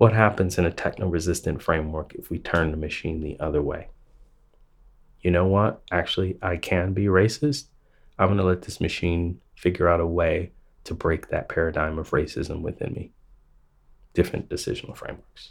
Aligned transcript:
What 0.00 0.14
happens 0.14 0.56
in 0.56 0.64
a 0.64 0.70
techno 0.70 1.08
resistant 1.08 1.60
framework 1.60 2.14
if 2.14 2.30
we 2.30 2.38
turn 2.38 2.70
the 2.70 2.78
machine 2.78 3.20
the 3.20 3.38
other 3.38 3.60
way? 3.60 3.88
You 5.20 5.30
know 5.30 5.44
what? 5.44 5.82
Actually, 5.92 6.38
I 6.40 6.56
can 6.56 6.94
be 6.94 7.04
racist. 7.04 7.66
I'm 8.18 8.28
going 8.28 8.38
to 8.38 8.44
let 8.44 8.62
this 8.62 8.80
machine 8.80 9.42
figure 9.56 9.90
out 9.90 10.00
a 10.00 10.06
way 10.06 10.52
to 10.84 10.94
break 10.94 11.28
that 11.28 11.50
paradigm 11.50 11.98
of 11.98 12.12
racism 12.12 12.62
within 12.62 12.94
me. 12.94 13.12
Different 14.14 14.48
decisional 14.48 14.96
frameworks. 14.96 15.50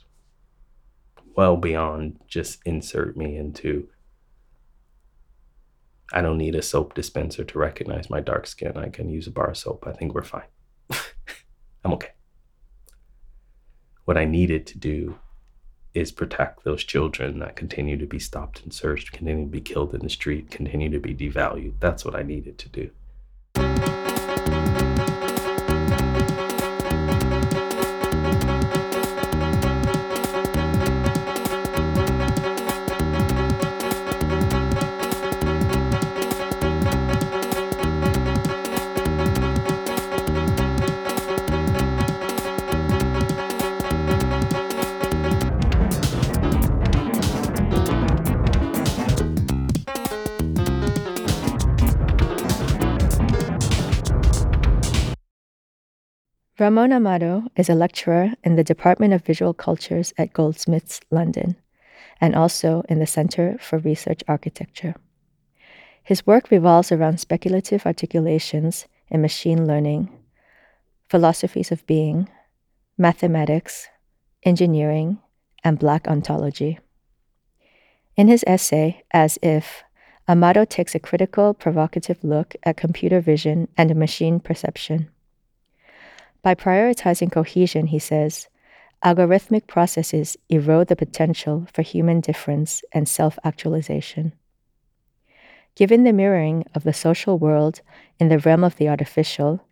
Well 1.35 1.55
beyond 1.55 2.19
just 2.27 2.57
insert 2.65 3.15
me 3.15 3.37
into 3.37 3.87
I 6.11 6.23
don't 6.23 6.39
need 6.39 6.55
a 6.55 6.63
soap 6.63 6.95
dispenser 6.95 7.43
to 7.43 7.59
recognize 7.59 8.09
my 8.09 8.19
dark 8.19 8.47
skin. 8.47 8.77
I 8.77 8.89
can 8.89 9.09
use 9.09 9.27
a 9.27 9.31
bar 9.31 9.51
of 9.51 9.57
soap. 9.57 9.85
I 9.85 9.91
think 9.91 10.15
we're 10.15 10.23
fine. 10.23 10.49
I'm 11.85 11.93
okay. 11.93 12.13
What 14.09 14.17
I 14.17 14.25
needed 14.25 14.65
to 14.65 14.77
do 14.79 15.19
is 15.93 16.11
protect 16.11 16.63
those 16.63 16.83
children 16.83 17.37
that 17.41 17.55
continue 17.55 17.95
to 17.95 18.07
be 18.07 18.17
stopped 18.17 18.63
and 18.63 18.73
searched, 18.73 19.11
continue 19.11 19.45
to 19.45 19.51
be 19.51 19.61
killed 19.61 19.93
in 19.93 20.01
the 20.01 20.09
street, 20.09 20.49
continue 20.49 20.89
to 20.89 20.99
be 20.99 21.13
devalued. 21.13 21.73
That's 21.79 22.03
what 22.03 22.15
I 22.15 22.23
needed 22.23 22.57
to 22.57 22.69
do. 22.69 23.98
Ramon 56.69 56.91
Amaro 56.91 57.47
is 57.55 57.67
a 57.67 57.73
lecturer 57.73 58.33
in 58.43 58.55
the 58.55 58.63
Department 58.63 59.11
of 59.11 59.25
Visual 59.25 59.55
Cultures 59.55 60.13
at 60.19 60.33
Goldsmiths, 60.33 61.01
London, 61.09 61.55
and 62.21 62.35
also 62.35 62.83
in 62.87 62.99
the 62.99 63.07
Center 63.07 63.57
for 63.59 63.79
Research 63.79 64.21
Architecture. 64.27 64.93
His 66.03 66.27
work 66.27 66.51
revolves 66.51 66.91
around 66.91 67.19
speculative 67.19 67.87
articulations 67.87 68.85
in 69.09 69.19
machine 69.19 69.65
learning, 69.65 70.15
philosophies 71.09 71.71
of 71.71 71.87
being, 71.87 72.29
mathematics, 72.99 73.87
engineering, 74.43 75.17
and 75.63 75.79
Black 75.79 76.07
ontology. 76.07 76.77
In 78.15 78.27
his 78.27 78.43
essay, 78.45 79.03
As 79.09 79.39
If, 79.41 79.81
Amaro 80.27 80.69
takes 80.69 80.93
a 80.93 80.99
critical, 80.99 81.55
provocative 81.55 82.23
look 82.23 82.55
at 82.61 82.77
computer 82.77 83.21
vision 83.21 83.69
and 83.75 83.95
machine 83.95 84.39
perception. 84.39 85.09
By 86.41 86.55
prioritizing 86.55 87.31
cohesion, 87.31 87.87
he 87.87 87.99
says, 87.99 88.47
algorithmic 89.03 89.67
processes 89.67 90.37
erode 90.49 90.87
the 90.87 90.95
potential 90.95 91.67
for 91.73 91.81
human 91.81 92.21
difference 92.21 92.83
and 92.91 93.07
self 93.07 93.37
actualization. 93.43 94.33
Given 95.75 96.03
the 96.03 96.13
mirroring 96.13 96.65
of 96.75 96.83
the 96.83 96.93
social 96.93 97.37
world 97.37 97.81
in 98.19 98.29
the 98.29 98.39
realm 98.39 98.63
of 98.63 98.77
the 98.77 98.89
artificial, 98.89 99.65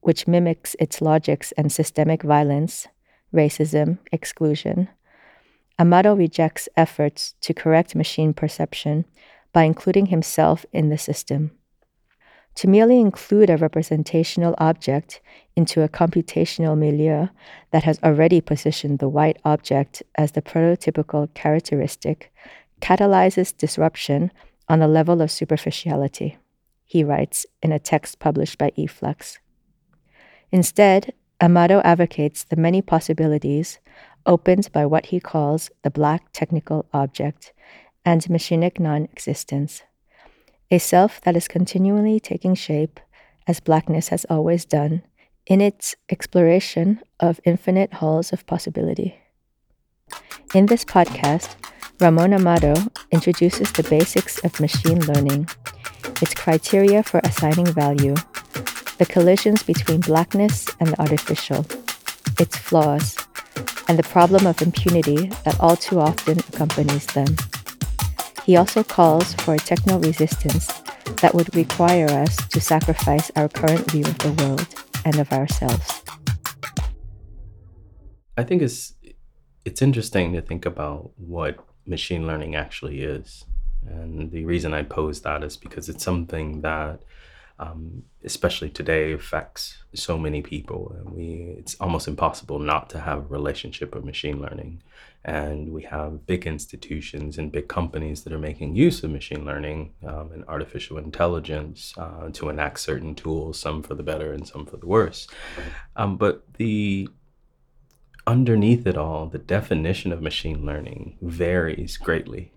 which 0.00 0.26
mimics 0.26 0.76
its 0.78 1.00
logics 1.00 1.52
and 1.52 1.72
systemic 1.72 2.22
violence, 2.22 2.86
racism, 3.32 3.98
exclusion, 4.12 4.88
Amaro 5.78 6.16
rejects 6.16 6.68
efforts 6.76 7.34
to 7.40 7.52
correct 7.54 7.94
machine 7.94 8.32
perception 8.32 9.04
by 9.52 9.64
including 9.64 10.06
himself 10.06 10.64
in 10.72 10.88
the 10.88 10.98
system. 10.98 11.50
To 12.56 12.68
merely 12.68 13.00
include 13.00 13.50
a 13.50 13.56
representational 13.56 14.54
object 14.58 15.20
into 15.56 15.82
a 15.82 15.88
computational 15.88 16.78
milieu 16.78 17.28
that 17.72 17.82
has 17.82 17.98
already 18.02 18.40
positioned 18.40 19.00
the 19.00 19.08
white 19.08 19.38
object 19.44 20.02
as 20.14 20.32
the 20.32 20.42
prototypical 20.42 21.32
characteristic 21.34 22.32
catalyzes 22.80 23.56
disruption 23.56 24.30
on 24.68 24.78
the 24.78 24.88
level 24.88 25.20
of 25.20 25.30
superficiality, 25.30 26.38
he 26.84 27.02
writes 27.02 27.44
in 27.62 27.72
a 27.72 27.78
text 27.78 28.18
published 28.18 28.58
by 28.58 28.70
eFlux. 28.78 29.38
Instead, 30.52 31.12
Amaro 31.40 31.82
advocates 31.84 32.44
the 32.44 32.56
many 32.56 32.80
possibilities 32.80 33.78
opened 34.26 34.70
by 34.72 34.86
what 34.86 35.06
he 35.06 35.18
calls 35.18 35.70
the 35.82 35.90
black 35.90 36.32
technical 36.32 36.86
object 36.92 37.52
and 38.04 38.22
machinic 38.22 38.78
non 38.78 39.04
existence 39.04 39.82
a 40.70 40.78
self 40.78 41.20
that 41.22 41.36
is 41.36 41.48
continually 41.48 42.18
taking 42.20 42.54
shape, 42.54 43.00
as 43.46 43.60
blackness 43.60 44.08
has 44.08 44.24
always 44.30 44.64
done, 44.64 45.02
in 45.46 45.60
its 45.60 45.94
exploration 46.08 47.00
of 47.20 47.40
infinite 47.44 47.94
halls 47.94 48.32
of 48.32 48.46
possibility. 48.46 49.18
In 50.54 50.66
this 50.66 50.84
podcast, 50.84 51.56
Ramon 52.00 52.30
Amaro 52.30 52.88
introduces 53.10 53.72
the 53.72 53.82
basics 53.84 54.42
of 54.44 54.60
machine 54.60 55.00
learning, 55.00 55.48
its 56.22 56.34
criteria 56.34 57.02
for 57.02 57.20
assigning 57.24 57.66
value, 57.66 58.14
the 58.98 59.06
collisions 59.08 59.62
between 59.62 60.00
blackness 60.00 60.66
and 60.80 60.90
the 60.90 61.00
artificial, 61.00 61.66
its 62.38 62.56
flaws, 62.56 63.16
and 63.88 63.98
the 63.98 64.02
problem 64.02 64.46
of 64.46 64.62
impunity 64.62 65.28
that 65.44 65.58
all 65.60 65.76
too 65.76 66.00
often 66.00 66.38
accompanies 66.38 67.06
them. 67.06 67.36
He 68.44 68.56
also 68.56 68.84
calls 68.84 69.34
for 69.34 69.54
a 69.54 69.58
techno 69.58 69.98
resistance 69.98 70.66
that 71.22 71.34
would 71.34 71.54
require 71.54 72.06
us 72.06 72.36
to 72.48 72.60
sacrifice 72.60 73.30
our 73.36 73.48
current 73.48 73.90
view 73.90 74.04
of 74.04 74.18
the 74.18 74.32
world 74.32 74.66
and 75.04 75.18
of 75.18 75.32
ourselves. 75.32 76.02
I 78.36 78.42
think 78.42 78.62
it's 78.62 78.94
it's 79.64 79.80
interesting 79.80 80.34
to 80.34 80.42
think 80.42 80.66
about 80.66 81.12
what 81.16 81.56
machine 81.86 82.26
learning 82.26 82.54
actually 82.54 83.02
is. 83.02 83.44
And 83.86 84.30
the 84.30 84.44
reason 84.44 84.74
I 84.74 84.82
pose 84.82 85.22
that 85.22 85.42
is 85.42 85.56
because 85.56 85.88
it's 85.88 86.04
something 86.04 86.60
that 86.60 87.00
um, 87.58 88.02
especially 88.24 88.70
today, 88.70 89.12
affects 89.12 89.84
so 89.94 90.18
many 90.18 90.42
people. 90.42 90.94
And 90.98 91.14
we, 91.14 91.54
it's 91.58 91.76
almost 91.76 92.08
impossible 92.08 92.58
not 92.58 92.90
to 92.90 93.00
have 93.00 93.18
a 93.18 93.28
relationship 93.28 93.94
with 93.94 94.04
machine 94.04 94.40
learning. 94.40 94.82
And 95.24 95.72
we 95.72 95.82
have 95.84 96.26
big 96.26 96.46
institutions 96.46 97.38
and 97.38 97.50
big 97.50 97.66
companies 97.66 98.24
that 98.24 98.32
are 98.32 98.38
making 98.38 98.76
use 98.76 99.02
of 99.02 99.10
machine 99.10 99.44
learning 99.44 99.94
um, 100.06 100.32
and 100.32 100.44
artificial 100.46 100.98
intelligence 100.98 101.94
uh, 101.96 102.28
to 102.34 102.50
enact 102.50 102.80
certain 102.80 103.14
tools, 103.14 103.58
some 103.58 103.82
for 103.82 103.94
the 103.94 104.02
better 104.02 104.32
and 104.32 104.46
some 104.46 104.66
for 104.66 104.76
the 104.76 104.86
worse. 104.86 105.26
Um, 105.96 106.18
but 106.18 106.44
the 106.54 107.08
underneath 108.26 108.86
it 108.86 108.98
all, 108.98 109.26
the 109.26 109.38
definition 109.38 110.12
of 110.12 110.20
machine 110.20 110.66
learning 110.66 111.16
varies 111.22 111.96
greatly 111.96 112.52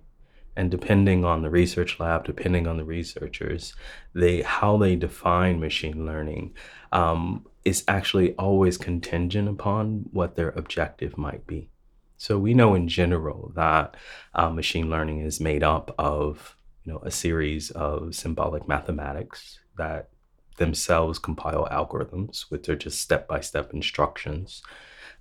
and 0.57 0.71
depending 0.71 1.23
on 1.23 1.43
the 1.43 1.49
research 1.49 1.99
lab 1.99 2.25
depending 2.25 2.67
on 2.67 2.77
the 2.77 2.83
researchers 2.83 3.75
they 4.13 4.41
how 4.41 4.75
they 4.75 4.95
define 4.95 5.59
machine 5.59 6.05
learning 6.05 6.53
um, 6.91 7.45
is 7.63 7.83
actually 7.87 8.33
always 8.33 8.77
contingent 8.77 9.47
upon 9.47 10.05
what 10.11 10.35
their 10.35 10.49
objective 10.49 11.17
might 11.17 11.45
be 11.45 11.69
so 12.17 12.37
we 12.37 12.53
know 12.53 12.75
in 12.75 12.87
general 12.87 13.51
that 13.55 13.95
uh, 14.33 14.49
machine 14.49 14.89
learning 14.89 15.21
is 15.21 15.39
made 15.39 15.63
up 15.63 15.93
of 15.97 16.55
you 16.83 16.91
know 16.91 16.99
a 16.99 17.11
series 17.11 17.71
of 17.71 18.15
symbolic 18.15 18.67
mathematics 18.67 19.59
that 19.77 20.09
themselves 20.57 21.19
compile 21.19 21.67
algorithms 21.71 22.45
which 22.49 22.67
are 22.67 22.75
just 22.75 22.99
step-by-step 22.99 23.73
instructions 23.73 24.63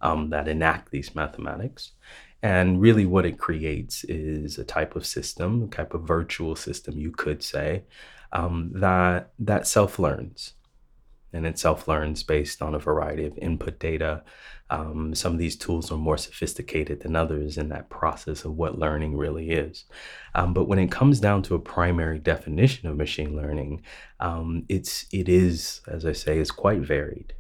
um, 0.00 0.30
that 0.30 0.48
enact 0.48 0.90
these 0.90 1.14
mathematics. 1.14 1.92
And 2.42 2.80
really, 2.80 3.06
what 3.06 3.26
it 3.26 3.38
creates 3.38 4.04
is 4.04 4.58
a 4.58 4.64
type 4.64 4.94
of 4.94 5.06
system, 5.06 5.64
a 5.64 5.74
type 5.74 5.94
of 5.94 6.02
virtual 6.02 6.54
system, 6.54 6.98
you 6.98 7.10
could 7.10 7.42
say, 7.42 7.84
um, 8.32 8.70
that 8.74 9.32
that 9.38 9.66
self 9.66 9.98
learns, 9.98 10.52
and 11.36 11.46
it 11.46 11.58
self 11.58 11.86
learns 11.86 12.22
based 12.22 12.62
on 12.62 12.74
a 12.74 12.78
variety 12.78 13.26
of 13.26 13.38
input 13.38 13.78
data. 13.78 14.22
Um, 14.68 15.14
some 15.14 15.32
of 15.32 15.38
these 15.38 15.54
tools 15.54 15.92
are 15.92 15.96
more 15.96 16.18
sophisticated 16.18 17.00
than 17.00 17.14
others 17.14 17.56
in 17.56 17.68
that 17.68 17.88
process 17.88 18.44
of 18.44 18.56
what 18.56 18.80
learning 18.80 19.16
really 19.16 19.50
is. 19.50 19.84
Um, 20.34 20.52
but 20.52 20.66
when 20.66 20.80
it 20.80 20.90
comes 20.90 21.20
down 21.20 21.42
to 21.44 21.54
a 21.54 21.60
primary 21.60 22.18
definition 22.18 22.88
of 22.88 22.96
machine 22.96 23.36
learning, 23.36 23.82
um, 24.18 24.64
it's 24.68 25.06
it 25.12 25.28
is, 25.28 25.82
as 25.86 26.04
I 26.04 26.12
say, 26.12 26.38
is 26.38 26.50
quite 26.50 26.80
varied 26.80 27.34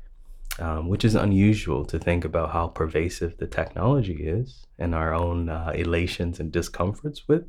um, 0.58 0.88
which 0.88 1.04
is 1.04 1.14
unusual 1.14 1.84
to 1.84 1.98
think 1.98 2.24
about 2.24 2.50
how 2.50 2.68
pervasive 2.68 3.36
the 3.36 3.46
technology 3.46 4.26
is 4.26 4.66
and 4.78 4.94
our 4.94 5.14
own 5.14 5.48
uh, 5.48 5.72
elations 5.74 6.40
and 6.40 6.50
discomforts 6.50 7.28
with 7.28 7.44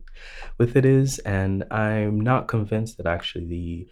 with 0.57 0.75
it 0.75 0.85
is. 0.85 1.19
And 1.19 1.63
I'm 1.71 2.19
not 2.19 2.47
convinced 2.47 2.97
that 2.97 3.07
actually 3.07 3.45
the 3.45 3.87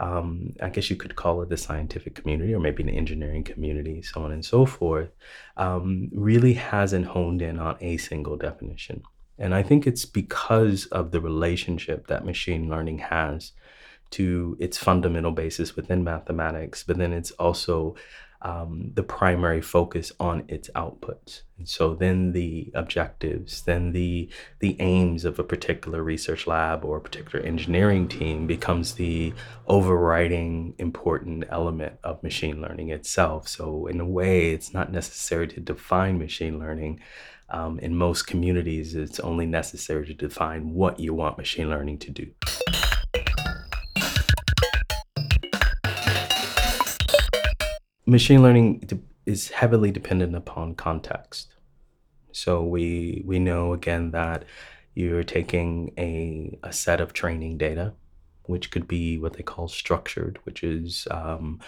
um, 0.00 0.54
I 0.62 0.68
guess 0.68 0.90
you 0.90 0.96
could 0.96 1.16
call 1.16 1.42
it 1.42 1.48
the 1.48 1.56
scientific 1.56 2.14
community 2.14 2.54
or 2.54 2.60
maybe 2.60 2.82
an 2.82 2.88
engineering 2.88 3.44
community, 3.44 4.02
so 4.02 4.22
on 4.22 4.32
and 4.32 4.44
so 4.44 4.64
forth, 4.64 5.10
um, 5.56 6.08
really 6.12 6.54
hasn't 6.54 7.06
honed 7.06 7.42
in 7.42 7.58
on 7.58 7.76
a 7.80 7.96
single 7.96 8.36
definition. 8.36 9.02
And 9.38 9.54
I 9.54 9.62
think 9.62 9.86
it's 9.86 10.04
because 10.04 10.86
of 10.86 11.10
the 11.10 11.20
relationship 11.20 12.06
that 12.08 12.24
machine 12.24 12.68
learning 12.68 12.98
has 12.98 13.52
to 14.10 14.56
its 14.58 14.78
fundamental 14.78 15.32
basis 15.32 15.76
within 15.76 16.02
mathematics, 16.02 16.82
but 16.82 16.96
then 16.96 17.12
it's 17.12 17.30
also 17.32 17.94
um, 18.42 18.92
the 18.94 19.02
primary 19.02 19.60
focus 19.60 20.12
on 20.20 20.44
its 20.48 20.70
outputs. 20.70 21.42
And 21.58 21.68
so 21.68 21.94
then 21.94 22.32
the 22.32 22.70
objectives, 22.74 23.62
then 23.62 23.92
the 23.92 24.28
the 24.60 24.76
aims 24.80 25.24
of 25.24 25.38
a 25.38 25.44
particular 25.44 26.02
research 26.02 26.46
lab 26.46 26.84
or 26.84 26.98
a 26.98 27.00
particular 27.00 27.44
engineering 27.44 28.06
team 28.06 28.46
becomes 28.46 28.94
the 28.94 29.34
overriding 29.66 30.74
important 30.78 31.44
element 31.50 31.94
of 32.04 32.22
machine 32.22 32.60
learning 32.60 32.90
itself. 32.90 33.48
So 33.48 33.86
in 33.86 33.98
a 33.98 34.06
way, 34.06 34.52
it's 34.52 34.72
not 34.72 34.92
necessary 34.92 35.48
to 35.48 35.60
define 35.60 36.18
machine 36.18 36.58
learning. 36.58 37.00
Um, 37.50 37.78
in 37.78 37.96
most 37.96 38.26
communities, 38.26 38.94
it's 38.94 39.18
only 39.20 39.46
necessary 39.46 40.06
to 40.06 40.14
define 40.14 40.74
what 40.74 41.00
you 41.00 41.14
want 41.14 41.38
machine 41.38 41.70
learning 41.70 41.98
to 42.00 42.10
do. 42.10 42.30
Machine 48.08 48.42
learning 48.42 48.88
is 49.26 49.50
heavily 49.50 49.90
dependent 49.90 50.34
upon 50.34 50.74
context. 50.74 51.54
So 52.32 52.64
we 52.64 53.22
we 53.26 53.38
know 53.38 53.72
again 53.74 54.10
that 54.12 54.44
you're 54.94 55.22
taking 55.22 55.92
a, 55.98 56.58
a 56.62 56.72
set 56.72 57.00
of 57.00 57.12
training 57.12 57.58
data, 57.58 57.94
which 58.44 58.70
could 58.70 58.88
be 58.88 59.18
what 59.18 59.34
they 59.34 59.42
call 59.42 59.68
structured, 59.68 60.38
which 60.44 60.64
is 60.64 61.06
um, 61.10 61.60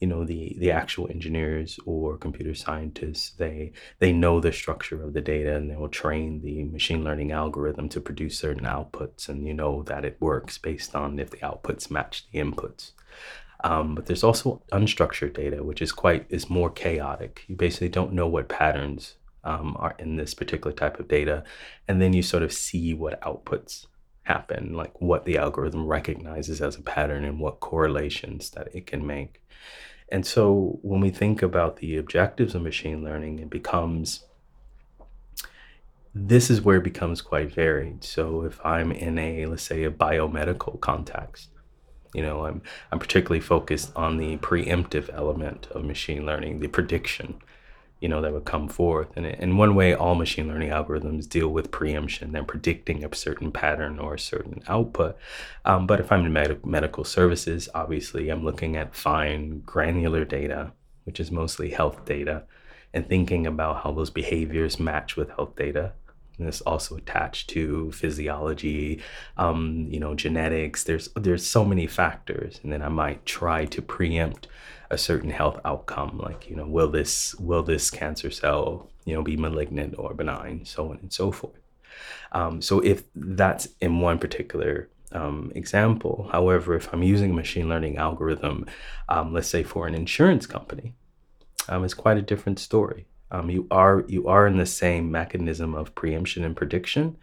you 0.00 0.06
know 0.06 0.24
the 0.24 0.54
the 0.58 0.70
actual 0.70 1.08
engineers 1.08 1.80
or 1.86 2.18
computer 2.18 2.54
scientists 2.54 3.30
they 3.30 3.72
they 3.98 4.12
know 4.12 4.40
the 4.40 4.52
structure 4.52 5.02
of 5.02 5.14
the 5.14 5.22
data 5.22 5.56
and 5.56 5.70
they 5.70 5.76
will 5.76 5.88
train 5.88 6.42
the 6.42 6.64
machine 6.64 7.02
learning 7.02 7.32
algorithm 7.32 7.88
to 7.88 8.00
produce 8.00 8.38
certain 8.38 8.66
outputs 8.66 9.28
and 9.28 9.46
you 9.46 9.54
know 9.54 9.82
that 9.84 10.04
it 10.04 10.18
works 10.20 10.58
based 10.58 10.94
on 10.94 11.18
if 11.18 11.30
the 11.30 11.38
outputs 11.38 11.90
match 11.90 12.26
the 12.30 12.38
inputs 12.38 12.92
um, 13.64 13.94
but 13.94 14.06
there's 14.06 14.24
also 14.24 14.62
unstructured 14.72 15.34
data, 15.34 15.62
which 15.62 15.82
is 15.82 15.92
quite 15.92 16.26
is 16.28 16.50
more 16.50 16.70
chaotic. 16.70 17.44
You 17.48 17.56
basically 17.56 17.88
don't 17.88 18.12
know 18.12 18.26
what 18.26 18.48
patterns 18.48 19.14
um, 19.44 19.76
are 19.78 19.94
in 19.98 20.16
this 20.16 20.34
particular 20.34 20.74
type 20.74 20.98
of 20.98 21.08
data, 21.08 21.44
and 21.88 22.00
then 22.00 22.12
you 22.12 22.22
sort 22.22 22.42
of 22.42 22.52
see 22.52 22.94
what 22.94 23.20
outputs 23.22 23.86
happen, 24.24 24.74
like 24.74 25.00
what 25.00 25.24
the 25.24 25.38
algorithm 25.38 25.86
recognizes 25.86 26.60
as 26.60 26.76
a 26.76 26.82
pattern 26.82 27.24
and 27.24 27.38
what 27.38 27.60
correlations 27.60 28.50
that 28.50 28.68
it 28.74 28.86
can 28.86 29.06
make. 29.06 29.42
And 30.10 30.26
so 30.26 30.78
when 30.82 31.00
we 31.00 31.10
think 31.10 31.42
about 31.42 31.76
the 31.76 31.96
objectives 31.96 32.54
of 32.54 32.62
machine 32.62 33.02
learning, 33.04 33.38
it 33.38 33.50
becomes 33.50 34.24
this 36.18 36.48
is 36.48 36.62
where 36.62 36.78
it 36.78 36.84
becomes 36.84 37.20
quite 37.20 37.52
varied. 37.52 38.02
So 38.02 38.42
if 38.42 38.58
I'm 38.64 38.90
in 38.90 39.18
a, 39.18 39.44
let's 39.44 39.62
say, 39.62 39.84
a 39.84 39.90
biomedical 39.90 40.80
context, 40.80 41.50
you 42.16 42.22
know, 42.22 42.46
I'm 42.46 42.62
I'm 42.90 42.98
particularly 42.98 43.40
focused 43.40 43.92
on 43.94 44.16
the 44.16 44.38
preemptive 44.38 45.10
element 45.12 45.66
of 45.72 45.84
machine 45.84 46.24
learning, 46.24 46.60
the 46.60 46.68
prediction, 46.68 47.42
you 48.00 48.08
know, 48.08 48.22
that 48.22 48.32
would 48.32 48.46
come 48.46 48.68
forth. 48.68 49.08
And 49.16 49.26
in 49.26 49.58
one 49.58 49.74
way, 49.74 49.92
all 49.92 50.14
machine 50.14 50.48
learning 50.48 50.70
algorithms 50.70 51.28
deal 51.28 51.48
with 51.48 51.70
preemption. 51.70 52.32
They're 52.32 52.42
predicting 52.42 53.04
a 53.04 53.14
certain 53.14 53.52
pattern 53.52 53.98
or 53.98 54.14
a 54.14 54.18
certain 54.18 54.62
output. 54.66 55.18
Um, 55.66 55.86
but 55.86 56.00
if 56.00 56.10
I'm 56.10 56.24
in 56.24 56.32
med- 56.32 56.64
medical 56.64 57.04
services, 57.04 57.68
obviously, 57.74 58.30
I'm 58.30 58.44
looking 58.44 58.76
at 58.76 58.94
fine 58.94 59.60
granular 59.60 60.24
data, 60.24 60.72
which 61.04 61.20
is 61.20 61.30
mostly 61.30 61.70
health 61.70 62.06
data, 62.06 62.44
and 62.94 63.06
thinking 63.06 63.46
about 63.46 63.82
how 63.82 63.92
those 63.92 64.08
behaviors 64.10 64.80
match 64.80 65.16
with 65.16 65.28
health 65.28 65.54
data 65.54 65.92
it's 66.38 66.60
also 66.62 66.96
attached 66.96 67.48
to 67.50 67.90
physiology, 67.92 69.00
um, 69.36 69.86
you 69.90 69.98
know, 69.98 70.14
genetics. 70.14 70.84
There's 70.84 71.08
there's 71.16 71.46
so 71.46 71.64
many 71.64 71.86
factors, 71.86 72.60
and 72.62 72.72
then 72.72 72.82
I 72.82 72.88
might 72.88 73.24
try 73.24 73.64
to 73.66 73.80
preempt 73.80 74.48
a 74.90 74.98
certain 74.98 75.30
health 75.30 75.58
outcome, 75.64 76.18
like 76.18 76.48
you 76.48 76.56
know, 76.56 76.66
will 76.66 76.90
this 76.90 77.34
will 77.36 77.62
this 77.62 77.90
cancer 77.90 78.30
cell 78.30 78.90
you 79.04 79.14
know 79.14 79.22
be 79.22 79.36
malignant 79.36 79.94
or 79.98 80.12
benign, 80.14 80.64
so 80.64 80.90
on 80.90 80.98
and 80.98 81.12
so 81.12 81.32
forth. 81.32 81.60
Um, 82.32 82.60
so 82.60 82.80
if 82.80 83.04
that's 83.14 83.68
in 83.80 84.00
one 84.00 84.18
particular 84.18 84.90
um, 85.12 85.52
example, 85.54 86.28
however, 86.32 86.74
if 86.74 86.92
I'm 86.92 87.02
using 87.02 87.30
a 87.30 87.34
machine 87.34 87.68
learning 87.68 87.96
algorithm, 87.96 88.66
um, 89.08 89.32
let's 89.32 89.48
say 89.48 89.62
for 89.62 89.86
an 89.86 89.94
insurance 89.94 90.46
company, 90.46 90.92
um, 91.68 91.84
it's 91.84 91.94
quite 91.94 92.18
a 92.18 92.22
different 92.22 92.58
story. 92.58 93.06
Um, 93.30 93.50
you 93.50 93.66
are 93.70 94.04
you 94.08 94.28
are 94.28 94.46
in 94.46 94.56
the 94.56 94.66
same 94.66 95.10
mechanism 95.10 95.74
of 95.74 95.94
preemption 95.94 96.44
and 96.44 96.56
prediction, 96.56 97.16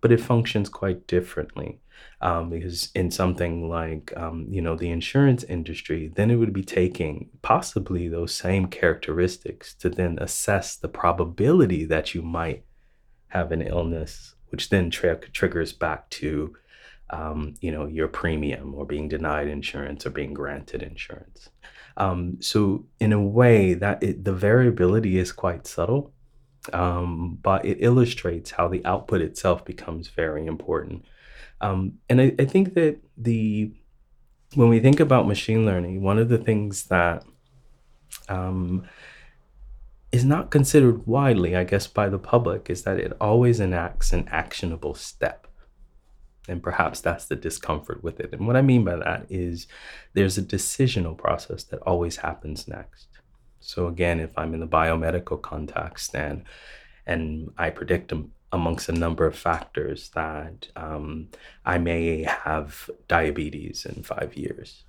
but 0.00 0.12
it 0.12 0.20
functions 0.20 0.68
quite 0.68 1.06
differently. 1.06 1.80
Um, 2.20 2.50
because 2.50 2.90
in 2.94 3.10
something 3.10 3.68
like 3.68 4.12
um, 4.16 4.46
you 4.48 4.62
know 4.62 4.76
the 4.76 4.90
insurance 4.90 5.44
industry, 5.44 6.12
then 6.14 6.30
it 6.30 6.36
would 6.36 6.52
be 6.52 6.64
taking 6.64 7.28
possibly 7.42 8.08
those 8.08 8.34
same 8.34 8.66
characteristics 8.66 9.74
to 9.74 9.88
then 9.88 10.18
assess 10.20 10.76
the 10.76 10.88
probability 10.88 11.84
that 11.86 12.14
you 12.14 12.22
might 12.22 12.64
have 13.28 13.52
an 13.52 13.62
illness, 13.62 14.34
which 14.48 14.68
then 14.68 14.90
tra- 14.90 15.16
triggers 15.16 15.72
back 15.72 16.08
to 16.10 16.56
um, 17.10 17.54
you 17.60 17.72
know 17.72 17.86
your 17.86 18.08
premium 18.08 18.74
or 18.74 18.84
being 18.84 19.08
denied 19.08 19.48
insurance 19.48 20.06
or 20.06 20.10
being 20.10 20.34
granted 20.34 20.82
insurance. 20.82 21.50
Um, 21.98 22.38
so 22.40 22.86
in 23.00 23.12
a 23.12 23.20
way, 23.20 23.74
that 23.74 24.02
it, 24.02 24.24
the 24.24 24.32
variability 24.32 25.18
is 25.18 25.32
quite 25.32 25.66
subtle, 25.66 26.12
um, 26.72 27.38
but 27.42 27.64
it 27.64 27.78
illustrates 27.80 28.52
how 28.52 28.68
the 28.68 28.84
output 28.86 29.20
itself 29.20 29.64
becomes 29.64 30.08
very 30.08 30.46
important. 30.46 31.04
Um, 31.60 31.98
and 32.08 32.20
I, 32.20 32.34
I 32.38 32.44
think 32.44 32.74
that 32.74 32.98
the 33.16 33.72
when 34.54 34.68
we 34.68 34.80
think 34.80 35.00
about 35.00 35.26
machine 35.26 35.66
learning, 35.66 36.00
one 36.02 36.18
of 36.18 36.28
the 36.28 36.38
things 36.38 36.84
that 36.84 37.24
um, 38.28 38.86
is 40.12 40.24
not 40.24 40.50
considered 40.50 41.06
widely, 41.06 41.54
I 41.54 41.64
guess, 41.64 41.86
by 41.86 42.08
the 42.08 42.18
public 42.18 42.70
is 42.70 42.84
that 42.84 42.98
it 42.98 43.12
always 43.20 43.60
enacts 43.60 44.12
an 44.12 44.26
actionable 44.30 44.94
step. 44.94 45.47
And 46.48 46.62
perhaps 46.62 47.00
that's 47.00 47.26
the 47.26 47.36
discomfort 47.36 48.02
with 48.02 48.20
it. 48.20 48.32
And 48.32 48.46
what 48.46 48.56
I 48.56 48.62
mean 48.62 48.84
by 48.84 48.96
that 48.96 49.26
is 49.28 49.66
there's 50.14 50.38
a 50.38 50.42
decisional 50.42 51.16
process 51.16 51.64
that 51.64 51.80
always 51.80 52.16
happens 52.16 52.68
next. 52.68 53.06
So 53.60 53.86
again, 53.86 54.20
if 54.20 54.36
I'm 54.36 54.54
in 54.54 54.60
the 54.60 54.66
biomedical 54.66 55.40
context 55.40 56.14
and 56.14 56.44
and 57.06 57.50
I 57.56 57.70
predict 57.70 58.12
amongst 58.52 58.88
a 58.88 58.92
number 58.92 59.26
of 59.26 59.36
factors 59.36 60.10
that 60.10 60.68
um, 60.76 61.28
I 61.64 61.78
may 61.78 62.22
have 62.22 62.90
diabetes 63.08 63.86
in 63.86 64.02
five 64.02 64.36
years. 64.36 64.84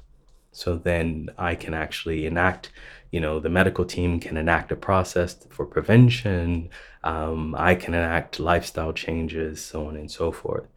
So 0.52 0.76
then 0.76 1.30
I 1.38 1.56
can 1.56 1.74
actually 1.74 2.26
enact, 2.26 2.72
you 3.12 3.20
know, 3.20 3.40
the 3.40 3.50
medical 3.50 3.86
team 3.86 4.20
can 4.20 4.36
enact 4.36 4.72
a 4.72 4.76
process 4.76 5.36
for 5.50 5.66
prevention. 5.66 6.70
Um, 7.04 7.56
I 7.58 7.76
can 7.76 7.94
enact 7.94 8.40
lifestyle 8.40 8.92
changes, 8.94 9.64
so 9.64 9.88
on 9.88 9.96
and 9.96 10.12
so 10.12 10.32
forth. 10.32 10.68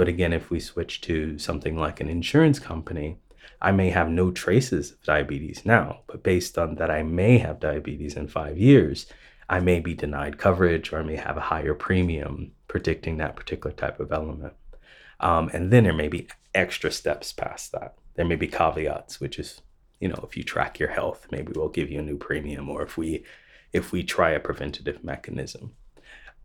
But 0.00 0.08
again, 0.08 0.32
if 0.32 0.48
we 0.48 0.60
switch 0.60 1.02
to 1.02 1.38
something 1.38 1.76
like 1.76 2.00
an 2.00 2.08
insurance 2.08 2.58
company, 2.58 3.18
I 3.60 3.70
may 3.70 3.90
have 3.90 4.08
no 4.08 4.30
traces 4.30 4.92
of 4.92 5.02
diabetes 5.02 5.66
now, 5.66 6.00
but 6.06 6.22
based 6.22 6.56
on 6.56 6.76
that 6.76 6.90
I 6.90 7.02
may 7.02 7.36
have 7.36 7.60
diabetes 7.60 8.16
in 8.16 8.26
five 8.26 8.56
years, 8.56 9.04
I 9.46 9.60
may 9.60 9.78
be 9.78 9.92
denied 9.92 10.38
coverage 10.38 10.90
or 10.90 11.00
I 11.00 11.02
may 11.02 11.16
have 11.16 11.36
a 11.36 11.42
higher 11.52 11.74
premium 11.74 12.52
predicting 12.66 13.18
that 13.18 13.36
particular 13.36 13.76
type 13.76 14.00
of 14.00 14.10
element. 14.10 14.54
Um, 15.20 15.50
and 15.52 15.70
then 15.70 15.84
there 15.84 15.92
may 15.92 16.08
be 16.08 16.28
extra 16.54 16.90
steps 16.90 17.34
past 17.34 17.72
that. 17.72 17.94
There 18.14 18.24
may 18.24 18.36
be 18.36 18.48
caveats, 18.48 19.20
which 19.20 19.38
is, 19.38 19.60
you 20.00 20.08
know, 20.08 20.24
if 20.26 20.34
you 20.34 20.42
track 20.42 20.78
your 20.78 20.88
health, 20.88 21.26
maybe 21.30 21.52
we'll 21.54 21.68
give 21.68 21.90
you 21.90 21.98
a 21.98 22.02
new 22.02 22.16
premium, 22.16 22.70
or 22.70 22.80
if 22.82 22.96
we 22.96 23.22
if 23.74 23.92
we 23.92 24.02
try 24.02 24.30
a 24.30 24.40
preventative 24.40 25.04
mechanism. 25.04 25.74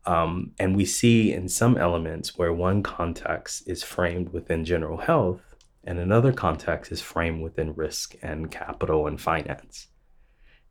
Um, 0.07 0.51
and 0.59 0.75
we 0.75 0.85
see 0.85 1.33
in 1.33 1.49
some 1.49 1.77
elements 1.77 2.37
where 2.37 2.53
one 2.53 2.83
context 2.83 3.67
is 3.67 3.83
framed 3.83 4.29
within 4.29 4.63
general 4.63 4.97
health 4.97 5.55
and 5.85 5.99
another 5.99 6.33
context 6.33 6.91
is 6.91 7.01
framed 7.01 7.43
within 7.43 7.75
risk 7.75 8.15
and 8.21 8.49
capital 8.49 9.07
and 9.07 9.21
finance. 9.21 9.87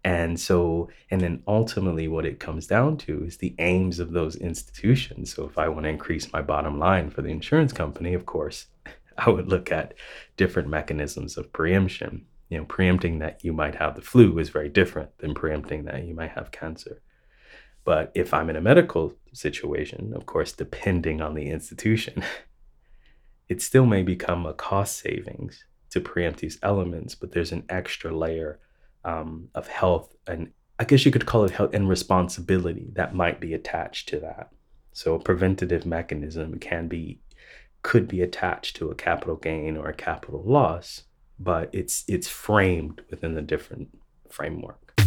And 0.02 0.38
so, 0.38 0.90
and 1.10 1.20
then 1.20 1.42
ultimately, 1.46 2.08
what 2.08 2.26
it 2.26 2.38
comes 2.38 2.66
down 2.66 2.98
to 2.98 3.24
is 3.24 3.38
the 3.38 3.54
aims 3.58 4.00
of 4.00 4.12
those 4.12 4.36
institutions. 4.36 5.32
So, 5.32 5.46
if 5.46 5.56
I 5.56 5.68
want 5.68 5.84
to 5.84 5.90
increase 5.90 6.30
my 6.32 6.42
bottom 6.42 6.78
line 6.78 7.08
for 7.08 7.22
the 7.22 7.30
insurance 7.30 7.72
company, 7.72 8.12
of 8.12 8.26
course, 8.26 8.66
I 9.18 9.30
would 9.30 9.48
look 9.48 9.72
at 9.72 9.94
different 10.36 10.68
mechanisms 10.68 11.38
of 11.38 11.52
preemption. 11.52 12.26
You 12.50 12.58
know, 12.58 12.64
preempting 12.66 13.20
that 13.20 13.42
you 13.42 13.54
might 13.54 13.76
have 13.76 13.96
the 13.96 14.02
flu 14.02 14.38
is 14.38 14.50
very 14.50 14.68
different 14.68 15.16
than 15.18 15.32
preempting 15.32 15.84
that 15.84 16.04
you 16.04 16.14
might 16.14 16.32
have 16.32 16.50
cancer. 16.50 17.00
But 17.84 18.12
if 18.14 18.32
I'm 18.32 18.50
in 18.50 18.56
a 18.56 18.60
medical 18.60 19.14
situation, 19.32 20.12
of 20.14 20.26
course, 20.26 20.52
depending 20.52 21.20
on 21.20 21.34
the 21.34 21.50
institution, 21.50 22.24
it 23.48 23.60
still 23.60 23.86
may 23.86 24.02
become 24.02 24.46
a 24.46 24.54
cost 24.54 24.98
savings 24.98 25.64
to 25.90 26.00
preempt 26.00 26.40
these 26.40 26.58
elements, 26.62 27.14
but 27.14 27.32
there's 27.32 27.52
an 27.52 27.64
extra 27.68 28.16
layer 28.16 28.58
um, 29.04 29.48
of 29.54 29.68
health 29.68 30.14
and 30.26 30.50
I 30.76 30.84
guess 30.84 31.04
you 31.06 31.12
could 31.12 31.26
call 31.26 31.44
it 31.44 31.52
health 31.52 31.72
and 31.72 31.88
responsibility 31.88 32.88
that 32.94 33.14
might 33.14 33.38
be 33.38 33.54
attached 33.54 34.08
to 34.08 34.18
that. 34.20 34.50
So 34.92 35.14
a 35.14 35.20
preventative 35.20 35.86
mechanism 35.86 36.58
can 36.58 36.88
be 36.88 37.20
could 37.82 38.08
be 38.08 38.22
attached 38.22 38.76
to 38.76 38.90
a 38.90 38.94
capital 38.94 39.36
gain 39.36 39.76
or 39.76 39.88
a 39.88 39.94
capital 39.94 40.42
loss, 40.44 41.04
but 41.38 41.70
it's 41.72 42.02
it's 42.08 42.28
framed 42.28 43.02
within 43.08 43.36
a 43.38 43.42
different 43.42 43.96
framework. 44.28 45.00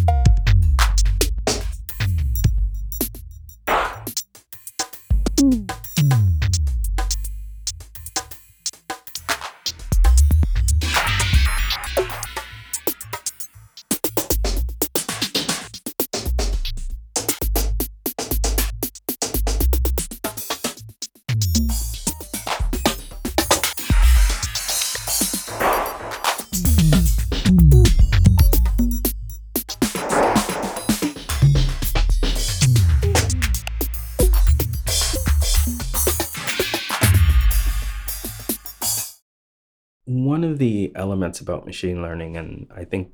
Elements 41.27 41.41
about 41.41 41.65
machine 41.65 42.01
learning, 42.01 42.37
and 42.37 42.67
I 42.73 42.85
think 42.85 43.11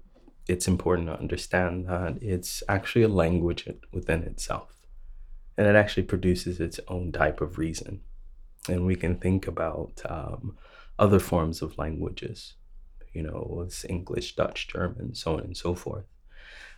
it's 0.48 0.68
important 0.68 1.08
to 1.08 1.20
understand 1.20 1.88
that 1.88 2.22
it's 2.22 2.64
actually 2.68 3.06
a 3.06 3.08
language 3.24 3.68
within 3.92 4.24
itself. 4.24 4.70
And 5.58 5.68
it 5.68 5.76
actually 5.76 6.08
produces 6.08 6.60
its 6.60 6.80
own 6.88 7.12
type 7.12 7.42
of 7.42 7.58
reason. 7.58 8.02
And 8.70 8.86
we 8.86 8.96
can 8.96 9.16
think 9.18 9.48
about 9.48 10.02
um, 10.06 10.58
other 11.00 11.20
forms 11.20 11.62
of 11.62 11.78
languages, 11.78 12.56
you 13.14 13.24
know, 13.24 13.64
it's 13.66 13.86
English, 13.86 14.36
Dutch, 14.36 14.68
German, 14.68 15.16
so 15.16 15.34
on 15.34 15.40
and 15.44 15.58
so 15.58 15.76
forth, 15.76 16.06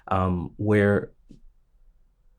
um, 0.07 0.51
where 0.57 1.11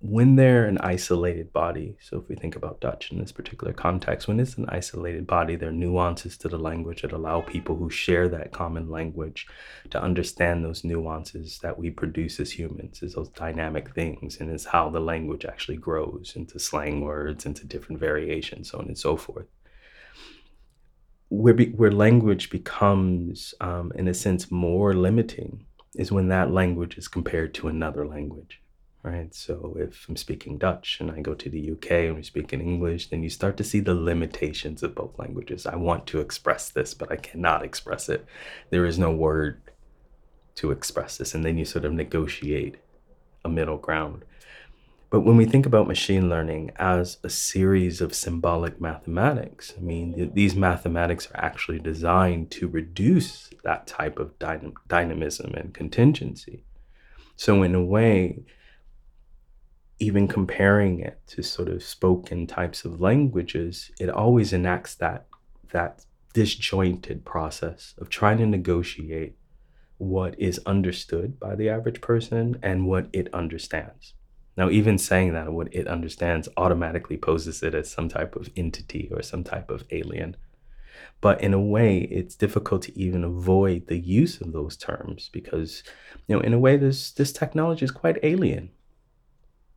when 0.00 0.37
they're 0.37 0.67
an 0.67 0.76
isolated 0.79 1.53
body, 1.55 1.97
so 2.00 2.19
if 2.19 2.29
we 2.29 2.37
think 2.37 2.55
about 2.55 2.81
Dutch 2.81 3.11
in 3.11 3.19
this 3.19 3.33
particular 3.33 3.73
context, 3.73 4.29
when 4.29 4.38
it's 4.38 4.59
an 4.59 4.67
isolated 4.69 5.26
body, 5.26 5.57
there 5.57 5.71
are 5.71 5.73
nuances 5.73 6.37
to 6.38 6.49
the 6.49 6.59
language 6.59 7.00
that 7.00 7.12
allow 7.12 7.41
people 7.41 7.76
who 7.76 7.88
share 7.88 8.29
that 8.29 8.53
common 8.53 8.91
language 8.91 9.47
to 9.91 10.00
understand 10.00 10.62
those 10.65 10.85
nuances 10.85 11.59
that 11.62 11.79
we 11.79 11.91
produce 11.91 12.38
as 12.41 12.53
humans, 12.53 13.03
as 13.03 13.15
those 13.15 13.31
dynamic 13.31 13.95
things, 13.95 14.38
and 14.38 14.50
is 14.50 14.67
how 14.67 14.91
the 14.91 15.00
language 15.00 15.47
actually 15.47 15.79
grows 15.79 16.35
into 16.37 16.59
slang 16.59 17.00
words, 17.00 17.47
into 17.47 17.67
different 17.67 17.99
variations, 17.99 18.71
so 18.71 18.79
on 18.79 18.87
and 18.87 18.99
so 18.99 19.17
forth. 19.17 19.47
Where, 21.29 21.55
be, 21.55 21.71
where 21.71 21.91
language 21.91 22.50
becomes, 22.50 23.55
um, 23.62 23.93
in 23.95 24.09
a 24.09 24.15
sense, 24.15 24.50
more 24.50 24.93
limiting 24.93 25.65
is 25.95 26.12
when 26.12 26.29
that 26.29 26.53
language 26.53 26.99
is 26.99 27.09
compared 27.09 27.55
to 27.55 27.69
another 27.69 28.07
language 28.07 28.61
right? 29.06 29.32
So 29.32 29.76
if 29.78 30.08
I'm 30.08 30.16
speaking 30.16 30.58
Dutch 30.58 30.98
and 31.00 31.12
I 31.12 31.20
go 31.20 31.34
to 31.34 31.48
the 31.48 31.70
UK 31.72 31.90
and 31.92 32.16
we 32.16 32.22
speak 32.25 32.52
in 32.52 32.60
English, 32.60 33.08
then 33.08 33.22
you 33.22 33.30
start 33.30 33.56
to 33.58 33.64
see 33.64 33.78
the 33.78 33.94
limitations 33.94 34.82
of 34.82 34.96
both 34.96 35.16
languages. 35.18 35.64
I 35.64 35.76
want 35.76 36.06
to 36.08 36.20
express 36.20 36.70
this, 36.70 36.92
but 36.92 37.12
I 37.12 37.16
cannot 37.16 37.64
express 37.64 38.08
it. 38.08 38.26
There 38.70 38.84
is 38.84 38.98
no 38.98 39.12
word 39.12 39.60
to 40.56 40.72
express 40.72 41.18
this. 41.18 41.34
And 41.34 41.44
then 41.44 41.56
you 41.56 41.64
sort 41.64 41.84
of 41.84 41.92
negotiate 41.92 42.78
a 43.44 43.48
middle 43.48 43.76
ground. 43.76 44.25
But 45.08 45.20
when 45.20 45.36
we 45.36 45.44
think 45.44 45.66
about 45.66 45.86
machine 45.86 46.28
learning 46.28 46.72
as 46.76 47.18
a 47.22 47.30
series 47.30 48.00
of 48.00 48.12
symbolic 48.12 48.80
mathematics, 48.80 49.72
I 49.78 49.80
mean, 49.80 50.14
th- 50.14 50.32
these 50.34 50.56
mathematics 50.56 51.28
are 51.30 51.44
actually 51.44 51.78
designed 51.78 52.50
to 52.52 52.66
reduce 52.66 53.50
that 53.62 53.86
type 53.86 54.18
of 54.18 54.36
dynam- 54.40 54.75
dynamism 54.88 55.54
and 55.54 55.72
contingency. 55.72 56.64
So, 57.36 57.62
in 57.62 57.75
a 57.76 57.84
way, 57.84 58.42
even 59.99 60.29
comparing 60.29 61.00
it 61.00 61.19
to 61.26 61.43
sort 61.43 61.69
of 61.69 61.83
spoken 61.83 62.47
types 62.47 62.85
of 62.85 63.00
languages, 63.00 63.91
it 63.99 64.11
always 64.11 64.53
enacts 64.53 64.95
that 64.97 65.26
that 65.73 66.05
disjointed 66.35 67.25
process 67.25 67.95
of 67.99 68.11
trying 68.11 68.38
to 68.38 68.47
negotiate 68.47 69.37
what 69.99 70.38
is 70.38 70.61
understood 70.67 71.41
by 71.41 71.55
the 71.55 71.69
average 71.69 72.00
person 72.03 72.59
and 72.62 72.87
what 72.87 73.09
it 73.12 73.33
understands. 73.33 74.12
Now, 74.57 74.71
even 74.71 74.99
saying 74.99 75.33
that 75.33 75.53
what 75.53 75.75
it 75.75 75.87
understands 75.87 76.49
automatically 76.57 77.17
poses 77.17 77.62
it 77.62 77.75
as 77.75 77.91
some 77.91 78.09
type 78.09 78.37
of 78.37 78.50
entity 78.57 79.09
or 79.11 79.23
some 79.23 79.45
type 79.45 79.71
of 79.71 79.85
alien. 79.91 80.37
But 81.21 81.41
in 81.41 81.55
a 81.55 81.61
way, 81.61 82.00
it's 82.00 82.35
difficult 82.35 82.83
to 82.83 82.99
even 82.99 83.25
avoid 83.25 83.87
the 83.87 83.99
use 83.99 84.41
of 84.41 84.53
those 84.53 84.76
terms 84.76 85.31
because, 85.33 85.83
you 86.26 86.37
know, 86.37 86.43
in 86.43 86.53
a 86.53 86.59
way, 86.59 86.76
this 86.76 87.11
this 87.12 87.33
technology 87.33 87.85
is 87.85 87.91
quite 87.91 88.19
alien 88.23 88.71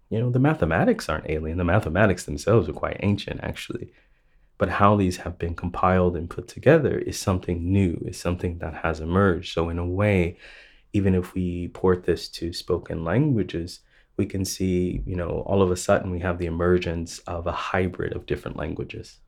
you 0.10 0.20
know, 0.20 0.32
the 0.32 0.39
mathematics 0.39 1.08
aren't 1.08 1.30
alien. 1.30 1.58
The 1.58 1.63
mathematics 1.63 2.24
themselves 2.24 2.68
are 2.68 2.74
quite 2.74 2.98
ancient, 3.01 3.42
actually. 3.44 3.94
But 4.58 4.70
how 4.70 4.96
these 4.96 5.18
have 5.18 5.38
been 5.38 5.56
compiled 5.56 6.18
and 6.18 6.30
put 6.30 6.48
together 6.48 6.98
is 6.98 7.18
something 7.18 7.72
new, 7.72 8.04
is 8.06 8.20
something 8.20 8.58
that 8.58 8.74
has 8.75 9.00
emerged. 9.00 9.54
So, 9.54 9.70
in 9.70 9.78
a 9.78 9.86
way, 9.86 10.38
even 10.94 11.13
if 11.13 11.34
we 11.34 11.70
port 11.70 12.04
this 12.04 12.28
to 12.30 12.51
spoken 12.51 13.04
languages, 13.04 13.82
we 14.18 14.25
can 14.25 14.44
see, 14.44 15.01
you 15.06 15.16
know, 15.16 15.44
all 15.46 15.62
of 15.62 15.72
a 15.72 15.78
sudden 15.78 16.12
we 16.12 16.20
have 16.20 16.39
the 16.39 16.48
emergence 16.48 17.20
of 17.20 17.48
a 17.48 17.51
hybrid 17.51 18.13
of 18.13 18.25
different 18.25 18.58
languages. 18.58 19.20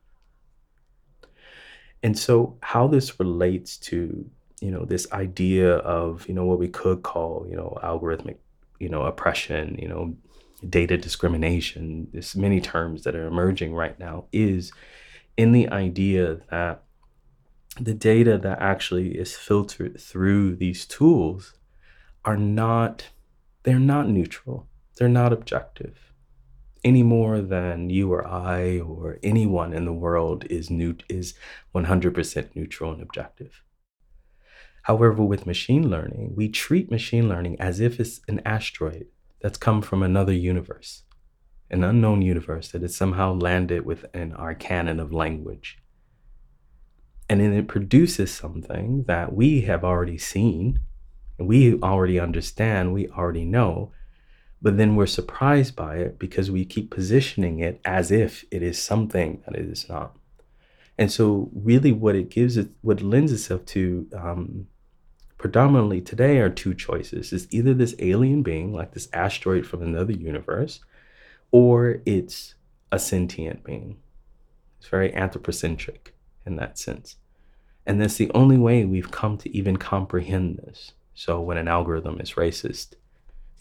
And 2.02 2.18
so, 2.18 2.58
how 2.60 2.88
this 2.88 3.20
relates 3.20 3.76
to, 3.78 4.28
you 4.60 4.70
know, 4.72 4.84
this 4.84 5.10
idea 5.12 5.76
of, 5.76 6.28
you 6.28 6.34
know, 6.34 6.44
what 6.44 6.58
we 6.58 6.68
could 6.68 7.02
call, 7.04 7.46
you 7.48 7.56
know, 7.56 7.78
algorithmic, 7.82 8.36
you 8.80 8.88
know, 8.88 9.02
oppression, 9.04 9.78
you 9.80 9.88
know, 9.88 10.14
data 10.68 10.96
discrimination, 10.96 12.08
there's 12.12 12.36
many 12.36 12.60
terms 12.60 13.04
that 13.04 13.16
are 13.16 13.26
emerging 13.26 13.74
right 13.74 13.98
now, 13.98 14.26
is 14.32 14.72
in 15.36 15.52
the 15.52 15.68
idea 15.68 16.40
that 16.50 16.82
the 17.80 17.94
data 17.94 18.36
that 18.38 18.60
actually 18.60 19.18
is 19.18 19.36
filtered 19.36 20.00
through 20.00 20.56
these 20.56 20.84
tools 20.84 21.54
are 22.24 22.36
not 22.36 23.08
they're 23.64 23.78
not 23.78 24.08
neutral. 24.08 24.66
They're 24.98 25.08
not 25.08 25.32
objective 25.32 26.12
any 26.84 27.02
more 27.02 27.40
than 27.40 27.90
you 27.90 28.12
or 28.12 28.26
i 28.26 28.80
or 28.80 29.18
anyone 29.22 29.72
in 29.72 29.84
the 29.84 29.92
world 29.92 30.44
is 30.50 30.70
new 30.70 30.96
is 31.08 31.34
100% 31.74 32.56
neutral 32.56 32.92
and 32.92 33.02
objective. 33.02 33.62
However 34.82 35.22
with 35.22 35.46
machine 35.46 35.88
learning 35.88 36.32
we 36.34 36.48
treat 36.48 36.90
machine 36.90 37.28
learning 37.28 37.60
as 37.60 37.78
if 37.78 38.00
it's 38.00 38.20
an 38.26 38.40
asteroid 38.44 39.06
that's 39.42 39.58
come 39.58 39.82
from 39.82 40.02
another 40.02 40.32
universe, 40.32 41.02
an 41.70 41.82
unknown 41.82 42.22
universe 42.22 42.68
that 42.70 42.82
has 42.82 42.96
somehow 42.96 43.34
landed 43.34 43.84
within 43.84 44.32
our 44.32 44.54
canon 44.54 45.00
of 45.00 45.12
language. 45.12 45.78
And 47.28 47.40
then 47.40 47.52
it 47.52 47.66
produces 47.68 48.32
something 48.32 49.04
that 49.04 49.34
we 49.34 49.62
have 49.62 49.84
already 49.84 50.18
seen, 50.18 50.80
we 51.38 51.78
already 51.80 52.20
understand, 52.20 52.92
we 52.92 53.08
already 53.08 53.44
know, 53.44 53.92
but 54.60 54.76
then 54.76 54.94
we're 54.94 55.06
surprised 55.06 55.74
by 55.74 55.96
it 55.96 56.18
because 56.18 56.50
we 56.50 56.64
keep 56.64 56.90
positioning 56.90 57.58
it 57.58 57.80
as 57.84 58.12
if 58.12 58.44
it 58.52 58.62
is 58.62 58.80
something 58.80 59.42
that 59.44 59.56
it 59.56 59.66
is 59.66 59.88
not. 59.88 60.16
And 60.98 61.10
so, 61.10 61.50
really, 61.52 61.90
what 61.90 62.14
it 62.14 62.28
gives 62.28 62.56
it, 62.56 62.68
what 62.82 63.02
lends 63.02 63.32
itself 63.32 63.64
to 63.66 64.06
um, 64.16 64.68
predominantly 65.42 66.00
today 66.00 66.38
are 66.38 66.48
two 66.48 66.72
choices. 66.72 67.32
It's 67.32 67.46
either 67.50 67.74
this 67.74 67.94
alien 67.98 68.42
being 68.42 68.72
like 68.72 68.92
this 68.92 69.08
asteroid 69.12 69.66
from 69.66 69.82
another 69.82 70.12
universe 70.12 70.80
or 71.50 72.00
it's 72.06 72.54
a 72.90 72.98
sentient 72.98 73.62
being. 73.62 73.98
It's 74.78 74.88
very 74.88 75.14
anthropocentric 75.14 76.14
in 76.46 76.56
that 76.56 76.78
sense. 76.78 77.16
And 77.84 78.00
that's 78.00 78.16
the 78.16 78.30
only 78.34 78.56
way 78.56 78.84
we've 78.84 79.10
come 79.10 79.36
to 79.38 79.54
even 79.54 79.76
comprehend 79.76 80.58
this. 80.58 80.92
So 81.12 81.40
when 81.40 81.58
an 81.58 81.68
algorithm 81.68 82.20
is 82.20 82.32
racist 82.32 82.94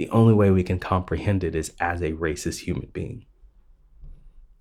the 0.02 0.10
only 0.10 0.34
way 0.34 0.50
we 0.50 0.64
can 0.64 0.80
comprehend 0.80 1.44
it 1.44 1.54
is 1.54 1.74
as 1.80 2.02
a 2.02 2.14
racist 2.14 2.62
human 2.62 2.90
being 2.92 3.26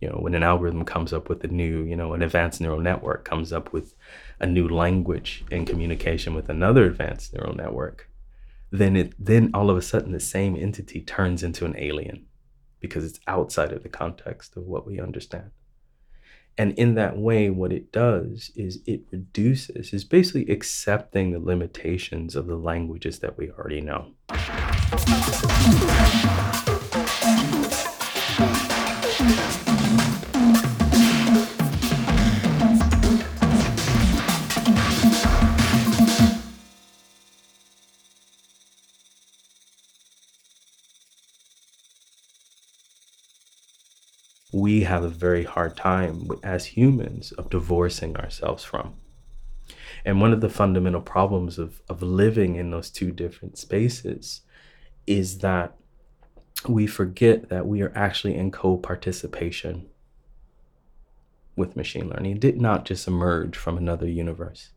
you 0.01 0.09
know 0.09 0.17
when 0.17 0.35
an 0.35 0.43
algorithm 0.43 0.85
comes 0.85 1.13
up 1.13 1.29
with 1.29 1.45
a 1.45 1.49
new 1.49 1.83
you 1.85 1.97
know 1.97 2.13
an 2.13 2.23
advanced 2.23 2.61
neural 2.61 2.81
network 2.81 3.25
comes 3.25 3.53
up 3.53 3.73
with 3.73 3.95
a 4.41 4.47
new 4.47 4.69
language 4.69 5.45
in 5.51 5.65
communication 5.65 6.35
with 6.35 6.49
another 6.49 6.85
advanced 6.85 7.35
neural 7.35 7.55
network 7.55 8.09
then 8.71 8.97
it 8.97 9.13
then 9.19 9.51
all 9.53 9.71
of 9.71 9.77
a 9.77 9.83
sudden 9.83 10.13
the 10.13 10.21
same 10.21 10.57
entity 10.57 11.01
turns 11.01 11.43
into 11.43 11.65
an 11.65 11.75
alien 11.79 12.27
because 12.81 13.05
it's 13.05 13.21
outside 13.27 13.73
of 13.73 13.83
the 13.83 13.89
context 13.89 14.57
of 14.57 14.65
what 14.65 14.87
we 14.87 15.01
understand 15.01 15.51
And 16.59 16.73
in 16.77 16.95
that 16.95 17.17
way, 17.17 17.49
what 17.49 17.73
it 17.73 17.91
does 17.93 18.51
is 18.55 18.83
it 18.85 19.03
reduces, 19.11 19.95
is 19.95 20.05
basically 20.05 20.47
accepting 20.53 21.31
the 21.31 21.39
limitations 21.39 22.37
of 22.37 22.47
the 22.47 22.57
languages 22.57 23.21
that 23.21 23.39
we 23.39 23.51
already 23.51 23.81
know. 23.81 24.13
We 44.53 44.83
have 44.83 45.05
a 45.05 45.09
very 45.09 45.45
hard 45.45 45.77
time 45.77 46.29
as 46.43 46.67
humans 46.67 47.33
of 47.33 47.51
divorcing 47.51 48.17
ourselves 48.17 48.65
from. 48.65 48.95
And 50.05 50.21
one 50.21 50.33
of 50.33 50.41
the 50.41 50.49
fundamental 50.49 51.01
problems 51.01 51.59
of, 51.59 51.83
of 51.89 52.03
living 52.03 52.57
in 52.57 52.71
those 52.71 52.91
two 52.91 53.13
different 53.13 53.59
spaces 53.59 54.43
is 55.07 55.39
that 55.39 55.77
we 56.69 56.87
forget 56.87 57.49
that 57.49 57.67
we 57.67 57.83
are 57.83 57.93
actually 57.95 58.35
in 58.35 58.51
co 58.51 58.77
participation 58.77 59.89
with 61.57 61.77
machine 61.77 62.09
learning. 62.09 62.33
It 62.33 62.41
did 62.41 62.61
not 62.61 62.85
just 62.85 63.07
emerge 63.07 63.57
from 63.57 63.77
another 63.77 64.09
universe. 64.09 64.71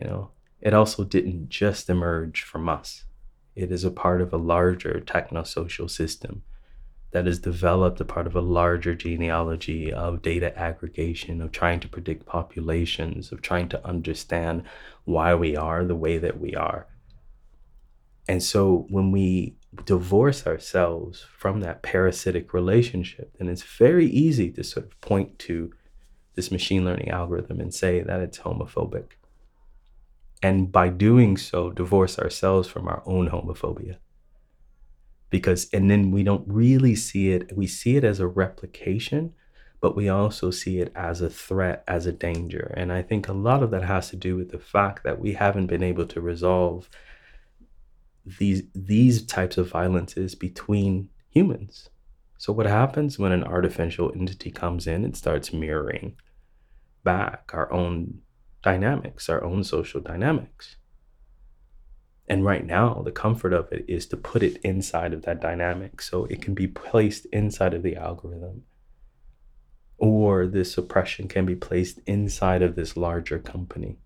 You 0.00 0.06
know, 0.06 0.30
it 0.60 0.74
also 0.74 1.04
didn't 1.04 1.48
just 1.48 1.88
emerge 1.88 2.42
from 2.42 2.68
us. 2.68 3.04
It 3.54 3.72
is 3.72 3.84
a 3.84 3.90
part 3.90 4.20
of 4.20 4.32
a 4.32 4.38
larger 4.38 5.00
techno-social 5.00 5.88
system 5.88 6.42
that 7.12 7.26
is 7.26 7.38
developed 7.38 8.00
a 8.00 8.04
part 8.04 8.26
of 8.26 8.36
a 8.36 8.40
larger 8.40 8.94
genealogy 8.94 9.92
of 9.92 10.22
data 10.22 10.56
aggregation, 10.58 11.40
of 11.40 11.52
trying 11.52 11.80
to 11.80 11.88
predict 11.88 12.26
populations, 12.26 13.32
of 13.32 13.40
trying 13.40 13.68
to 13.68 13.86
understand 13.86 14.62
why 15.04 15.34
we 15.34 15.56
are 15.56 15.84
the 15.84 15.94
way 15.94 16.18
that 16.18 16.40
we 16.40 16.54
are. 16.54 16.86
And 18.28 18.42
so 18.42 18.86
when 18.90 19.12
we 19.12 19.54
divorce 19.84 20.46
ourselves 20.46 21.24
from 21.38 21.60
that 21.60 21.82
parasitic 21.82 22.52
relationship, 22.52 23.36
then 23.38 23.48
it's 23.48 23.62
very 23.62 24.06
easy 24.06 24.50
to 24.50 24.64
sort 24.64 24.86
of 24.86 25.00
point 25.00 25.38
to 25.40 25.72
this 26.34 26.50
machine 26.50 26.84
learning 26.84 27.10
algorithm 27.10 27.60
and 27.60 27.72
say 27.72 28.00
that 28.00 28.20
it's 28.20 28.38
homophobic. 28.38 29.12
And 30.42 30.70
by 30.70 30.88
doing 30.88 31.36
so, 31.36 31.70
divorce 31.70 32.18
ourselves 32.18 32.68
from 32.68 32.88
our 32.88 33.02
own 33.06 33.30
homophobia 33.30 33.96
because 35.30 35.68
and 35.72 35.90
then 35.90 36.10
we 36.10 36.22
don't 36.22 36.44
really 36.46 36.94
see 36.94 37.30
it 37.30 37.56
we 37.56 37.66
see 37.66 37.96
it 37.96 38.04
as 38.04 38.20
a 38.20 38.26
replication 38.26 39.32
but 39.80 39.96
we 39.96 40.08
also 40.08 40.50
see 40.50 40.80
it 40.80 40.90
as 40.94 41.20
a 41.20 41.28
threat 41.30 41.84
as 41.86 42.06
a 42.06 42.12
danger. 42.12 42.72
And 42.76 42.92
i 42.92 43.02
think 43.02 43.28
a 43.28 43.32
lot 43.32 43.62
of 43.62 43.70
that 43.70 43.84
has 43.84 44.10
to 44.10 44.16
do 44.16 44.36
with 44.36 44.50
the 44.50 44.58
fact 44.58 45.04
that 45.04 45.20
we 45.20 45.34
haven't 45.34 45.66
been 45.66 45.82
able 45.82 46.06
to 46.06 46.20
resolve 46.20 46.88
these 48.38 48.62
these 48.74 49.24
types 49.24 49.56
of 49.56 49.70
violences 49.70 50.34
between 50.34 51.08
humans. 51.28 51.88
So 52.38 52.52
what 52.52 52.66
happens 52.66 53.18
when 53.18 53.32
an 53.32 53.44
artificial 53.44 54.12
entity 54.14 54.50
comes 54.50 54.86
in 54.86 55.04
and 55.04 55.16
starts 55.16 55.52
mirroring 55.52 56.16
back 57.04 57.50
our 57.54 57.72
own 57.72 58.20
dynamics 58.62 59.28
our 59.28 59.44
own 59.44 59.62
social 59.62 60.00
dynamics 60.00 60.76
and 62.28 62.44
right 62.44 62.66
now, 62.66 63.02
the 63.04 63.12
comfort 63.12 63.52
of 63.52 63.70
it 63.72 63.84
is 63.86 64.06
to 64.06 64.16
put 64.16 64.42
it 64.42 64.60
inside 64.64 65.12
of 65.12 65.22
that 65.22 65.40
dynamic 65.40 66.00
so 66.02 66.24
it 66.24 66.42
can 66.42 66.54
be 66.54 66.66
placed 66.66 67.26
inside 67.26 67.72
of 67.72 67.82
the 67.82 67.96
algorithm. 67.96 68.64
Or 69.98 70.46
this 70.46 70.72
suppression 70.72 71.28
can 71.28 71.46
be 71.46 71.54
placed 71.54 72.00
inside 72.06 72.62
of 72.62 72.74
this 72.74 72.96
larger 72.96 73.38
company. 73.38 73.98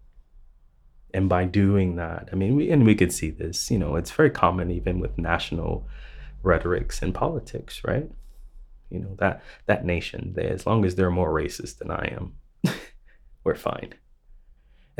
And 1.13 1.29
by 1.29 1.45
doing 1.47 1.97
that, 1.97 2.29
I 2.31 2.37
mean, 2.37 2.57
we, 2.57 2.71
and 2.71 2.85
we 2.85 2.95
could 2.95 3.13
see 3.13 3.31
this, 3.31 3.71
you 3.71 3.79
know, 3.79 3.97
it's 3.97 4.13
very 4.13 4.31
common 4.31 4.71
even 4.71 5.01
with 5.01 5.19
national 5.19 5.89
rhetorics 6.43 7.03
and 7.03 7.15
politics, 7.15 7.83
right? 7.85 8.09
You 8.91 9.01
know, 9.01 9.17
that, 9.19 9.43
that 9.67 9.85
nation, 9.85 10.35
they, 10.37 10.47
as 10.47 10.67
long 10.67 10.85
as 10.85 10.95
they're 10.95 11.11
more 11.11 11.33
racist 11.33 11.79
than 11.79 11.91
I 11.91 12.17
am, 12.17 12.35
we're 13.45 13.57
fine. 13.57 13.95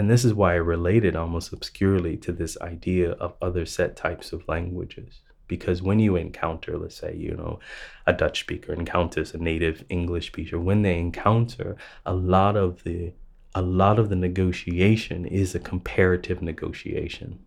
And 0.01 0.11
this 0.11 0.25
is 0.25 0.33
why 0.33 0.53
I 0.53 0.57
related 0.57 1.15
almost 1.15 1.53
obscurely 1.53 2.17
to 2.17 2.33
this 2.33 2.59
idea 2.63 3.11
of 3.11 3.35
other 3.43 3.67
set 3.67 3.97
types 3.97 4.33
of 4.33 4.49
languages. 4.49 5.21
Because 5.47 5.83
when 5.83 5.99
you 5.99 6.17
encounter, 6.17 6.79
let's 6.79 6.97
say, 6.97 7.15
you 7.15 7.37
know, 7.37 7.59
a 8.07 8.15
Dutch 8.15 8.41
speaker 8.41 8.73
encounters 8.73 9.35
a 9.35 9.37
native 9.37 9.85
English 9.91 10.29
speaker, 10.29 10.59
when 10.59 10.81
they 10.81 10.99
encounter 10.99 11.77
a 12.07 12.15
lot 12.15 12.57
of 12.57 12.83
the 12.85 13.13
a 13.55 13.61
lot 13.61 13.99
of 13.99 14.09
the 14.09 14.17
negotiation 14.17 15.27
is 15.27 15.55
a 15.55 15.59
comparative 15.59 16.41
negotiation. 16.41 17.41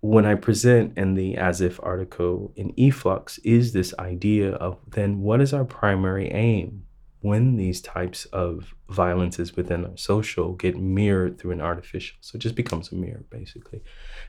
When 0.00 0.26
I 0.26 0.34
present 0.34 0.98
in 0.98 1.14
the 1.14 1.36
as 1.36 1.60
if 1.60 1.78
article 1.84 2.52
in 2.56 2.72
eFlux 2.72 3.38
is 3.44 3.72
this 3.72 3.94
idea 3.96 4.54
of 4.54 4.78
then 4.88 5.20
what 5.20 5.40
is 5.40 5.54
our 5.54 5.64
primary 5.64 6.32
aim? 6.32 6.86
When 7.20 7.56
these 7.56 7.80
types 7.80 8.24
of 8.26 8.74
violences 8.88 9.54
within 9.56 9.84
our 9.84 9.96
social 9.96 10.54
get 10.54 10.78
mirrored 10.78 11.38
through 11.38 11.52
an 11.52 11.60
artificial. 11.60 12.16
So 12.20 12.36
it 12.36 12.40
just 12.40 12.54
becomes 12.54 12.90
a 12.90 12.94
mirror, 12.94 13.24
basically. 13.30 13.82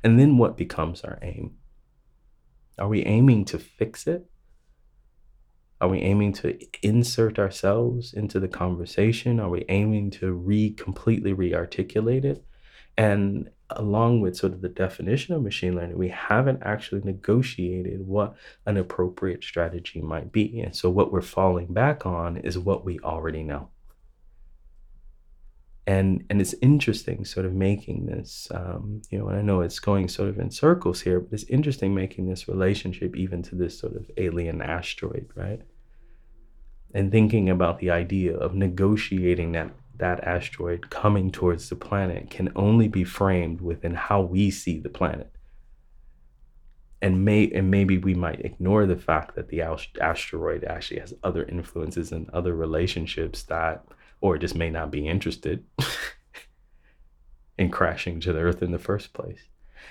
And 0.03 0.19
then 0.19 0.37
what 0.37 0.57
becomes 0.57 1.01
our 1.01 1.17
aim? 1.21 1.55
Are 2.77 2.89
we 2.89 3.05
aiming 3.05 3.45
to 3.45 3.59
fix 3.59 4.07
it? 4.07 4.25
Are 5.79 5.89
we 5.89 5.99
aiming 5.99 6.33
to 6.33 6.59
insert 6.83 7.39
ourselves 7.39 8.13
into 8.13 8.39
the 8.39 8.47
conversation? 8.47 9.39
Are 9.39 9.49
we 9.49 9.65
aiming 9.69 10.11
to 10.11 10.31
re 10.33 10.71
completely 10.71 11.33
re-articulate 11.33 12.25
it? 12.25 12.45
And 12.97 13.49
along 13.77 14.21
with 14.21 14.35
sort 14.35 14.53
of 14.53 14.61
the 14.61 14.69
definition 14.69 15.33
of 15.33 15.41
machine 15.41 15.75
learning, 15.75 15.97
we 15.97 16.09
haven't 16.09 16.61
actually 16.63 17.01
negotiated 17.01 18.07
what 18.07 18.35
an 18.65 18.77
appropriate 18.77 19.43
strategy 19.43 20.01
might 20.01 20.31
be. 20.31 20.61
And 20.61 20.75
so 20.75 20.89
what 20.89 21.11
we're 21.11 21.21
falling 21.21 21.67
back 21.67 22.05
on 22.05 22.37
is 22.37 22.57
what 22.57 22.85
we 22.85 22.99
already 22.99 23.43
know. 23.43 23.69
And, 25.87 26.23
and 26.29 26.39
it's 26.39 26.53
interesting 26.61 27.25
sort 27.25 27.45
of 27.45 27.53
making 27.53 28.05
this, 28.05 28.47
um, 28.51 29.01
you 29.09 29.17
know, 29.17 29.27
and 29.27 29.37
I 29.37 29.41
know 29.41 29.61
it's 29.61 29.79
going 29.79 30.07
sort 30.07 30.29
of 30.29 30.39
in 30.39 30.51
circles 30.51 31.01
here, 31.01 31.19
but 31.19 31.33
it's 31.33 31.49
interesting 31.49 31.95
making 31.95 32.27
this 32.27 32.47
relationship 32.47 33.15
even 33.15 33.41
to 33.43 33.55
this 33.55 33.79
sort 33.79 33.95
of 33.95 34.09
alien 34.17 34.61
asteroid, 34.61 35.29
right? 35.35 35.61
And 36.93 37.11
thinking 37.11 37.49
about 37.49 37.79
the 37.79 37.89
idea 37.89 38.37
of 38.37 38.53
negotiating 38.53 39.53
that 39.53 39.71
that 39.97 40.23
asteroid 40.23 40.89
coming 40.89 41.31
towards 41.31 41.69
the 41.69 41.75
planet 41.75 42.29
can 42.29 42.51
only 42.55 42.87
be 42.87 43.03
framed 43.03 43.61
within 43.61 43.93
how 43.93 44.21
we 44.21 44.49
see 44.49 44.79
the 44.79 44.89
planet. 44.89 45.31
And 47.01 47.25
may 47.25 47.49
and 47.51 47.71
maybe 47.71 47.97
we 47.97 48.13
might 48.13 48.45
ignore 48.45 48.85
the 48.85 48.95
fact 48.95 49.35
that 49.35 49.49
the 49.49 49.61
asteroid 49.99 50.63
actually 50.63 50.99
has 50.99 51.13
other 51.23 51.43
influences 51.43 52.11
and 52.11 52.29
other 52.29 52.55
relationships 52.55 53.43
that, 53.43 53.83
or 54.21 54.37
just 54.37 54.55
may 54.55 54.69
not 54.69 54.91
be 54.91 55.07
interested 55.07 55.63
in 57.57 57.71
crashing 57.71 58.19
to 58.21 58.33
the 58.33 58.39
Earth 58.39 58.61
in 58.61 58.71
the 58.71 58.79
first 58.79 59.13
place. 59.13 59.41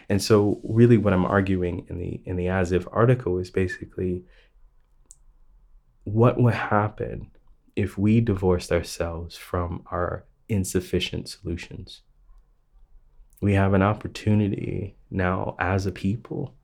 And 0.09 0.23
so, 0.23 0.61
really, 0.63 0.97
what 0.99 1.13
I'm 1.13 1.25
arguing 1.25 1.87
in 1.89 1.99
the 1.99 2.21
in 2.25 2.37
the 2.37 2.49
as 2.49 2.71
if 2.71 2.87
article 2.93 3.39
is 3.39 3.51
basically 3.51 4.25
what 6.05 6.41
would 6.41 6.55
happen 6.55 7.31
if 7.81 7.97
we 7.97 8.21
divorced 8.21 8.71
ourselves 8.71 9.38
from 9.38 9.83
our 9.90 10.25
insufficient 10.51 11.27
solutions. 11.27 12.03
We 13.40 13.55
have 13.55 13.73
an 13.73 13.81
opportunity 13.81 14.97
now 15.11 15.57
as 15.59 15.87
a 15.87 15.90
people, 15.90 16.55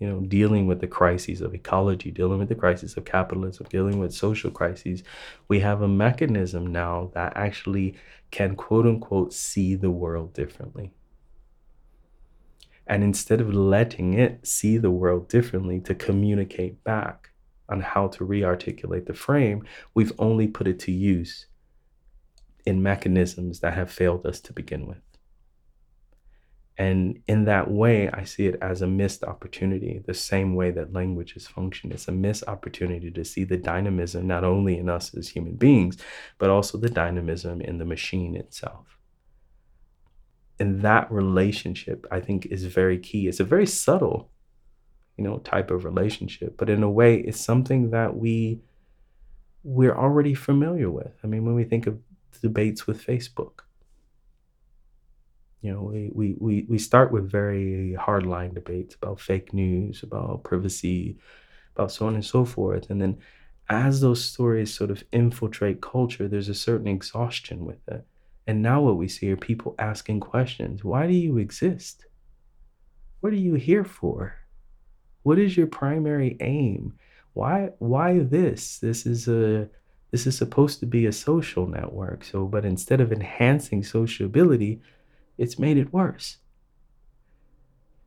you 0.00 0.08
know, 0.08 0.18
dealing 0.18 0.66
with 0.66 0.80
the 0.80 0.88
crises 0.88 1.40
of 1.40 1.54
ecology, 1.54 2.10
dealing 2.10 2.40
with 2.40 2.48
the 2.48 2.56
crisis 2.56 2.96
of 2.96 3.04
capitalism, 3.04 3.66
dealing 3.70 4.00
with 4.00 4.12
social 4.12 4.50
crises. 4.50 5.04
We 5.46 5.60
have 5.60 5.80
a 5.80 5.88
mechanism 5.88 6.66
now 6.66 7.12
that 7.14 7.36
actually 7.36 7.94
can, 8.32 8.56
quote 8.56 8.84
unquote, 8.84 9.32
see 9.32 9.76
the 9.76 9.92
world 9.92 10.34
differently. 10.34 10.92
And 12.88 13.04
instead 13.04 13.40
of 13.40 13.54
letting 13.54 14.14
it 14.14 14.44
see 14.44 14.76
the 14.76 14.90
world 14.90 15.28
differently 15.28 15.78
to 15.82 15.94
communicate 15.94 16.82
back, 16.82 17.30
on 17.68 17.80
how 17.80 18.08
to 18.08 18.24
re-articulate 18.24 19.06
the 19.06 19.14
frame, 19.14 19.64
we've 19.94 20.12
only 20.18 20.46
put 20.46 20.68
it 20.68 20.78
to 20.80 20.92
use 20.92 21.46
in 22.64 22.82
mechanisms 22.82 23.60
that 23.60 23.74
have 23.74 23.90
failed 23.90 24.26
us 24.26 24.40
to 24.40 24.52
begin 24.52 24.86
with. 24.86 24.98
And 26.78 27.22
in 27.26 27.46
that 27.46 27.70
way, 27.70 28.10
I 28.10 28.24
see 28.24 28.46
it 28.46 28.58
as 28.60 28.82
a 28.82 28.86
missed 28.86 29.24
opportunity, 29.24 30.02
the 30.06 30.12
same 30.12 30.54
way 30.54 30.70
that 30.72 30.92
languages 30.92 31.46
function. 31.46 31.90
It's 31.90 32.08
a 32.08 32.12
missed 32.12 32.44
opportunity 32.46 33.10
to 33.12 33.24
see 33.24 33.44
the 33.44 33.56
dynamism 33.56 34.26
not 34.26 34.44
only 34.44 34.76
in 34.78 34.90
us 34.90 35.14
as 35.14 35.28
human 35.28 35.54
beings, 35.54 35.96
but 36.38 36.50
also 36.50 36.76
the 36.76 36.90
dynamism 36.90 37.62
in 37.62 37.78
the 37.78 37.86
machine 37.86 38.36
itself. 38.36 38.98
And 40.58 40.82
that 40.82 41.10
relationship, 41.10 42.06
I 42.10 42.20
think, 42.20 42.46
is 42.46 42.64
very 42.64 42.98
key. 42.98 43.26
It's 43.26 43.40
a 43.40 43.44
very 43.44 43.66
subtle 43.66 44.30
you 45.16 45.24
know, 45.24 45.38
type 45.38 45.70
of 45.70 45.84
relationship. 45.84 46.56
But 46.56 46.70
in 46.70 46.82
a 46.82 46.90
way, 46.90 47.16
it's 47.18 47.40
something 47.40 47.90
that 47.90 48.16
we 48.16 48.60
we're 49.64 49.96
already 49.96 50.34
familiar 50.34 50.90
with. 50.90 51.12
I 51.24 51.26
mean, 51.26 51.44
when 51.44 51.56
we 51.56 51.64
think 51.64 51.88
of 51.88 51.98
debates 52.40 52.86
with 52.86 53.04
Facebook, 53.04 53.62
you 55.60 55.72
know, 55.72 55.82
we, 55.82 56.10
we, 56.14 56.36
we, 56.38 56.66
we 56.68 56.78
start 56.78 57.10
with 57.10 57.28
very 57.28 57.96
hardline 57.98 58.54
debates 58.54 58.94
about 58.94 59.20
fake 59.20 59.52
news, 59.52 60.04
about 60.04 60.44
privacy, 60.44 61.16
about 61.74 61.90
so 61.90 62.06
on 62.06 62.14
and 62.14 62.24
so 62.24 62.44
forth. 62.44 62.90
And 62.90 63.02
then 63.02 63.18
as 63.68 64.00
those 64.00 64.24
stories 64.24 64.72
sort 64.72 64.92
of 64.92 65.02
infiltrate 65.10 65.80
culture, 65.80 66.28
there's 66.28 66.48
a 66.48 66.54
certain 66.54 66.86
exhaustion 66.86 67.64
with 67.64 67.80
it. 67.88 68.06
And 68.46 68.62
now 68.62 68.80
what 68.80 68.96
we 68.96 69.08
see 69.08 69.32
are 69.32 69.36
people 69.36 69.74
asking 69.80 70.20
questions. 70.20 70.84
Why 70.84 71.08
do 71.08 71.14
you 71.14 71.38
exist? 71.38 72.06
What 73.20 73.32
are 73.32 73.36
you 73.36 73.54
here 73.54 73.84
for? 73.84 74.36
What 75.26 75.40
is 75.40 75.56
your 75.56 75.66
primary 75.66 76.36
aim? 76.38 76.94
Why 77.32 77.70
why 77.80 78.20
this? 78.20 78.78
This 78.78 79.04
is 79.06 79.26
a 79.26 79.68
this 80.12 80.24
is 80.24 80.38
supposed 80.38 80.78
to 80.78 80.86
be 80.86 81.04
a 81.04 81.12
social 81.12 81.66
network. 81.66 82.22
So 82.22 82.46
but 82.46 82.64
instead 82.64 83.00
of 83.00 83.10
enhancing 83.10 83.82
sociability, 83.82 84.80
it's 85.36 85.58
made 85.58 85.78
it 85.78 85.92
worse. 85.92 86.36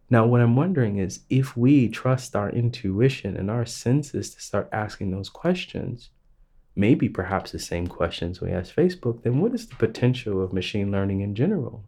Now, 0.10 0.27
what 0.27 0.39
I'm 0.39 0.55
wondering 0.55 0.95
is 0.95 1.19
if 1.29 1.58
we 1.58 1.89
trust 1.89 2.38
our 2.38 2.51
intuition 2.51 3.36
and 3.36 3.51
our 3.51 3.65
senses 3.65 4.34
to 4.34 4.41
start 4.41 4.69
asking 4.71 5.12
those 5.12 5.27
questions, 5.27 6.12
maybe 6.73 7.10
perhaps 7.10 7.51
the 7.51 7.60
same 7.60 7.88
questions 7.88 8.39
we 8.39 8.51
ask 8.53 8.73
Facebook, 8.73 9.23
then 9.23 9.41
what 9.41 9.53
is 9.53 9.67
the 9.67 9.75
potential 9.75 10.41
of 10.41 10.53
machine 10.53 10.89
learning 10.89 11.19
in 11.19 11.36
general? 11.36 11.84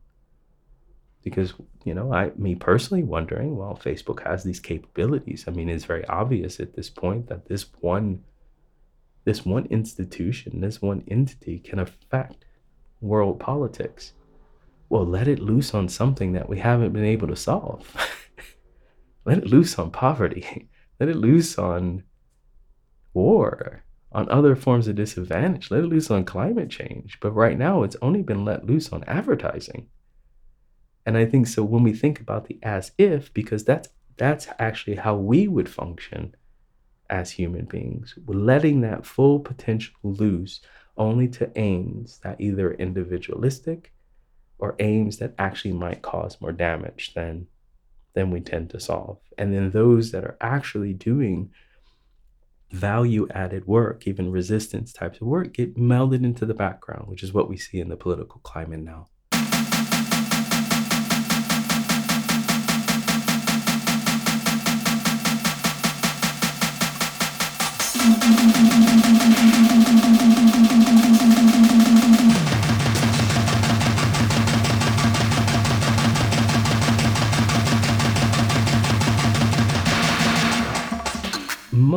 Because, 1.23 1.53
you 1.83 1.93
know, 1.93 2.13
I, 2.13 2.31
me 2.35 2.55
personally 2.55 3.03
wondering, 3.03 3.55
well, 3.55 3.79
Facebook 3.81 4.25
has 4.25 4.43
these 4.43 4.59
capabilities. 4.59 5.45
I 5.47 5.51
mean, 5.51 5.69
it's 5.69 5.85
very 5.85 6.05
obvious 6.07 6.59
at 6.59 6.75
this 6.75 6.89
point 6.89 7.27
that 7.27 7.47
this 7.47 7.65
one, 7.79 8.23
this 9.23 9.45
one 9.45 9.65
institution, 9.67 10.61
this 10.61 10.81
one 10.81 11.03
entity 11.07 11.59
can 11.59 11.79
affect 11.79 12.45
world 13.01 13.39
politics 13.39 14.13
well, 14.91 15.05
let 15.05 15.29
it 15.29 15.39
loose 15.39 15.73
on 15.73 15.87
something 15.87 16.33
that 16.33 16.49
we 16.49 16.59
haven't 16.59 16.91
been 16.91 17.05
able 17.05 17.29
to 17.29 17.35
solve. 17.37 17.95
let 19.25 19.37
it 19.37 19.47
loose 19.47 19.79
on 19.79 19.89
poverty. 19.89 20.67
Let 20.99 21.09
it 21.09 21.15
loose 21.15 21.57
on 21.57 22.03
war, 23.15 23.83
on 24.11 24.29
other 24.29 24.55
forms 24.55 24.87
of 24.87 24.95
disadvantage. 24.95 25.71
Let 25.71 25.83
it 25.83 25.87
loose 25.87 26.11
on 26.11 26.25
climate 26.25 26.69
change. 26.69 27.17
But 27.19 27.31
right 27.31 27.57
now, 27.57 27.81
it's 27.81 27.95
only 28.03 28.21
been 28.21 28.45
let 28.45 28.67
loose 28.67 28.89
on 28.89 29.03
advertising. 29.05 29.87
And 31.05 31.17
I 31.17 31.25
think 31.25 31.47
so 31.47 31.63
when 31.63 31.83
we 31.83 31.93
think 31.93 32.19
about 32.19 32.47
the 32.47 32.59
as 32.63 32.91
if, 32.97 33.33
because 33.33 33.63
that's 33.63 33.89
that's 34.17 34.47
actually 34.59 34.97
how 34.97 35.15
we 35.15 35.47
would 35.47 35.69
function 35.69 36.35
as 37.09 37.31
human 37.31 37.65
beings, 37.65 38.15
We're 38.25 38.35
letting 38.35 38.81
that 38.81 39.05
full 39.05 39.39
potential 39.39 39.95
loose 40.03 40.61
only 40.97 41.27
to 41.29 41.51
aims 41.57 42.19
that 42.19 42.39
either 42.39 42.73
individualistic 42.73 43.91
or 44.59 44.75
aims 44.79 45.17
that 45.17 45.33
actually 45.39 45.73
might 45.73 46.01
cause 46.01 46.39
more 46.39 46.51
damage 46.51 47.13
than 47.13 47.47
than 48.13 48.29
we 48.29 48.41
tend 48.41 48.69
to 48.69 48.79
solve. 48.79 49.17
And 49.37 49.53
then 49.53 49.71
those 49.71 50.11
that 50.11 50.23
are 50.23 50.37
actually 50.41 50.93
doing 50.93 51.51
value 52.71 53.27
added 53.31 53.65
work, 53.65 54.07
even 54.07 54.31
resistance 54.31 54.93
types 54.93 55.19
of 55.21 55.27
work, 55.27 55.53
get 55.53 55.75
melded 55.75 56.23
into 56.23 56.45
the 56.45 56.53
background, 56.53 57.07
which 57.07 57.23
is 57.23 57.33
what 57.33 57.49
we 57.49 57.57
see 57.57 57.79
in 57.79 57.89
the 57.89 57.97
political 57.97 58.39
climate 58.41 58.81
now. 58.81 59.07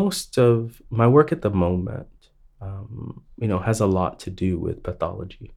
Most 0.04 0.38
of 0.38 0.82
my 0.90 1.06
work 1.06 1.32
at 1.32 1.42
the 1.42 1.50
moment, 1.50 2.28
um, 2.60 3.22
you 3.38 3.48
know, 3.48 3.58
has 3.58 3.80
a 3.80 3.86
lot 3.86 4.18
to 4.20 4.30
do 4.30 4.58
with 4.58 4.82
pathology, 4.82 5.52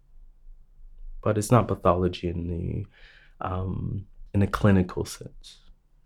but 1.24 1.38
it's 1.38 1.52
not 1.52 1.68
pathology 1.68 2.28
in 2.28 2.48
the 2.48 2.86
um, 3.40 4.06
in 4.34 4.42
a 4.42 4.48
clinical 4.48 5.06
sense, 5.06 5.58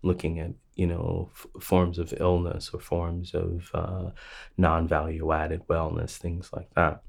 looking 0.02 0.38
at 0.38 0.52
you 0.74 0.86
know 0.86 1.30
f- 1.32 1.62
forms 1.62 1.98
of 1.98 2.14
illness 2.18 2.70
or 2.72 2.80
forms 2.80 3.34
of 3.34 3.70
uh, 3.74 4.10
non-value 4.56 5.32
added 5.32 5.62
wellness, 5.68 6.16
things 6.16 6.50
like 6.52 6.72
that. 6.74 7.02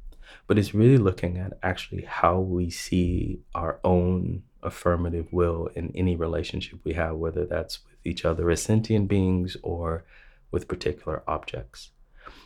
But 0.47 0.57
it's 0.57 0.73
really 0.73 0.97
looking 0.97 1.37
at 1.37 1.53
actually 1.61 2.03
how 2.03 2.39
we 2.39 2.69
see 2.69 3.41
our 3.53 3.79
own 3.83 4.43
affirmative 4.61 5.27
will 5.31 5.67
in 5.75 5.91
any 5.95 6.15
relationship 6.15 6.79
we 6.83 6.93
have, 6.93 7.17
whether 7.17 7.45
that's 7.45 7.83
with 7.85 7.97
each 8.05 8.25
other 8.25 8.49
as 8.49 8.61
sentient 8.61 9.07
beings 9.07 9.57
or 9.61 10.05
with 10.51 10.67
particular 10.67 11.23
objects. 11.27 11.91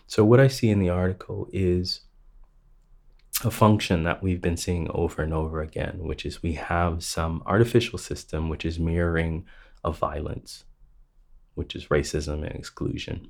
So, 0.08 0.26
what 0.26 0.40
I 0.40 0.48
see 0.48 0.70
in 0.70 0.80
the 0.80 0.90
article 0.90 1.48
is 1.52 2.02
a 3.44 3.52
function 3.52 4.04
that 4.04 4.24
we've 4.24 4.42
been 4.42 4.58
seeing 4.58 4.90
over 4.92 5.22
and 5.22 5.34
over 5.34 5.62
again, 5.62 6.00
which 6.00 6.26
is 6.26 6.42
we 6.42 6.54
have 6.54 7.04
some 7.04 7.44
artificial 7.46 8.00
system 8.00 8.50
which 8.50 8.66
is 8.66 8.80
mirroring 8.80 9.46
a 9.88 9.92
violence, 9.92 10.66
which 11.56 11.76
is 11.76 11.88
racism 11.88 12.46
and 12.46 12.56
exclusion. 12.56 13.30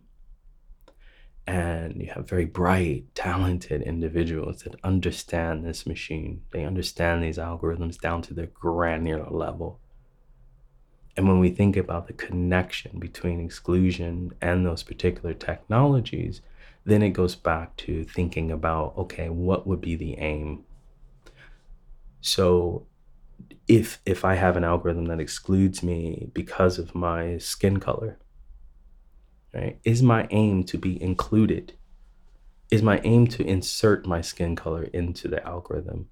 And 1.46 2.02
you 2.02 2.12
have 2.14 2.28
very 2.28 2.46
bright, 2.46 3.06
talented 3.16 3.82
individuals 3.82 4.64
that 4.64 4.76
understand 4.84 5.64
this 5.64 5.86
machine. 5.86 6.42
They 6.52 6.66
understand 6.66 7.24
these 7.24 7.38
algorithms 7.38 7.98
down 7.98 8.22
to 8.24 8.34
the 8.34 8.48
granular 8.48 9.30
level. 9.30 9.80
And 11.16 11.28
when 11.28 11.40
we 11.40 11.50
think 11.50 11.78
about 11.78 12.08
the 12.08 12.14
connection 12.14 13.00
between 13.00 13.40
exclusion 13.40 14.34
and 14.42 14.66
those 14.66 14.84
particular 14.84 15.34
technologies, 15.34 16.42
then 16.86 17.02
it 17.02 17.12
goes 17.12 17.36
back 17.36 17.76
to 17.78 18.04
thinking 18.04 18.52
about 18.52 18.98
okay, 18.98 19.30
what 19.30 19.66
would 19.66 19.82
be 19.82 19.96
the 19.96 20.18
aim? 20.18 20.64
So 22.20 22.88
if 23.68 24.00
if 24.06 24.24
I 24.24 24.36
have 24.36 24.56
an 24.56 24.64
algorithm 24.64 25.06
that 25.06 25.20
excludes 25.20 25.84
me 25.84 26.30
because 26.34 26.80
of 26.80 26.96
my 26.96 27.38
skin 27.38 27.80
color, 27.80 28.18
right? 29.54 29.80
Is 29.84 30.02
my 30.02 30.28
aim 30.32 30.64
to 30.66 30.78
be 30.78 31.02
included? 31.02 31.74
Is 32.72 32.82
my 32.82 33.00
aim 33.04 33.28
to 33.28 33.46
insert 33.46 34.06
my 34.06 34.22
skin 34.22 34.56
color 34.56 34.84
into 34.84 35.28
the 35.28 35.46
algorithm? 35.46 36.10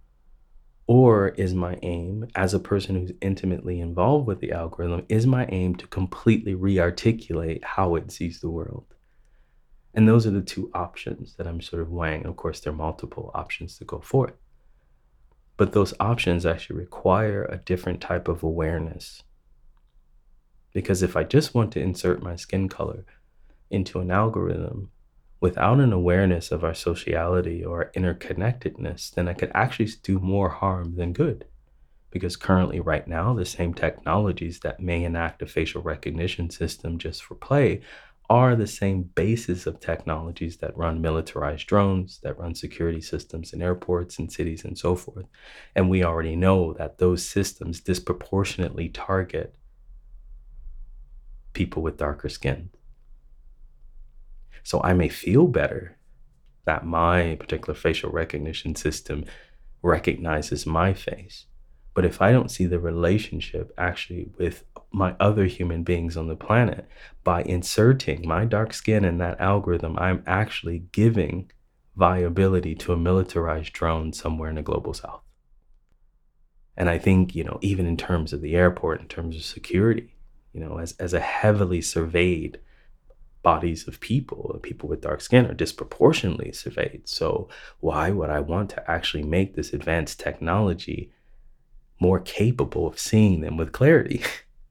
Or 0.88 1.30
is 1.30 1.54
my 1.56 1.80
aim, 1.82 2.28
as 2.36 2.54
a 2.54 2.60
person 2.60 2.96
who's 2.96 3.12
intimately 3.20 3.80
involved 3.80 4.28
with 4.28 4.40
the 4.40 4.52
algorithm, 4.52 5.06
is 5.10 5.26
my 5.26 5.48
aim 5.50 5.76
to 5.78 5.88
completely 5.88 6.54
re 6.54 6.80
articulate 6.80 7.64
how 7.64 7.96
it 7.96 8.12
sees 8.12 8.40
the 8.40 8.50
world? 8.50 8.86
And 9.96 10.08
those 10.08 10.28
are 10.28 10.32
the 10.32 10.42
two 10.42 10.70
options 10.74 11.36
that 11.36 11.48
I'm 11.48 11.62
sort 11.62 11.82
of 11.82 11.90
weighing. 11.90 12.26
Of 12.26 12.36
course, 12.36 12.60
there 12.60 12.74
are 12.74 12.76
multiple 12.76 13.32
options 13.34 13.78
to 13.78 13.86
go 13.86 14.00
for 14.00 14.28
it. 14.28 14.36
But 15.58 15.72
those 15.72 15.94
options 16.00 16.46
actually 16.46 16.80
require 16.80 17.46
a 17.46 17.58
different 17.58 18.02
type 18.02 18.28
of 18.28 18.44
awareness. 18.44 19.24
Because 20.74 21.02
if 21.02 21.16
I 21.16 21.24
just 21.24 21.56
want 21.56 21.72
to 21.74 21.80
insert 21.80 22.22
my 22.22 22.36
skin 22.36 22.68
color 22.68 23.06
into 23.70 24.00
an 24.00 24.12
algorithm, 24.12 24.92
without 25.40 25.80
an 25.80 25.94
awareness 25.94 26.52
of 26.52 26.64
our 26.64 26.74
sociality 26.74 27.64
or 27.64 27.92
interconnectedness, 27.96 29.14
then 29.14 29.28
I 29.28 29.34
could 29.34 29.52
actually 29.54 29.90
do 30.04 30.20
more 30.20 30.50
harm 30.50 30.96
than 30.96 31.14
good. 31.14 31.46
Because 32.12 32.36
currently, 32.36 32.80
right 32.80 33.08
now, 33.08 33.34
the 33.34 33.46
same 33.46 33.74
technologies 33.74 34.60
that 34.62 34.80
may 34.80 35.04
enact 35.04 35.42
a 35.42 35.46
facial 35.46 35.82
recognition 35.82 36.50
system 36.50 36.98
just 36.98 37.24
for 37.24 37.36
play 37.36 37.82
are 38.30 38.56
the 38.56 38.68
same 38.68 39.04
basis 39.04 39.68
of 39.68 39.80
technologies 39.80 40.58
that 40.58 40.78
run 40.78 41.02
militarized 41.02 41.68
drones, 41.68 42.20
that 42.24 42.38
run 42.38 42.56
security 42.56 43.02
systems 43.02 43.54
in 43.54 43.62
airports 43.62 44.18
and 44.20 44.32
cities 44.32 44.66
and 44.66 44.78
so 44.78 44.96
forth. 44.96 45.26
And 45.76 45.90
we 45.90 46.04
already 46.04 46.36
know 46.36 46.74
that 46.74 46.98
those 46.98 47.24
systems 47.26 47.82
disproportionately 47.82 48.90
target 48.90 49.56
people 51.54 51.82
with 51.82 51.98
darker 51.98 52.30
skin. 52.30 52.70
So 54.64 54.82
I 54.84 54.94
may 54.94 55.10
feel 55.10 55.48
better 55.48 55.98
that 56.66 56.86
my 56.86 57.36
particular 57.40 57.76
facial 57.76 58.12
recognition 58.12 58.76
system 58.76 59.26
recognizes 59.82 60.66
my 60.66 60.94
face. 60.94 61.46
But 61.96 62.06
if 62.06 62.22
I 62.22 62.32
don't 62.34 62.52
see 62.52 62.66
the 62.66 62.78
relationship 62.78 63.74
actually 63.78 64.30
with 64.38 64.66
my 64.92 65.16
other 65.20 65.46
human 65.46 65.84
beings 65.84 66.18
on 66.18 66.28
the 66.28 66.36
planet, 66.36 66.88
by 67.24 67.42
inserting 67.42 68.28
my 68.28 68.46
dark 68.46 68.74
skin 68.74 69.06
in 69.06 69.18
that 69.20 69.40
algorithm, 69.40 69.98
I'm 69.98 70.22
actually 70.28 70.84
giving 70.92 71.50
viability 71.96 72.76
to 72.76 72.92
a 72.92 72.98
militarized 72.98 73.72
drone 73.72 74.12
somewhere 74.12 74.50
in 74.50 74.56
the 74.56 74.62
global 74.62 74.94
south. 74.94 75.22
And 76.76 76.90
I 76.90 76.98
think, 76.98 77.34
you 77.34 77.46
know, 77.46 77.60
even 77.62 77.86
in 77.86 77.96
terms 77.96 78.34
of 78.34 78.42
the 78.42 78.56
airport, 78.56 79.00
in 79.00 79.08
terms 79.08 79.38
of 79.38 79.44
security, 79.44 80.16
you 80.52 80.60
know, 80.60 80.78
as, 80.78 80.92
as 81.00 81.14
a 81.14 81.22
heavily 81.22 81.82
surveyed 81.82 82.60
bodies 83.42 83.88
of 83.88 84.02
people, 84.02 84.60
people 84.64 84.90
with 84.90 85.00
dark 85.00 85.22
skin, 85.22 85.46
are 85.46 85.54
disproportionately 85.54 86.52
surveyed. 86.52 87.04
So, 87.06 87.48
why 87.80 88.10
would 88.10 88.30
I 88.30 88.42
want 88.42 88.72
to 88.72 88.92
actually 88.92 89.24
make 89.24 89.56
this 89.56 89.72
advanced 89.72 90.20
technology 90.20 91.12
more 92.00 92.20
capable 92.20 92.88
of 92.88 93.00
seeing 93.00 93.42
them 93.42 93.58
with 93.58 93.72
clarity? 93.72 94.22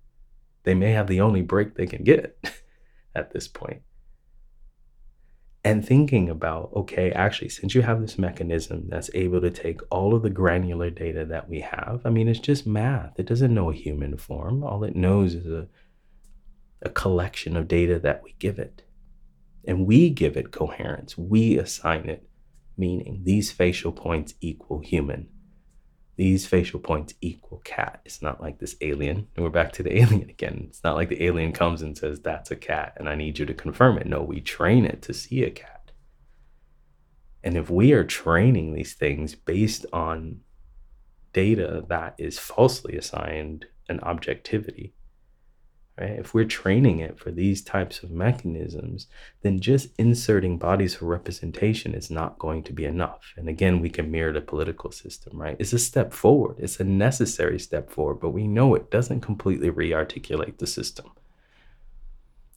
they 0.64 0.74
may 0.74 0.92
have 0.92 1.06
the 1.06 1.20
only 1.20 1.42
break 1.42 1.74
they 1.74 1.86
can 1.86 2.04
get 2.04 2.36
at 3.14 3.32
this 3.32 3.48
point. 3.48 3.82
and 5.64 5.84
thinking 5.86 6.28
about 6.28 6.70
okay 6.76 7.10
actually 7.12 7.48
since 7.48 7.74
you 7.74 7.82
have 7.82 8.00
this 8.00 8.18
mechanism 8.18 8.86
that's 8.88 9.10
able 9.14 9.40
to 9.40 9.50
take 9.50 9.80
all 9.90 10.14
of 10.14 10.22
the 10.22 10.30
granular 10.30 10.90
data 10.90 11.24
that 11.24 11.48
we 11.48 11.60
have 11.60 12.00
i 12.04 12.10
mean 12.10 12.28
it's 12.28 12.40
just 12.40 12.66
math. 12.66 13.18
It 13.18 13.26
doesn't 13.26 13.54
know 13.54 13.70
a 13.70 13.74
human 13.74 14.16
form. 14.16 14.62
All 14.62 14.84
it 14.84 14.96
knows 14.96 15.34
is 15.34 15.46
a, 15.46 15.68
a 16.82 16.90
collection 16.90 17.56
of 17.56 17.68
data 17.68 17.98
that 18.00 18.22
we 18.22 18.34
give 18.38 18.58
it. 18.58 18.82
And 19.66 19.86
we 19.86 20.10
give 20.10 20.36
it 20.36 20.50
coherence. 20.52 21.16
We 21.16 21.58
assign 21.58 22.08
it 22.08 22.28
meaning. 22.76 23.22
These 23.24 23.50
facial 23.52 23.92
points 23.92 24.34
equal 24.40 24.80
human 24.80 25.28
these 26.16 26.46
facial 26.46 26.80
points 26.80 27.14
equal 27.20 27.58
cat. 27.64 28.00
It's 28.04 28.22
not 28.22 28.40
like 28.40 28.58
this 28.58 28.76
alien. 28.80 29.26
And 29.34 29.44
we're 29.44 29.50
back 29.50 29.72
to 29.72 29.82
the 29.82 29.96
alien 30.00 30.30
again. 30.30 30.66
It's 30.68 30.84
not 30.84 30.96
like 30.96 31.08
the 31.08 31.24
alien 31.24 31.52
comes 31.52 31.82
and 31.82 31.96
says, 31.96 32.20
that's 32.20 32.50
a 32.50 32.56
cat, 32.56 32.94
and 32.96 33.08
I 33.08 33.14
need 33.14 33.38
you 33.38 33.46
to 33.46 33.54
confirm 33.54 33.98
it. 33.98 34.06
No, 34.06 34.22
we 34.22 34.40
train 34.40 34.84
it 34.84 35.02
to 35.02 35.14
see 35.14 35.42
a 35.42 35.50
cat. 35.50 35.90
And 37.42 37.56
if 37.56 37.68
we 37.68 37.92
are 37.92 38.04
training 38.04 38.72
these 38.72 38.94
things 38.94 39.34
based 39.34 39.84
on 39.92 40.40
data 41.34 41.84
that 41.88 42.14
is 42.16 42.38
falsely 42.38 42.96
assigned 42.96 43.66
an 43.88 44.00
objectivity, 44.00 44.94
Right? 45.98 46.10
If 46.10 46.34
we're 46.34 46.44
training 46.44 46.98
it 46.98 47.18
for 47.18 47.30
these 47.30 47.62
types 47.62 48.02
of 48.02 48.10
mechanisms, 48.10 49.06
then 49.42 49.60
just 49.60 49.90
inserting 49.96 50.58
bodies 50.58 50.96
for 50.96 51.06
representation 51.06 51.94
is 51.94 52.10
not 52.10 52.38
going 52.38 52.64
to 52.64 52.72
be 52.72 52.84
enough. 52.84 53.32
And 53.36 53.48
again, 53.48 53.80
we 53.80 53.90
can 53.90 54.10
mirror 54.10 54.32
the 54.32 54.40
political 54.40 54.90
system, 54.90 55.40
right? 55.40 55.56
It's 55.58 55.72
a 55.72 55.78
step 55.78 56.12
forward, 56.12 56.56
it's 56.58 56.80
a 56.80 56.84
necessary 56.84 57.60
step 57.60 57.90
forward, 57.90 58.20
but 58.20 58.30
we 58.30 58.48
know 58.48 58.74
it 58.74 58.90
doesn't 58.90 59.20
completely 59.20 59.70
re 59.70 59.94
articulate 59.94 60.58
the 60.58 60.66
system. 60.66 61.12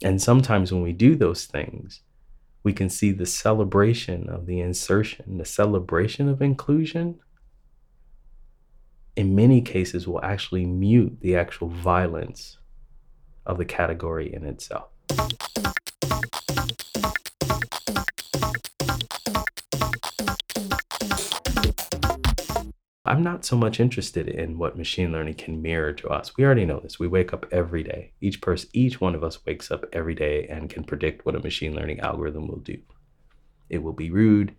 And 0.04 0.22
sometimes 0.22 0.72
when 0.72 0.82
we 0.82 0.94
do 0.94 1.16
those 1.16 1.46
things, 1.46 2.02
we 2.64 2.74
can 2.74 2.90
see 2.90 3.12
the 3.12 3.26
celebration 3.26 4.30
of 4.30 4.46
the 4.46 4.60
insertion, 4.60 5.38
the 5.38 5.46
celebration 5.46 6.28
of 6.28 6.42
inclusion, 6.42 7.20
in 9.16 9.36
many 9.36 9.62
cases 9.62 10.08
will 10.08 10.24
actually 10.24 10.66
mute 10.66 11.18
the 11.22 11.36
actual 11.36 11.70
violence 11.70 12.58
of 13.48 13.58
the 13.58 13.66
category 13.66 14.32
in 14.32 14.46
itself. 14.46 14.90
I'm 23.06 23.24
not 23.24 23.46
so 23.46 23.56
much 23.56 23.80
interested 23.80 24.28
in 24.28 24.58
what 24.58 24.78
machine 24.78 25.14
learning 25.14 25.36
can 25.36 25.62
mirror 25.62 25.94
to 25.94 26.10
us. 26.10 26.36
We 26.36 26.44
already 26.44 26.66
know 26.66 26.82
this. 26.82 27.00
We 27.00 27.08
wake 27.08 27.34
up 27.34 27.46
every 27.54 27.82
day. 27.82 28.12
Each 28.20 28.42
person, 28.42 28.70
each 28.74 29.00
one 29.00 29.16
of 29.16 29.24
us 29.24 29.46
wakes 29.46 29.72
up 29.72 29.86
every 29.94 30.14
day 30.14 30.46
and 30.48 30.70
can 30.70 30.84
predict 30.84 31.26
what 31.26 31.36
a 31.36 31.40
machine 31.40 31.74
learning 31.74 32.02
algorithm 32.02 32.50
will 32.50 32.60
do. 32.60 32.78
It 33.70 33.82
will 33.82 33.94
be 33.94 34.12
rude 34.12 34.56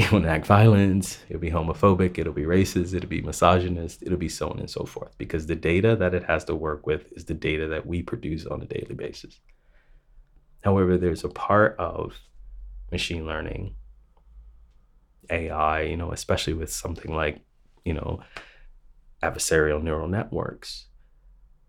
it 0.04 0.10
will 0.10 0.20
enact 0.20 0.46
violence, 0.46 1.18
it'll 1.28 1.40
be 1.40 1.50
homophobic, 1.50 2.16
it'll 2.16 2.32
be 2.32 2.44
racist, 2.44 2.94
it'll 2.94 3.08
be 3.08 3.20
misogynist, 3.20 4.02
it'll 4.02 4.16
be 4.16 4.30
so 4.30 4.48
on 4.48 4.58
and 4.58 4.70
so 4.70 4.84
forth. 4.84 5.16
Because 5.18 5.46
the 5.46 5.54
data 5.54 5.94
that 5.94 6.14
it 6.14 6.24
has 6.24 6.44
to 6.46 6.54
work 6.54 6.86
with 6.86 7.12
is 7.12 7.26
the 7.26 7.34
data 7.34 7.68
that 7.68 7.84
we 7.86 8.02
produce 8.02 8.46
on 8.46 8.62
a 8.62 8.64
daily 8.64 8.94
basis. 8.94 9.40
However, 10.62 10.96
there's 10.96 11.22
a 11.22 11.28
part 11.28 11.76
of 11.78 12.18
machine 12.90 13.26
learning, 13.26 13.74
AI, 15.28 15.82
you 15.82 15.98
know, 15.98 16.12
especially 16.12 16.54
with 16.54 16.72
something 16.72 17.14
like, 17.14 17.40
you 17.84 17.92
know, 17.92 18.20
adversarial 19.22 19.82
neural 19.82 20.08
networks 20.08 20.86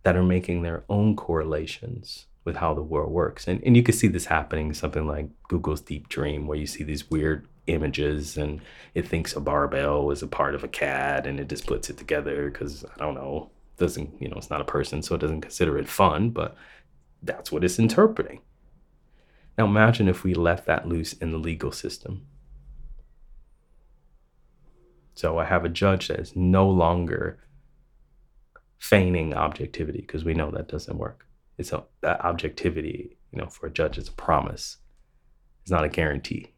that 0.03 0.15
are 0.15 0.23
making 0.23 0.61
their 0.61 0.85
own 0.87 1.17
correlations 1.17 2.27
with 2.43 2.57
how 2.57 2.73
the 2.73 2.81
world 2.81 3.11
works. 3.11 3.47
And, 3.47 3.61
and 3.65 3.75
you 3.75 3.83
can 3.83 3.93
see 3.93 4.07
this 4.07 4.25
happening, 4.25 4.73
something 4.73 5.07
like 5.07 5.29
Google's 5.47 5.81
Deep 5.81 6.09
Dream, 6.09 6.47
where 6.47 6.57
you 6.57 6.65
see 6.65 6.83
these 6.83 7.09
weird 7.09 7.47
images 7.67 8.37
and 8.37 8.61
it 8.95 9.07
thinks 9.07 9.35
a 9.35 9.39
barbell 9.39 10.09
is 10.11 10.23
a 10.23 10.27
part 10.27 10.55
of 10.55 10.63
a 10.63 10.67
cat 10.67 11.27
and 11.27 11.39
it 11.39 11.47
just 11.47 11.67
puts 11.67 11.89
it 11.89 11.97
together 11.97 12.49
because 12.49 12.83
I 12.83 12.97
don't 12.97 13.13
know, 13.13 13.51
doesn't, 13.77 14.19
you 14.19 14.27
know, 14.27 14.37
it's 14.37 14.49
not 14.49 14.61
a 14.61 14.65
person, 14.65 15.01
so 15.03 15.15
it 15.15 15.21
doesn't 15.21 15.41
consider 15.41 15.77
it 15.77 15.87
fun, 15.87 16.31
but 16.31 16.55
that's 17.21 17.51
what 17.51 17.63
it's 17.63 17.79
interpreting. 17.79 18.41
Now 19.57 19.65
imagine 19.65 20.07
if 20.07 20.23
we 20.23 20.33
let 20.33 20.65
that 20.65 20.87
loose 20.87 21.13
in 21.13 21.31
the 21.31 21.37
legal 21.37 21.71
system. 21.71 22.25
So 25.13 25.37
I 25.37 25.45
have 25.45 25.65
a 25.65 25.69
judge 25.69 26.07
that 26.07 26.19
is 26.19 26.35
no 26.35 26.67
longer 26.67 27.37
feigning 28.79 29.35
objectivity 29.35 30.01
because 30.01 30.25
we 30.25 30.33
know 30.33 30.49
that 30.49 30.67
doesn't 30.67 30.97
work. 30.97 31.27
It's 31.61 31.71
a, 31.71 31.83
that 32.01 32.25
objectivity, 32.25 33.17
you 33.31 33.39
know, 33.39 33.47
for 33.47 33.67
a 33.67 33.71
judge 33.71 33.99
is 33.99 34.07
a 34.07 34.13
promise. 34.13 34.77
It's 35.61 35.71
not 35.71 35.85
a 35.85 35.89
guarantee. 35.89 36.53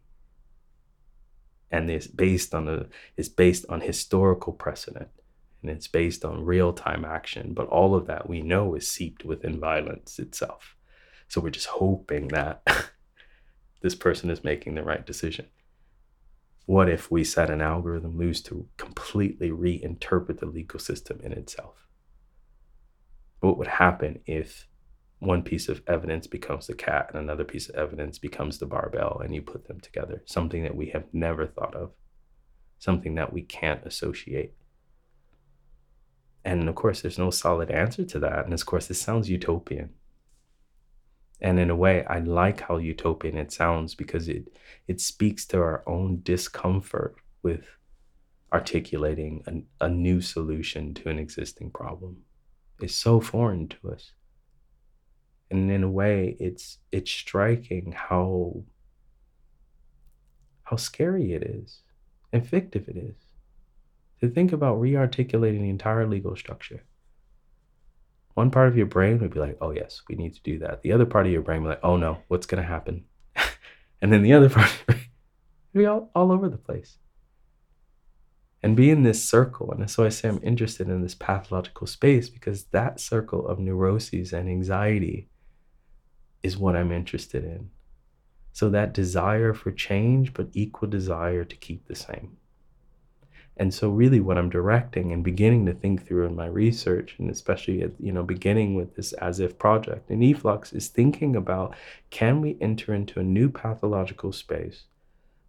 And 1.69 1.89
it's 1.89 2.07
based 2.07 2.55
on 2.55 2.65
the 2.65 2.87
it's 3.17 3.27
based 3.27 3.65
on 3.67 3.81
historical 3.81 4.53
precedent. 4.53 5.09
And 5.61 5.69
it's 5.69 5.87
based 5.87 6.23
on 6.23 6.45
real-time 6.45 7.03
action. 7.03 7.53
But 7.53 7.67
all 7.67 7.95
of 7.95 8.07
that 8.07 8.29
we 8.29 8.41
know 8.41 8.75
is 8.75 8.89
seeped 8.89 9.25
within 9.25 9.59
violence 9.59 10.19
itself. 10.19 10.77
So 11.27 11.41
we're 11.41 11.49
just 11.49 11.67
hoping 11.67 12.29
that 12.29 12.61
this 13.81 13.95
person 13.95 14.29
is 14.29 14.43
making 14.43 14.75
the 14.75 14.83
right 14.83 15.05
decision. 15.05 15.47
What 16.65 16.87
if 16.87 17.11
we 17.11 17.25
set 17.25 17.49
an 17.49 17.61
algorithm 17.61 18.17
loose 18.17 18.41
to 18.43 18.67
completely 18.77 19.49
reinterpret 19.49 20.39
the 20.39 20.45
legal 20.45 20.79
system 20.79 21.19
in 21.21 21.33
itself? 21.33 21.87
What 23.41 23.57
would 23.57 23.67
happen 23.67 24.19
if 24.25 24.69
one 25.25 25.43
piece 25.43 25.69
of 25.69 25.81
evidence 25.87 26.27
becomes 26.27 26.67
the 26.67 26.73
cat 26.73 27.09
and 27.09 27.19
another 27.19 27.43
piece 27.43 27.69
of 27.69 27.75
evidence 27.75 28.17
becomes 28.19 28.57
the 28.57 28.65
barbell 28.65 29.21
and 29.23 29.33
you 29.33 29.41
put 29.41 29.67
them 29.67 29.79
together. 29.79 30.21
Something 30.25 30.63
that 30.63 30.75
we 30.75 30.87
have 30.89 31.05
never 31.13 31.47
thought 31.47 31.75
of. 31.75 31.91
Something 32.79 33.15
that 33.15 33.31
we 33.31 33.41
can't 33.41 33.85
associate. 33.85 34.53
And 36.43 36.67
of 36.67 36.75
course 36.75 37.01
there's 37.01 37.17
no 37.17 37.29
solid 37.29 37.71
answer 37.71 38.03
to 38.03 38.19
that. 38.19 38.45
And 38.45 38.53
of 38.53 38.65
course 38.65 38.87
this 38.87 39.01
sounds 39.01 39.29
utopian. 39.29 39.91
And 41.41 41.59
in 41.59 41.69
a 41.69 41.75
way 41.75 42.05
i 42.05 42.19
like 42.19 42.61
how 42.61 42.77
utopian 42.77 43.37
it 43.37 43.51
sounds 43.51 43.95
because 43.95 44.27
it 44.27 44.47
it 44.87 45.01
speaks 45.01 45.45
to 45.47 45.57
our 45.57 45.83
own 45.87 46.21
discomfort 46.23 47.15
with 47.41 47.65
articulating 48.51 49.43
a, 49.47 49.85
a 49.85 49.89
new 49.89 50.21
solution 50.21 50.93
to 50.93 51.09
an 51.09 51.19
existing 51.19 51.71
problem. 51.71 52.17
It's 52.79 52.95
so 52.95 53.19
foreign 53.19 53.67
to 53.69 53.91
us 53.91 54.11
and 55.53 55.71
in 55.71 55.83
a 55.83 55.89
way 55.89 56.35
it's 56.39 56.79
it's 56.91 57.11
striking 57.11 57.91
how 57.91 58.63
how 60.63 60.75
scary 60.75 61.33
it 61.33 61.43
is 61.43 61.81
and 62.31 62.47
fictive 62.47 62.87
it 62.89 62.97
is 62.97 63.15
to 64.19 64.29
think 64.29 64.51
about 64.51 64.79
re-articulating 64.79 65.61
the 65.61 65.69
entire 65.69 66.07
legal 66.07 66.35
structure. 66.35 66.81
One 68.35 68.51
part 68.51 68.69
of 68.69 68.77
your 68.77 68.85
brain 68.87 69.19
would 69.19 69.33
be 69.33 69.39
like 69.39 69.57
oh 69.61 69.71
yes 69.71 70.01
we 70.09 70.15
need 70.15 70.33
to 70.33 70.41
do 70.41 70.59
that. 70.59 70.81
The 70.81 70.91
other 70.91 71.05
part 71.05 71.27
of 71.27 71.31
your 71.31 71.41
brain 71.41 71.61
would 71.63 71.69
be 71.69 71.75
like 71.75 71.83
oh 71.83 71.97
no 71.97 72.17
what's 72.27 72.47
going 72.47 72.61
to 72.61 72.67
happen? 72.67 73.05
And 74.01 74.11
then 74.11 74.21
the 74.21 74.33
other 74.33 74.49
part 74.49 74.69
would 74.89 74.97
be 75.73 75.85
all, 75.85 76.09
all 76.13 76.33
over 76.33 76.49
the 76.49 76.57
place. 76.57 76.97
And 78.61 78.75
be 78.75 78.89
in 78.89 79.03
this 79.03 79.23
circle 79.23 79.71
and 79.71 79.89
so 79.89 80.05
i 80.05 80.09
say 80.09 80.29
i'm 80.29 80.39
interested 80.41 80.87
in 80.89 81.01
this 81.01 81.15
pathological 81.15 81.85
space 81.85 82.29
because 82.29 82.65
that 82.65 82.99
circle 82.99 83.45
of 83.47 83.59
neuroses 83.59 84.31
and 84.33 84.49
anxiety 84.49 85.29
is 86.43 86.57
what 86.57 86.75
I'm 86.75 86.91
interested 86.91 87.43
in. 87.43 87.69
So 88.51 88.69
that 88.69 88.93
desire 88.93 89.53
for 89.53 89.71
change, 89.71 90.33
but 90.33 90.49
equal 90.53 90.87
desire 90.87 91.43
to 91.43 91.55
keep 91.55 91.87
the 91.87 91.95
same. 91.95 92.37
And 93.57 93.73
so 93.73 93.89
really 93.89 94.19
what 94.19 94.37
I'm 94.37 94.49
directing 94.49 95.11
and 95.11 95.23
beginning 95.23 95.65
to 95.67 95.73
think 95.73 96.05
through 96.05 96.25
in 96.25 96.35
my 96.35 96.47
research, 96.47 97.15
and 97.17 97.29
especially 97.29 97.81
at, 97.83 97.91
you 97.99 98.11
know, 98.11 98.23
beginning 98.23 98.75
with 98.75 98.95
this 98.95 99.13
as 99.13 99.39
if 99.39 99.59
project 99.59 100.09
in 100.09 100.19
eFlux 100.19 100.73
is 100.73 100.87
thinking 100.87 101.35
about 101.35 101.75
can 102.09 102.41
we 102.41 102.57
enter 102.61 102.93
into 102.93 103.19
a 103.19 103.23
new 103.23 103.49
pathological 103.49 104.31
space 104.31 104.85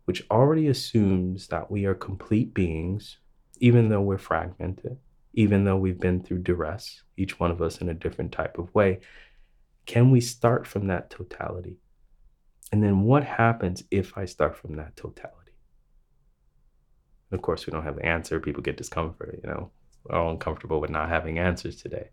which 0.05 0.25
already 0.31 0.69
assumes 0.69 1.49
that 1.49 1.71
we 1.71 1.87
are 1.87 1.95
complete 1.95 2.53
beings, 2.53 3.19
even 3.59 3.89
though 3.89 4.03
we're 4.03 4.19
fragmented, 4.19 4.99
even 5.33 5.65
though 5.65 5.77
we've 5.77 6.01
been 6.01 6.23
through 6.23 6.39
duress, 6.39 7.03
each 7.17 7.41
one 7.41 7.51
of 7.51 7.63
us 7.63 7.81
in 7.81 7.89
a 7.89 7.95
different 7.95 8.31
type 8.31 8.59
of 8.59 8.75
way, 8.75 9.01
can 9.87 10.11
we 10.11 10.21
start 10.21 10.67
from 10.67 10.87
that 10.89 11.11
totality? 11.11 11.79
And 12.73 12.83
then 12.83 13.03
what 13.03 13.25
happens 13.25 13.85
if 13.91 14.17
I 14.17 14.25
start 14.25 14.57
from 14.57 14.77
that 14.77 14.97
totality? 14.97 15.45
of 17.35 17.43
course, 17.43 17.67
we 17.67 17.73
don't 17.73 17.85
have 17.85 17.97
the 17.97 18.07
answer. 18.07 18.39
People 18.41 18.63
get 18.63 18.77
discomfort, 18.77 19.41
you 19.43 19.51
know, 19.51 19.71
we're 20.05 20.17
all 20.17 20.31
uncomfortable 20.31 20.81
with 20.81 20.91
not 20.91 21.09
having 21.09 21.39
answers 21.39 21.77
today. 21.81 22.11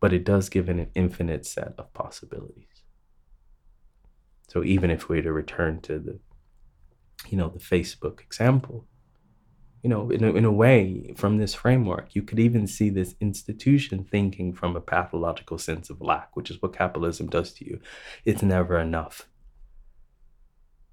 But 0.00 0.12
it 0.12 0.24
does 0.24 0.48
give 0.48 0.68
an 0.68 0.90
infinite 0.94 1.46
set 1.46 1.74
of 1.78 1.92
possibilities. 1.94 2.84
So 4.48 4.62
even 4.62 4.90
if 4.90 5.08
we 5.08 5.16
were 5.16 5.22
to 5.22 5.32
return 5.32 5.80
to 5.82 5.98
the, 5.98 6.18
you 7.28 7.36
know, 7.36 7.48
the 7.48 7.58
Facebook 7.58 8.20
example, 8.20 8.86
you 9.82 9.90
know, 9.90 10.10
in 10.10 10.24
a, 10.24 10.32
in 10.32 10.44
a 10.44 10.52
way, 10.52 11.12
from 11.16 11.38
this 11.38 11.54
framework, 11.54 12.14
you 12.14 12.22
could 12.22 12.40
even 12.40 12.66
see 12.66 12.90
this 12.90 13.14
institution 13.20 14.04
thinking 14.04 14.52
from 14.52 14.74
a 14.74 14.80
pathological 14.80 15.58
sense 15.58 15.88
of 15.90 16.00
lack, 16.00 16.34
which 16.36 16.50
is 16.50 16.60
what 16.60 16.76
capitalism 16.76 17.28
does 17.28 17.52
to 17.54 17.64
you. 17.64 17.80
It's 18.24 18.42
never 18.42 18.78
enough. 18.78 19.28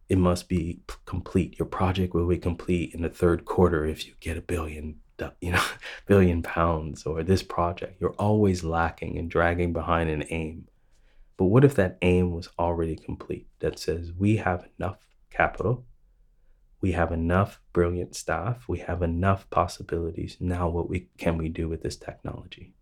It 0.08 0.20
must 0.20 0.48
be 0.48 0.82
complete. 1.06 1.58
Your 1.58 1.68
project 1.68 2.14
will 2.14 2.28
be 2.28 2.38
complete 2.38 2.94
in 2.94 3.02
the 3.02 3.10
third 3.10 3.46
quarter 3.46 3.86
if 3.86 4.06
you 4.06 4.14
get 4.20 4.38
a 4.38 4.42
billion, 4.42 4.98
you 5.42 5.52
know, 5.52 5.64
billion 6.06 6.44
pounds. 6.44 7.06
Or 7.06 7.24
this 7.24 7.42
project, 7.42 8.00
you're 8.00 8.16
always 8.20 8.64
lacking 8.64 9.18
and 9.18 9.32
dragging 9.32 9.74
behind 9.74 10.12
an 10.12 10.26
aim. 10.30 10.68
But 11.38 11.46
what 11.46 11.66
if 11.66 11.74
that 11.76 11.98
aim 12.04 12.32
was 12.32 12.50
already 12.60 12.96
complete? 12.96 13.48
That 13.60 13.80
says 13.80 14.14
we 14.14 14.38
have 14.38 14.68
enough 14.78 15.00
capital 15.32 15.86
we 16.86 16.92
have 16.92 17.12
enough 17.12 17.60
brilliant 17.74 18.16
staff. 18.16 18.66
We 18.68 18.78
have 18.78 19.02
enough 19.02 19.50
possibilities. 19.50 20.38
Now 20.40 20.70
what 20.70 20.88
we 20.88 21.08
can 21.18 21.36
we 21.36 21.50
do 21.50 21.68
with 21.68 21.82
this 21.82 21.96
technology? 21.96 22.76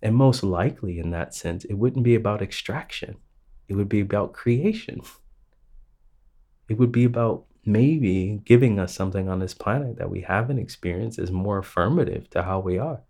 And 0.00 0.14
most 0.14 0.44
likely 0.44 1.00
in 1.00 1.10
that 1.10 1.34
sense 1.34 1.64
it 1.64 1.74
wouldn't 1.74 2.04
be 2.04 2.14
about 2.14 2.40
extraction. 2.40 3.16
It 3.66 3.74
would 3.74 3.88
be 3.88 3.98
about 3.98 4.32
creation. 4.32 5.00
It 6.68 6.78
would 6.78 6.92
be 6.92 7.02
about 7.02 7.46
maybe 7.64 8.40
giving 8.44 8.78
us 8.78 8.94
something 8.94 9.28
on 9.28 9.40
this 9.40 9.54
planet 9.54 9.98
that 9.98 10.10
we 10.10 10.20
haven't 10.20 10.60
experienced 10.60 11.18
as 11.18 11.32
more 11.32 11.58
affirmative 11.58 12.30
to 12.30 12.44
how 12.44 12.60
we 12.60 12.78
are. 12.78 13.00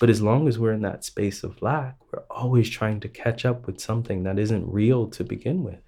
But 0.00 0.08
as 0.08 0.22
long 0.22 0.48
as 0.48 0.58
we're 0.58 0.72
in 0.72 0.88
that 0.88 1.04
space 1.04 1.44
of 1.44 1.60
lack 1.60 1.98
we're 2.10 2.24
always 2.30 2.70
trying 2.70 3.00
to 3.00 3.10
catch 3.10 3.44
up 3.44 3.66
with 3.66 3.78
something 3.78 4.22
that 4.22 4.38
isn't 4.38 4.72
real 4.72 5.06
to 5.08 5.22
begin 5.22 5.64
with 5.64 5.87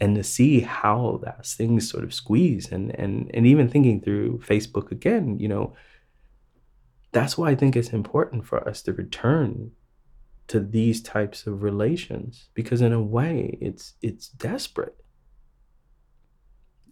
and 0.00 0.16
to 0.16 0.22
see 0.22 0.60
how 0.60 1.20
that 1.22 1.44
things 1.46 1.90
sort 1.90 2.04
of 2.04 2.14
squeeze 2.14 2.72
and 2.72 2.98
and 2.98 3.30
and 3.34 3.46
even 3.46 3.68
thinking 3.68 4.00
through 4.00 4.38
Facebook 4.38 4.90
again, 4.90 5.38
you 5.38 5.48
know, 5.48 5.74
that's 7.12 7.36
why 7.36 7.50
I 7.50 7.54
think 7.54 7.76
it's 7.76 7.90
important 7.90 8.46
for 8.46 8.66
us 8.66 8.82
to 8.82 8.92
return 8.92 9.72
to 10.48 10.58
these 10.58 11.02
types 11.02 11.46
of 11.46 11.62
relations 11.62 12.48
because 12.54 12.80
in 12.80 12.92
a 12.92 13.02
way 13.02 13.58
it's 13.60 13.94
it's 14.02 14.28
desperate. 14.28 14.96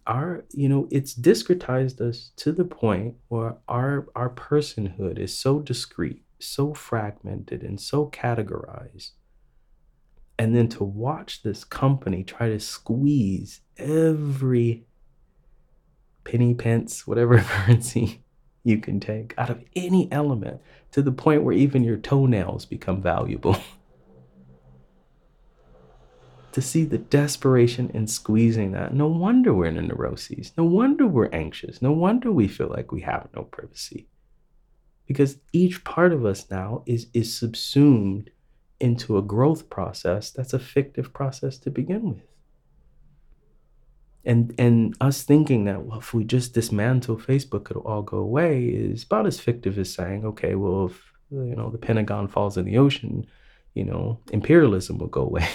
Our, 0.07 0.45
you 0.51 0.69
know, 0.69 0.87
it's 0.89 1.13
discretized 1.13 2.01
us 2.01 2.31
to 2.37 2.51
the 2.51 2.65
point 2.65 3.15
where 3.27 3.57
our 3.67 4.07
our 4.15 4.29
personhood 4.29 5.19
is 5.19 5.37
so 5.37 5.59
discrete, 5.59 6.23
so 6.39 6.73
fragmented, 6.73 7.63
and 7.63 7.79
so 7.79 8.09
categorized 8.09 9.11
and 10.39 10.55
then 10.55 10.69
to 10.69 10.83
watch 10.85 11.43
this 11.43 11.65
company 11.65 12.23
try 12.23 12.47
to 12.47 12.61
squeeze 12.61 13.59
every 13.77 14.85
penny, 16.23 16.53
pence, 16.53 17.05
whatever 17.05 17.39
currency 17.39 18.23
you 18.63 18.77
can 18.77 19.01
take 19.01 19.33
out 19.37 19.49
of 19.49 19.61
any 19.75 20.09
element 20.13 20.61
to 20.91 21.01
the 21.01 21.11
point 21.11 21.43
where 21.43 21.53
even 21.53 21.83
your 21.83 21.97
toenails 21.97 22.65
become 22.65 23.01
valuable. 23.01 23.57
to 26.53 26.61
see 26.61 26.85
the 26.85 26.97
desperation 26.97 27.91
in 27.93 28.07
squeezing 28.07 28.71
that, 28.71 28.93
no 28.93 29.07
wonder 29.07 29.53
we're 29.53 29.65
in 29.65 29.77
a 29.77 29.81
neuroses. 29.81 30.53
No 30.57 30.63
wonder 30.63 31.05
we're 31.05 31.29
anxious. 31.33 31.81
No 31.81 31.91
wonder 31.91 32.31
we 32.31 32.47
feel 32.47 32.69
like 32.69 32.93
we 32.93 33.01
have 33.01 33.27
no 33.35 33.43
privacy. 33.43 34.07
Because 35.05 35.37
each 35.51 35.83
part 35.83 36.13
of 36.13 36.25
us 36.25 36.49
now 36.49 36.83
is, 36.85 37.07
is 37.13 37.37
subsumed 37.37 38.31
into 38.79 39.17
a 39.17 39.21
growth 39.21 39.69
process 39.69 40.31
that's 40.31 40.53
a 40.53 40.59
fictive 40.59 41.13
process 41.13 41.57
to 41.59 41.69
begin 41.69 42.13
with. 42.13 42.23
And 44.25 44.53
and 44.57 44.95
us 44.99 45.23
thinking 45.23 45.65
that 45.65 45.83
well, 45.83 45.99
if 45.99 46.13
we 46.13 46.23
just 46.23 46.53
dismantle 46.53 47.17
Facebook, 47.17 47.71
it'll 47.71 47.87
all 47.87 48.01
go 48.01 48.17
away 48.17 48.65
is 48.67 49.03
about 49.03 49.27
as 49.27 49.39
fictive 49.39 49.77
as 49.77 49.93
saying, 49.93 50.25
okay, 50.25 50.55
well, 50.55 50.87
if 50.87 51.13
you 51.31 51.55
know 51.55 51.69
the 51.69 51.77
Pentagon 51.77 52.27
falls 52.27 52.57
in 52.57 52.65
the 52.65 52.77
ocean, 52.77 53.25
you 53.73 53.85
know, 53.85 54.19
imperialism 54.31 54.97
will 54.97 55.07
go 55.07 55.21
away. 55.21 55.47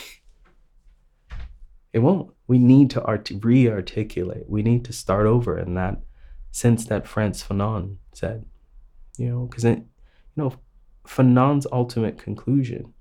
it 1.93 1.99
won't. 1.99 2.33
We 2.47 2.59
need 2.59 2.91
to 2.91 3.03
art- 3.05 3.31
re-articulate. 3.41 4.49
We 4.49 4.63
need 4.63 4.85
to 4.87 4.93
start 4.93 5.27
over 5.27 5.59
in 5.59 5.75
that 5.75 6.01
sense 6.51 6.87
that 6.87 7.07
Frantz 7.07 7.43
Fanon 7.43 7.97
said, 8.13 8.45
you 9.19 9.29
know, 9.29 9.47
because 9.47 9.65
you 9.65 9.85
know, 10.37 10.55
Fanon's 11.07 11.67
ultimate 11.71 12.19
conclusion 12.19 12.95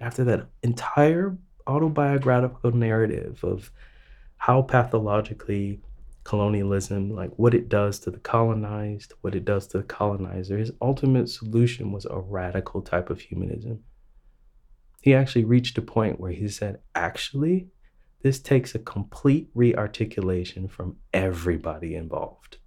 after 0.00 0.24
that 0.24 0.46
entire 0.62 1.36
autobiographical 1.66 2.72
narrative 2.72 3.44
of 3.44 3.70
how 4.38 4.62
pathologically 4.62 5.80
colonialism, 6.24 7.14
like 7.14 7.30
what 7.36 7.54
it 7.54 7.68
does 7.68 7.98
to 8.00 8.10
the 8.10 8.18
colonized, 8.18 9.14
what 9.20 9.34
it 9.34 9.44
does 9.44 9.66
to 9.68 9.78
the 9.78 9.84
colonizer, 9.84 10.58
his 10.58 10.72
ultimate 10.80 11.28
solution 11.28 11.92
was 11.92 12.06
a 12.06 12.18
radical 12.18 12.82
type 12.82 13.10
of 13.10 13.20
humanism. 13.20 13.82
He 15.02 15.14
actually 15.14 15.44
reached 15.44 15.78
a 15.78 15.82
point 15.82 16.20
where 16.20 16.32
he 16.32 16.48
said, 16.48 16.80
actually, 16.94 17.68
this 18.22 18.38
takes 18.38 18.74
a 18.74 18.78
complete 18.78 19.48
rearticulation 19.54 20.68
from 20.68 20.96
everybody 21.12 21.94
involved. 21.94 22.58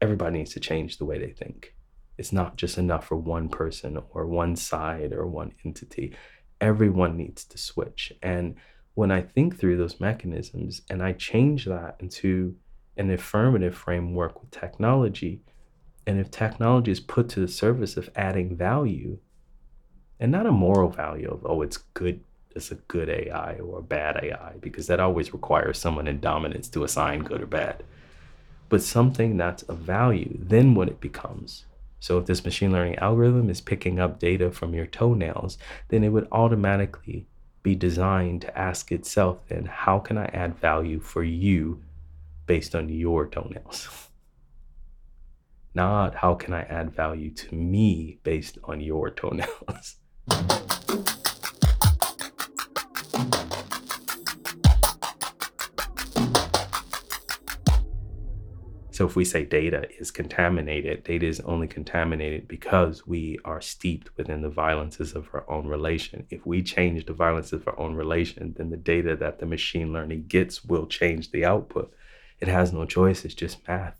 Everybody 0.00 0.38
needs 0.38 0.52
to 0.52 0.60
change 0.60 0.98
the 0.98 1.04
way 1.04 1.18
they 1.18 1.32
think. 1.32 1.74
It's 2.18 2.32
not 2.32 2.56
just 2.56 2.76
enough 2.76 3.06
for 3.06 3.16
one 3.16 3.48
person 3.48 3.98
or 4.10 4.26
one 4.26 4.56
side 4.56 5.12
or 5.12 5.26
one 5.26 5.52
entity. 5.64 6.14
Everyone 6.60 7.16
needs 7.16 7.44
to 7.44 7.56
switch. 7.56 8.12
And 8.22 8.56
when 8.94 9.12
I 9.12 9.22
think 9.22 9.56
through 9.56 9.76
those 9.76 10.00
mechanisms 10.00 10.82
and 10.90 11.02
I 11.02 11.12
change 11.12 11.64
that 11.66 11.96
into 12.00 12.56
an 12.96 13.10
affirmative 13.12 13.76
framework 13.76 14.40
with 14.40 14.50
technology, 14.50 15.40
and 16.04 16.18
if 16.18 16.32
technology 16.32 16.90
is 16.90 16.98
put 16.98 17.28
to 17.30 17.40
the 17.40 17.48
service 17.48 17.96
of 17.96 18.10
adding 18.16 18.56
value, 18.56 19.18
and 20.18 20.32
not 20.32 20.46
a 20.46 20.50
moral 20.50 20.90
value 20.90 21.30
of, 21.30 21.46
oh, 21.46 21.62
it's 21.62 21.76
good, 21.94 22.24
it's 22.56 22.72
a 22.72 22.74
good 22.74 23.08
AI 23.08 23.58
or 23.62 23.78
a 23.78 23.82
bad 23.82 24.18
AI, 24.20 24.54
because 24.60 24.88
that 24.88 24.98
always 24.98 25.32
requires 25.32 25.78
someone 25.78 26.08
in 26.08 26.18
dominance 26.18 26.68
to 26.70 26.82
assign 26.82 27.20
good 27.20 27.40
or 27.40 27.46
bad, 27.46 27.84
but 28.68 28.82
something 28.82 29.36
that's 29.36 29.62
of 29.64 29.78
value, 29.78 30.36
then 30.40 30.74
what 30.74 30.88
it 30.88 30.98
becomes 30.98 31.66
so 32.00 32.18
if 32.18 32.26
this 32.26 32.44
machine 32.44 32.72
learning 32.72 32.96
algorithm 32.96 33.50
is 33.50 33.60
picking 33.60 33.98
up 33.98 34.18
data 34.18 34.50
from 34.50 34.74
your 34.74 34.86
toenails, 34.86 35.58
then 35.88 36.04
it 36.04 36.10
would 36.10 36.28
automatically 36.30 37.26
be 37.62 37.74
designed 37.74 38.42
to 38.42 38.58
ask 38.58 38.92
itself 38.92 39.40
then, 39.48 39.66
how 39.66 39.98
can 39.98 40.16
I 40.16 40.26
add 40.26 40.58
value 40.58 41.00
for 41.00 41.22
you 41.22 41.82
based 42.46 42.74
on 42.74 42.88
your 42.88 43.26
toenails? 43.26 44.08
Not 45.74 46.16
how 46.16 46.34
can 46.34 46.54
I 46.54 46.62
add 46.62 46.94
value 46.94 47.30
to 47.30 47.54
me 47.54 48.18
based 48.22 48.58
on 48.64 48.80
your 48.80 49.10
toenails? 49.10 49.96
So 58.98 59.06
if 59.06 59.14
we 59.14 59.24
say 59.24 59.44
data 59.44 59.86
is 60.00 60.10
contaminated, 60.10 61.04
data 61.04 61.24
is 61.24 61.38
only 61.42 61.68
contaminated 61.68 62.48
because 62.48 63.06
we 63.06 63.38
are 63.44 63.60
steeped 63.60 64.10
within 64.16 64.42
the 64.42 64.48
violences 64.48 65.12
of 65.12 65.28
our 65.32 65.48
own 65.48 65.68
relation. 65.68 66.26
If 66.30 66.44
we 66.44 66.64
change 66.64 67.06
the 67.06 67.12
violence 67.12 67.52
of 67.52 67.68
our 67.68 67.78
own 67.78 67.94
relation, 67.94 68.54
then 68.56 68.70
the 68.70 68.76
data 68.76 69.14
that 69.14 69.38
the 69.38 69.46
machine 69.46 69.92
learning 69.92 70.24
gets 70.26 70.64
will 70.64 70.88
change 70.88 71.30
the 71.30 71.44
output. 71.44 71.94
It 72.40 72.48
has 72.48 72.72
no 72.72 72.86
choice, 72.86 73.24
it's 73.24 73.34
just 73.34 73.68
math 73.68 73.94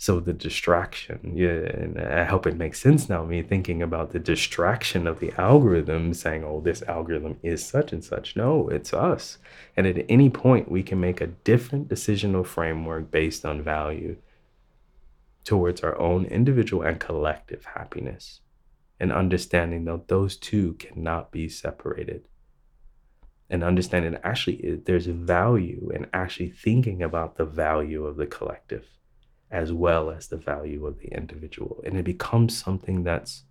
so 0.00 0.18
the 0.18 0.32
distraction 0.32 1.32
yeah 1.34 1.50
and 1.50 1.98
uh, 2.00 2.22
i 2.22 2.24
hope 2.24 2.46
it 2.46 2.56
makes 2.56 2.80
sense 2.80 3.08
now 3.10 3.22
me 3.22 3.42
thinking 3.42 3.82
about 3.82 4.12
the 4.12 4.18
distraction 4.18 5.06
of 5.06 5.20
the 5.20 5.30
algorithm 5.38 6.14
saying 6.14 6.42
oh 6.42 6.60
this 6.60 6.82
algorithm 6.84 7.36
is 7.42 7.64
such 7.64 7.92
and 7.92 8.04
such. 8.04 8.36
No 8.36 8.68
it's 8.68 8.92
us. 8.92 9.38
And 9.76 9.86
at 9.86 10.04
any 10.08 10.30
point 10.30 10.70
we 10.70 10.82
can 10.82 11.00
make 11.00 11.20
a 11.20 11.28
different 11.28 11.88
decisional 11.88 12.46
framework 12.46 13.10
based 13.10 13.44
on 13.44 13.62
value 13.62 14.16
towards 15.44 15.80
our 15.82 15.98
own 15.98 16.24
individual 16.26 16.82
and 16.82 17.00
collective 17.00 17.64
happiness 17.64 18.40
and 18.98 19.12
understanding 19.12 19.84
that 19.86 20.08
those 20.08 20.36
two 20.36 20.74
cannot 20.74 21.30
be 21.30 21.48
separated. 21.48 22.26
And 23.48 23.64
understanding 23.64 24.16
actually 24.22 24.80
there's 24.84 25.06
value 25.06 25.90
in 25.94 26.06
actually 26.12 26.50
thinking 26.50 27.02
about 27.02 27.36
the 27.36 27.44
value 27.44 28.04
of 28.04 28.16
the 28.16 28.26
collective 28.26 28.86
as 29.50 29.72
well 29.72 30.10
as 30.10 30.28
the 30.28 30.36
value 30.36 30.86
of 30.86 30.98
the 31.00 31.08
individual. 31.08 31.82
And 31.84 31.96
it 31.96 32.04
becomes 32.04 32.56
something 32.56 33.02
that's 33.02 33.44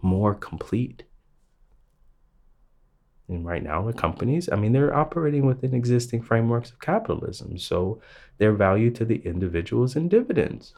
more 0.00 0.34
complete. 0.34 1.04
And 3.28 3.46
right 3.46 3.62
now, 3.62 3.82
the 3.82 3.92
companies, 3.92 4.48
I 4.50 4.56
mean, 4.56 4.72
they're 4.72 4.94
operating 4.94 5.46
within 5.46 5.74
existing 5.74 6.22
frameworks 6.22 6.70
of 6.70 6.80
capitalism. 6.80 7.58
So 7.58 8.00
their 8.38 8.52
value 8.52 8.90
to 8.92 9.04
the 9.04 9.18
individual 9.24 9.84
is 9.84 9.96
in 9.96 10.08
dividends. 10.08 10.74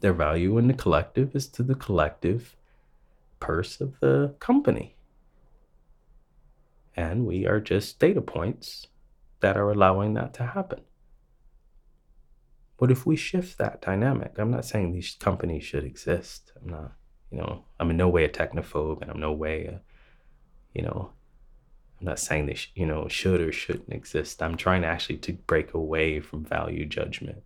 Their 0.00 0.14
value 0.14 0.56
in 0.56 0.66
the 0.66 0.74
collective 0.74 1.34
is 1.36 1.46
to 1.48 1.62
the 1.62 1.74
collective 1.74 2.56
purse 3.38 3.80
of 3.80 3.98
the 4.00 4.34
company. 4.38 4.96
And 6.96 7.26
we 7.26 7.46
are 7.46 7.60
just 7.60 7.98
data 7.98 8.20
points 8.20 8.86
that 9.40 9.56
are 9.56 9.70
allowing 9.70 10.14
that 10.14 10.34
to 10.34 10.46
happen. 10.46 10.80
What 12.80 12.90
if 12.90 13.04
we 13.04 13.14
shift 13.14 13.58
that 13.58 13.82
dynamic? 13.82 14.38
I'm 14.38 14.50
not 14.50 14.64
saying 14.64 14.92
these 14.92 15.14
companies 15.20 15.64
should 15.64 15.84
exist. 15.84 16.50
I'm 16.58 16.70
not, 16.70 16.92
you 17.30 17.36
know, 17.36 17.66
I'm 17.78 17.90
in 17.90 17.98
no 17.98 18.08
way 18.08 18.24
a 18.24 18.28
technophobe 18.30 19.02
and 19.02 19.10
I'm 19.10 19.20
no 19.20 19.34
way 19.34 19.66
a, 19.66 19.82
you 20.72 20.80
know, 20.80 21.12
I'm 22.00 22.06
not 22.06 22.18
saying 22.18 22.46
they, 22.46 22.54
sh- 22.54 22.72
you 22.74 22.86
know, 22.86 23.06
should 23.06 23.42
or 23.42 23.52
shouldn't 23.52 23.92
exist. 23.92 24.42
I'm 24.42 24.56
trying 24.56 24.80
to 24.80 24.88
actually 24.88 25.18
to 25.18 25.34
break 25.34 25.74
away 25.74 26.20
from 26.20 26.42
value 26.42 26.86
judgment 26.86 27.42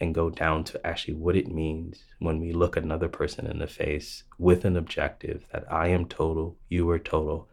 and 0.00 0.14
go 0.14 0.30
down 0.30 0.64
to 0.64 0.86
actually 0.86 1.16
what 1.16 1.36
it 1.36 1.48
means 1.48 2.04
when 2.20 2.40
we 2.40 2.54
look 2.54 2.78
another 2.78 3.08
person 3.08 3.46
in 3.46 3.58
the 3.58 3.66
face 3.66 4.24
with 4.38 4.64
an 4.64 4.78
objective 4.78 5.44
that 5.52 5.70
I 5.70 5.88
am 5.88 6.06
total, 6.06 6.56
you 6.70 6.88
are 6.88 6.98
total, 6.98 7.50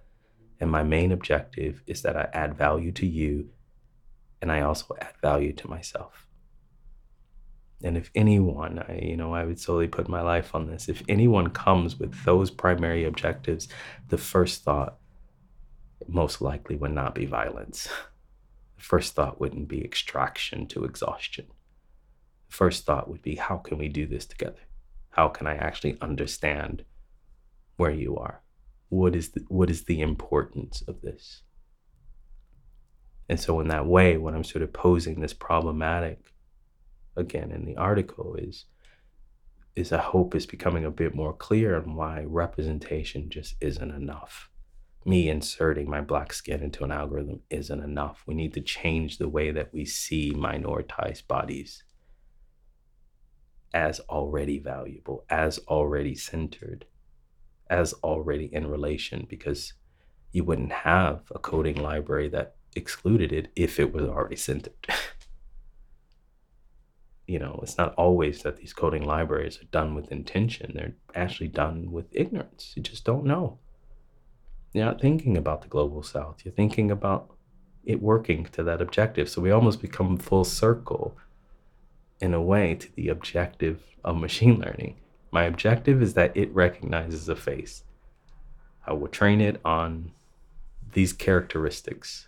and 0.61 0.71
my 0.71 0.83
main 0.83 1.11
objective 1.11 1.83
is 1.85 2.01
that 2.03 2.15
I 2.15 2.29
add 2.31 2.55
value 2.57 2.93
to 2.93 3.05
you 3.05 3.49
and 4.41 4.49
I 4.49 4.61
also 4.61 4.95
add 5.01 5.15
value 5.21 5.51
to 5.51 5.69
myself. 5.69 6.22
And 7.83 7.97
if 7.97 8.09
anyone, 8.15 8.79
I, 8.79 8.99
you 9.01 9.17
know, 9.17 9.33
I 9.33 9.43
would 9.43 9.59
solely 9.59 9.87
put 9.87 10.07
my 10.07 10.21
life 10.21 10.55
on 10.55 10.67
this. 10.67 10.87
If 10.87 11.03
anyone 11.09 11.49
comes 11.49 11.99
with 11.99 12.23
those 12.23 12.49
primary 12.49 13.03
objectives, 13.03 13.67
the 14.07 14.17
first 14.17 14.63
thought 14.63 14.97
most 16.07 16.41
likely 16.41 16.75
would 16.77 16.93
not 16.93 17.13
be 17.13 17.25
violence. 17.25 17.89
The 18.77 18.83
first 18.83 19.15
thought 19.15 19.39
wouldn't 19.39 19.69
be 19.69 19.81
extraction 19.83 20.67
to 20.67 20.83
exhaustion 20.83 21.45
The 22.49 22.55
first 22.55 22.85
thought 22.85 23.09
would 23.09 23.21
be 23.21 23.35
how 23.35 23.57
can 23.57 23.77
we 23.77 23.87
do 23.87 24.05
this 24.05 24.25
together? 24.25 24.59
How 25.11 25.29
can 25.29 25.47
I 25.47 25.55
actually 25.55 25.97
understand 26.01 26.83
where 27.77 27.91
you 27.91 28.17
are? 28.17 28.41
What 28.89 29.15
is 29.15 29.29
the, 29.29 29.45
what 29.47 29.69
is 29.69 29.85
the 29.85 30.01
importance 30.01 30.83
of 30.87 31.01
this? 31.01 31.43
And 33.29 33.39
so, 33.39 33.59
in 33.61 33.69
that 33.69 33.85
way, 33.85 34.17
when 34.17 34.35
I'm 34.35 34.43
sort 34.43 34.63
of 34.63 34.73
posing 34.73 35.21
this 35.21 35.33
problematic 35.33 36.32
again 37.15 37.51
in 37.51 37.65
the 37.65 37.75
article 37.77 38.35
is 38.35 38.65
is 39.75 39.91
I 39.91 39.97
hope 39.97 40.35
is 40.35 40.45
becoming 40.45 40.85
a 40.85 40.91
bit 40.91 41.15
more 41.15 41.33
clear 41.33 41.75
on 41.75 41.95
why 41.95 42.23
representation 42.27 43.29
just 43.29 43.55
isn't 43.59 43.91
enough. 43.91 44.49
Me 45.05 45.29
inserting 45.29 45.89
my 45.89 45.99
black 45.99 46.31
skin 46.31 46.61
into 46.61 46.83
an 46.83 46.91
algorithm 46.91 47.41
isn't 47.49 47.83
enough. 47.83 48.23
We 48.27 48.35
need 48.35 48.53
to 48.53 48.61
change 48.61 49.17
the 49.17 49.27
way 49.27 49.51
that 49.51 49.73
we 49.73 49.83
see 49.85 50.31
minoritized 50.31 51.27
bodies 51.27 51.83
as 53.73 53.99
already 54.01 54.59
valuable, 54.59 55.25
as 55.29 55.59
already 55.67 56.13
centered, 56.15 56.85
as 57.69 57.93
already 58.03 58.53
in 58.53 58.67
relation, 58.67 59.25
because 59.27 59.73
you 60.31 60.43
wouldn't 60.43 60.71
have 60.71 61.23
a 61.33 61.39
coding 61.39 61.81
library 61.81 62.29
that 62.29 62.55
excluded 62.75 63.31
it 63.31 63.51
if 63.55 63.79
it 63.79 63.91
was 63.91 64.05
already 64.05 64.35
centered. 64.35 64.73
you 67.27 67.39
know, 67.39 67.59
it's 67.63 67.77
not 67.77 67.93
always 67.95 68.43
that 68.43 68.57
these 68.57 68.73
coding 68.73 69.03
libraries 69.03 69.59
are 69.61 69.65
done 69.65 69.95
with 69.95 70.11
intention. 70.11 70.73
They're 70.75 70.93
actually 71.15 71.47
done 71.47 71.91
with 71.91 72.05
ignorance. 72.11 72.73
You 72.75 72.83
just 72.83 73.05
don't 73.05 73.25
know. 73.25 73.59
You're 74.73 74.85
not 74.85 74.99
thinking 74.99 75.37
about 75.37 75.61
the 75.61 75.67
global 75.67 76.03
south. 76.03 76.41
You're 76.43 76.53
thinking 76.53 76.91
about 76.91 77.31
it 77.85 78.01
working 78.01 78.45
to 78.45 78.63
that 78.63 78.81
objective. 78.81 79.29
So 79.29 79.41
we 79.41 79.51
almost 79.51 79.81
become 79.81 80.17
full 80.17 80.43
circle 80.43 81.17
in 82.19 82.33
a 82.33 82.41
way 82.41 82.75
to 82.75 82.95
the 82.95 83.09
objective 83.09 83.81
of 84.03 84.17
machine 84.17 84.59
learning. 84.59 84.95
My 85.31 85.43
objective 85.43 86.01
is 86.01 86.13
that 86.13 86.35
it 86.35 86.53
recognizes 86.53 87.29
a 87.29 87.35
face. 87.35 87.83
I 88.85 88.93
will 88.93 89.07
train 89.07 89.41
it 89.41 89.61
on 89.63 90.11
these 90.93 91.13
characteristics. 91.13 92.27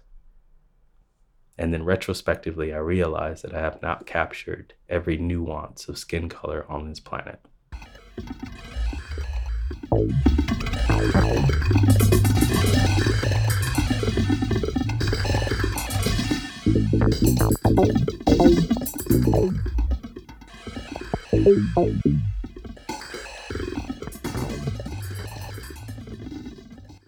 And 1.57 1.73
then 1.73 1.85
retrospectively, 1.85 2.73
I 2.73 2.77
realize 2.77 3.41
that 3.41 3.53
I 3.53 3.61
have 3.61 3.81
not 3.81 4.05
captured 4.05 4.73
every 4.89 5.17
nuance 5.17 5.87
of 5.87 5.97
skin 5.97 6.27
color 6.27 6.65
on 6.67 6.89
this 6.89 6.99
planet. 6.99 7.39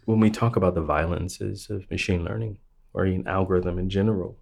When 0.06 0.22
we 0.22 0.32
talk 0.32 0.56
about 0.56 0.74
the 0.74 0.82
violences 0.82 1.70
of 1.70 1.90
machine 1.92 2.24
learning 2.24 2.60
or 2.98 3.06
an 3.06 3.28
algorithm 3.28 3.78
in 3.78 3.90
general, 3.92 4.40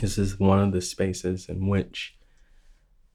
this 0.00 0.18
is 0.18 0.38
one 0.38 0.60
of 0.60 0.72
the 0.72 0.82
spaces 0.82 1.48
in 1.48 1.66
which 1.66 2.14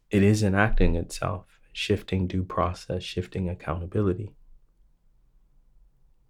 it 0.10 0.24
is 0.24 0.42
enacting 0.42 0.96
itself, 0.96 1.60
shifting 1.72 2.26
due 2.26 2.44
process, 2.44 3.04
shifting 3.04 3.48
accountability. 3.48 4.34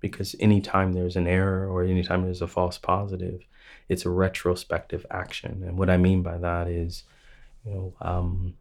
Because 0.01 0.35
anytime 0.41 0.91
there's 0.91 1.15
an 1.15 1.27
error 1.27 1.65
or 1.65 1.83
anytime 1.83 2.23
there's 2.23 2.41
a 2.41 2.47
false 2.47 2.77
positive, 2.77 3.47
it's 3.87 4.05
a 4.05 4.09
retrospective 4.09 5.05
action. 5.09 5.63
And 5.65 5.77
what 5.77 5.89
I 5.89 5.95
mean 5.95 6.21
by 6.21 6.37
that 6.39 6.67
is, 6.67 7.03
you 7.65 7.73
know, 7.73 7.93
um, 8.01 8.55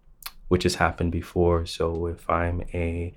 which 0.47 0.62
has 0.62 0.77
happened 0.77 1.11
before. 1.11 1.66
So 1.66 2.07
if 2.07 2.31
I'm 2.31 2.62
a 2.72 3.12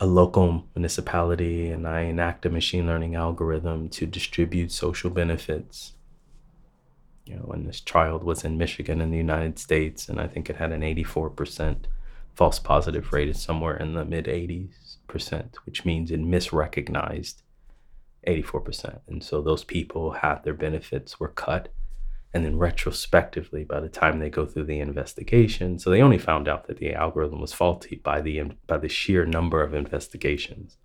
a 0.00 0.06
local 0.06 0.64
municipality 0.74 1.70
and 1.70 1.86
I 1.86 2.02
enact 2.02 2.46
a 2.46 2.50
machine 2.50 2.86
learning 2.86 3.14
algorithm 3.14 3.88
to 3.90 4.06
distribute 4.06 4.72
social 4.72 5.10
benefits, 5.10 5.92
you 7.24 7.36
know, 7.36 7.42
when 7.42 7.64
this 7.64 7.80
child 7.80 8.24
was 8.24 8.44
in 8.44 8.58
Michigan 8.58 9.00
in 9.00 9.10
the 9.10 9.16
United 9.16 9.58
States, 9.58 10.08
and 10.08 10.20
I 10.20 10.26
think 10.26 10.50
it 10.50 10.56
had 10.56 10.72
an 10.72 10.82
84% 10.82 11.84
false 12.34 12.58
positive 12.58 13.12
rate, 13.12 13.28
is 13.28 13.40
somewhere 13.40 13.76
in 13.76 13.94
the 13.94 14.04
mid 14.04 14.26
80s 14.26 14.96
percent, 15.06 15.56
which 15.64 15.84
means 15.84 16.10
it 16.10 16.20
misrecognized 16.20 17.42
84%. 18.26 19.00
And 19.06 19.22
so 19.22 19.40
those 19.40 19.64
people 19.64 20.12
had 20.12 20.42
their 20.42 20.54
benefits 20.54 21.20
were 21.20 21.28
cut 21.28 21.68
and 22.34 22.44
then 22.44 22.58
retrospectively 22.58 23.62
by 23.62 23.78
the 23.78 23.88
time 23.88 24.18
they 24.18 24.28
go 24.28 24.44
through 24.44 24.64
the 24.64 24.80
investigation 24.80 25.78
so 25.78 25.88
they 25.88 26.02
only 26.02 26.18
found 26.18 26.48
out 26.48 26.66
that 26.66 26.78
the 26.78 26.92
algorithm 26.92 27.40
was 27.40 27.52
faulty 27.52 28.00
by 28.02 28.20
the 28.20 28.42
by 28.66 28.76
the 28.76 28.88
sheer 28.88 29.24
number 29.24 29.62
of 29.62 29.72
investigations. 29.72 30.76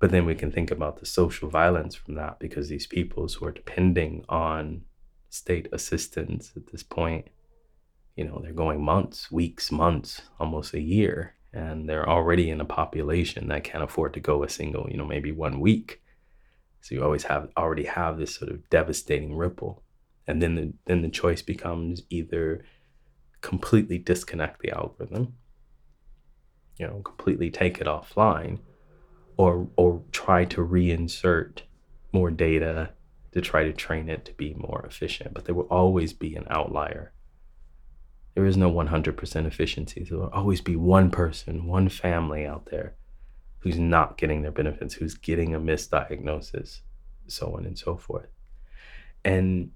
But 0.00 0.10
then 0.10 0.24
we 0.24 0.34
can 0.34 0.50
think 0.50 0.70
about 0.70 0.98
the 0.98 1.06
social 1.06 1.50
violence 1.50 1.94
from 1.94 2.14
that 2.14 2.38
because 2.38 2.68
these 2.68 2.86
peoples 2.86 3.34
who 3.34 3.46
are 3.46 3.52
depending 3.52 4.24
on 4.28 4.82
state 5.28 5.68
assistance 5.72 6.52
at 6.56 6.68
this 6.68 6.82
point 6.82 7.28
you 8.16 8.24
know 8.24 8.40
they're 8.42 8.52
going 8.52 8.82
months 8.82 9.30
weeks 9.30 9.70
months 9.70 10.22
almost 10.40 10.74
a 10.74 10.80
year 10.80 11.34
and 11.52 11.88
they're 11.88 12.08
already 12.08 12.50
in 12.50 12.60
a 12.60 12.64
population 12.64 13.48
that 13.48 13.62
can't 13.62 13.84
afford 13.84 14.14
to 14.14 14.20
go 14.20 14.42
a 14.42 14.48
single 14.48 14.88
you 14.90 14.96
know 14.96 15.04
maybe 15.04 15.30
one 15.30 15.60
week 15.60 16.02
so 16.80 16.94
you 16.94 17.02
always 17.02 17.24
have 17.24 17.48
already 17.56 17.84
have 17.84 18.18
this 18.18 18.34
sort 18.34 18.50
of 18.50 18.68
devastating 18.70 19.36
ripple. 19.36 19.82
And 20.26 20.42
then 20.42 20.54
the 20.54 20.72
then 20.86 21.02
the 21.02 21.08
choice 21.08 21.42
becomes 21.42 22.02
either 22.10 22.64
completely 23.40 23.98
disconnect 23.98 24.60
the 24.60 24.70
algorithm, 24.70 25.34
you 26.78 26.86
know, 26.86 27.00
completely 27.00 27.50
take 27.50 27.80
it 27.80 27.86
offline, 27.86 28.60
or 29.36 29.68
or 29.76 30.02
try 30.12 30.44
to 30.46 30.60
reinsert 30.60 31.62
more 32.12 32.30
data 32.30 32.90
to 33.32 33.40
try 33.40 33.64
to 33.64 33.72
train 33.72 34.08
it 34.08 34.24
to 34.26 34.32
be 34.34 34.54
more 34.54 34.84
efficient. 34.86 35.34
But 35.34 35.44
there 35.44 35.54
will 35.54 35.64
always 35.64 36.12
be 36.12 36.34
an 36.36 36.46
outlier. 36.50 37.12
There 38.34 38.46
is 38.46 38.56
no 38.56 38.70
100% 38.70 39.46
efficiency. 39.46 40.04
There 40.04 40.18
will 40.18 40.28
always 40.28 40.60
be 40.60 40.76
one 40.76 41.10
person, 41.10 41.66
one 41.66 41.88
family 41.88 42.46
out 42.46 42.66
there 42.66 42.94
who's 43.68 43.78
not 43.78 44.16
getting 44.16 44.40
their 44.40 44.50
benefits, 44.50 44.94
who's 44.94 45.14
getting 45.14 45.54
a 45.54 45.60
misdiagnosis, 45.60 46.80
so 47.26 47.54
on 47.54 47.66
and 47.66 47.78
so 47.78 47.98
forth. 47.98 48.30
And 49.26 49.72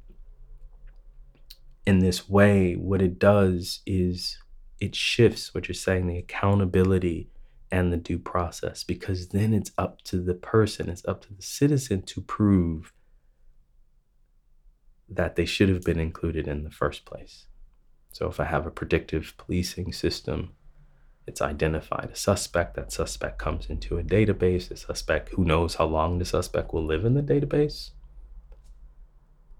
in 1.86 1.98
this 1.98 2.26
way, 2.26 2.72
what 2.74 3.02
it 3.02 3.18
does 3.18 3.80
is 3.84 4.38
it 4.80 4.94
shifts 4.94 5.52
what 5.54 5.68
you're 5.68 5.74
saying, 5.74 6.06
the 6.06 6.16
accountability 6.16 7.28
and 7.70 7.92
the 7.92 7.98
due 7.98 8.18
process, 8.18 8.82
because 8.82 9.28
then 9.28 9.52
it's 9.52 9.72
up 9.76 10.00
to 10.04 10.22
the 10.22 10.34
person, 10.34 10.88
it's 10.88 11.04
up 11.04 11.20
to 11.22 11.34
the 11.34 11.42
citizen 11.42 12.00
to 12.02 12.22
prove 12.22 12.94
that 15.06 15.36
they 15.36 15.44
should 15.44 15.68
have 15.68 15.82
been 15.82 16.00
included 16.00 16.48
in 16.48 16.64
the 16.64 16.70
first 16.70 17.04
place. 17.04 17.44
So 18.10 18.26
if 18.26 18.40
I 18.40 18.44
have 18.44 18.66
a 18.66 18.70
predictive 18.70 19.34
policing 19.36 19.92
system 19.92 20.54
it's 21.26 21.40
identified 21.40 22.10
a 22.12 22.16
suspect. 22.16 22.74
That 22.74 22.92
suspect 22.92 23.38
comes 23.38 23.66
into 23.66 23.98
a 23.98 24.02
database. 24.02 24.68
The 24.68 24.76
suspect, 24.76 25.30
who 25.30 25.44
knows 25.44 25.76
how 25.76 25.86
long 25.86 26.18
the 26.18 26.24
suspect 26.24 26.72
will 26.72 26.84
live 26.84 27.04
in 27.04 27.14
the 27.14 27.22
database, 27.22 27.90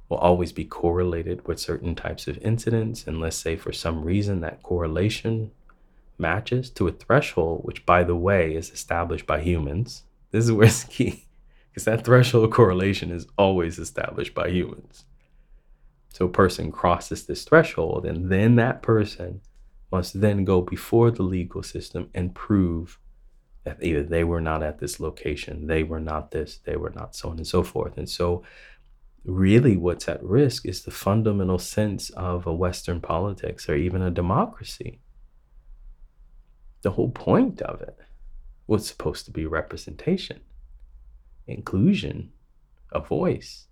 will 0.09 0.19
always 0.19 0.53
be 0.53 0.65
correlated 0.65 1.47
with 1.47 1.61
certain 1.61 1.95
types 1.95 2.27
of 2.27 2.39
incidents. 2.39 3.07
And 3.07 3.21
let's 3.21 3.37
say 3.37 3.57
for 3.57 3.73
some 3.73 4.03
reason 4.03 4.41
that 4.41 4.63
correlation 4.63 5.53
matches 6.19 6.69
to 6.71 6.89
a 6.89 6.93
threshold, 6.93 7.63
which, 7.65 7.87
by 7.87 8.05
the 8.05 8.17
way, 8.17 8.55
is 8.55 8.71
established 8.71 9.27
by 9.27 9.41
humans. 9.41 10.03
This 10.31 10.45
is 10.45 10.53
where 10.53 10.67
it's 10.67 10.85
key, 10.85 11.27
because 11.71 11.85
that 11.85 12.05
threshold 12.05 12.53
correlation 12.53 13.11
is 13.11 13.27
always 13.39 13.79
established 13.79 14.35
by 14.35 14.49
humans. 14.49 15.05
So 16.09 16.27
a 16.27 16.29
person 16.29 16.71
crosses 16.71 17.27
this 17.27 17.45
threshold, 17.45 18.05
and 18.05 18.31
then 18.31 18.57
that 18.57 18.83
person 18.83 19.41
must 19.93 20.21
then 20.21 20.45
go 20.45 20.63
before 20.63 21.11
the 21.11 21.23
legal 21.23 21.63
system 21.63 22.09
and 22.15 22.35
prove 22.35 22.99
that 23.65 23.79
either 23.83 24.03
they 24.03 24.25
were 24.25 24.41
not 24.41 24.63
at 24.63 24.81
this 24.81 24.99
location, 24.99 25.67
they 25.67 25.83
were 25.83 26.01
not 26.01 26.31
this, 26.33 26.59
they 26.65 26.77
were 26.77 26.91
not 26.91 27.15
so 27.15 27.31
on 27.31 27.37
and 27.37 27.47
so 27.47 27.63
forth. 27.63 27.97
And 27.97 28.09
so, 28.09 28.43
really, 29.25 29.77
what's 29.77 30.09
at 30.09 30.23
risk 30.25 30.67
is 30.67 30.83
the 30.83 30.91
fundamental 30.91 31.59
sense 31.59 32.11
of 32.11 32.47
a 32.47 32.53
Western 32.53 33.01
politics 33.01 33.69
or 33.69 33.77
even 33.77 34.03
a 34.03 34.11
democracy. 34.11 34.99
The 36.81 36.91
whole 36.91 37.11
point 37.11 37.63
of 37.63 37.81
it 37.83 37.97
was 38.67 38.87
supposed 38.87 39.27
to 39.27 39.31
be 39.31 39.47
representation, 39.47 40.41
inclusion, 41.47 42.33
a 42.91 42.99
voice. 42.99 43.69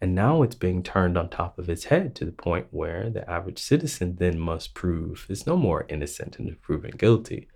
And 0.00 0.14
now 0.14 0.42
it's 0.42 0.54
being 0.54 0.82
turned 0.82 1.18
on 1.18 1.28
top 1.28 1.58
of 1.58 1.68
its 1.68 1.84
head 1.84 2.14
to 2.16 2.24
the 2.24 2.32
point 2.32 2.68
where 2.70 3.10
the 3.10 3.28
average 3.28 3.58
citizen 3.58 4.16
then 4.16 4.38
must 4.38 4.74
prove 4.74 5.26
is 5.28 5.46
no 5.46 5.56
more 5.56 5.86
innocent 5.88 6.38
and 6.38 6.60
proven 6.62 6.92
guilty. 6.92 7.48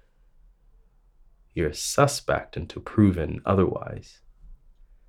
You're 1.55 1.69
a 1.69 1.75
suspect 1.75 2.57
until 2.57 2.83
proven 2.83 3.43
otherwise. 3.47 4.21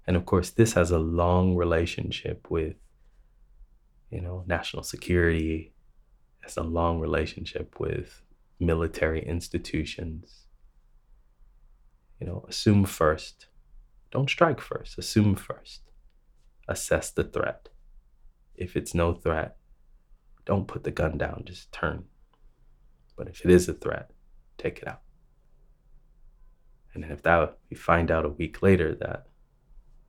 And 0.05 0.15
of 0.15 0.25
course, 0.25 0.51
this 0.51 0.73
has 0.73 0.91
a 0.91 0.99
long 0.99 1.55
relationship 1.55 2.51
with, 2.51 2.75
you 4.11 4.21
know, 4.21 4.43
national 4.45 4.83
security. 4.83 5.73
Has 6.41 6.57
a 6.57 6.61
long 6.61 6.99
relationship 6.99 7.79
with 7.79 8.21
military 8.59 9.25
institutions. 9.25 10.47
You 12.19 12.27
know, 12.27 12.45
assume 12.49 12.83
first. 12.83 13.47
Don't 14.11 14.29
strike 14.29 14.59
first. 14.59 14.99
Assume 14.99 15.35
first 15.35 15.82
assess 16.67 17.11
the 17.11 17.23
threat. 17.23 17.69
If 18.55 18.75
it's 18.75 18.93
no 18.93 19.13
threat, 19.13 19.57
don't 20.45 20.67
put 20.67 20.83
the 20.83 20.91
gun 20.91 21.17
down, 21.17 21.43
just 21.45 21.71
turn. 21.71 22.05
But 23.15 23.27
if 23.27 23.43
it 23.45 23.51
is 23.51 23.69
a 23.69 23.73
threat, 23.73 24.11
take 24.57 24.79
it 24.79 24.87
out. 24.87 25.01
And 26.93 27.03
then 27.03 27.11
if 27.11 27.23
that 27.23 27.57
you 27.69 27.77
find 27.77 28.11
out 28.11 28.25
a 28.25 28.29
week 28.29 28.61
later 28.61 28.93
that 28.95 29.27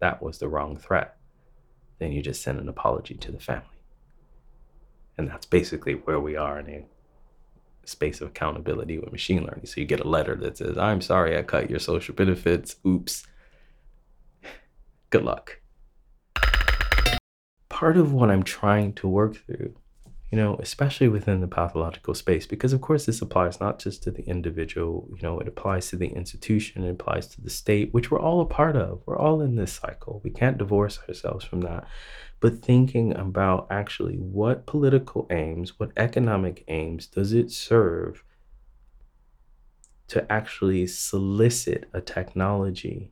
that 0.01 0.23
was 0.23 0.39
the 0.39 0.49
wrong 0.49 0.77
threat, 0.77 1.17
then 1.99 2.13
you 2.13 2.21
just 2.21 2.43
send 2.43 2.61
an 2.61 2.69
apology 2.69 3.15
to 3.15 3.33
the 3.33 3.39
family. 3.39 3.69
And 5.17 5.29
that's 5.29 5.47
basically 5.47 5.95
where 5.95 6.21
we 6.21 6.37
are 6.37 6.59
in 6.59 6.69
a 6.69 6.87
space 7.87 8.21
of 8.21 8.29
accountability 8.29 8.99
with 8.99 9.13
machine 9.13 9.45
learning. 9.45 9.67
So 9.67 9.81
you 9.81 9.87
get 9.87 10.01
a 10.01 10.09
letter 10.09 10.35
that 10.37 10.59
says, 10.59 10.77
I'm 10.77 11.01
sorry 11.01 11.39
I 11.39 11.43
cut 11.43 11.71
your 11.71 11.79
social 11.79 12.15
benefits. 12.15 12.77
Oops. 12.85 13.27
Good 15.11 15.23
luck 15.23 15.61
part 17.75 17.97
of 17.97 18.13
what 18.13 18.31
I'm 18.31 18.45
trying 18.45 18.93
to 18.93 19.09
work 19.09 19.35
through, 19.45 19.75
you 20.31 20.39
know, 20.39 20.57
especially 20.61 21.09
within 21.09 21.41
the 21.41 21.49
pathological 21.49 22.15
space, 22.15 22.47
because 22.47 22.73
of 22.73 22.81
course 22.81 23.05
this 23.05 23.21
applies 23.21 23.59
not 23.59 23.81
just 23.81 24.05
to 24.05 24.13
the 24.13 24.23
individual, 24.29 25.09
you 25.11 25.19
know, 25.21 25.41
it 25.41 25.49
applies 25.49 25.89
to 25.89 25.97
the 25.97 26.07
institution, 26.07 26.85
it 26.85 26.91
applies 26.93 27.27
to 27.27 27.41
the 27.41 27.51
state, 27.51 27.93
which 27.93 28.13
we're 28.13 28.21
all 28.21 28.41
a 28.41 28.47
part 28.47 28.77
of. 28.77 29.03
We're 29.07 29.19
all 29.19 29.41
in 29.41 29.57
this 29.57 29.73
cycle. 29.73 30.21
We 30.23 30.31
can't 30.31 30.57
divorce 30.57 31.01
ourselves 31.09 31.45
from 31.45 31.63
that. 31.63 31.85
But 32.39 32.63
thinking 32.63 33.17
about 33.17 33.67
actually 33.71 34.19
what 34.19 34.67
political 34.67 35.27
aims, 35.31 35.77
what 35.77 35.91
economic 35.97 36.63
aims 36.69 37.09
does 37.09 37.33
it 37.33 37.51
serve 37.51 38.23
to 40.07 40.31
actually 40.31 40.87
solicit 40.87 41.89
a 41.93 42.01
technology 42.01 43.11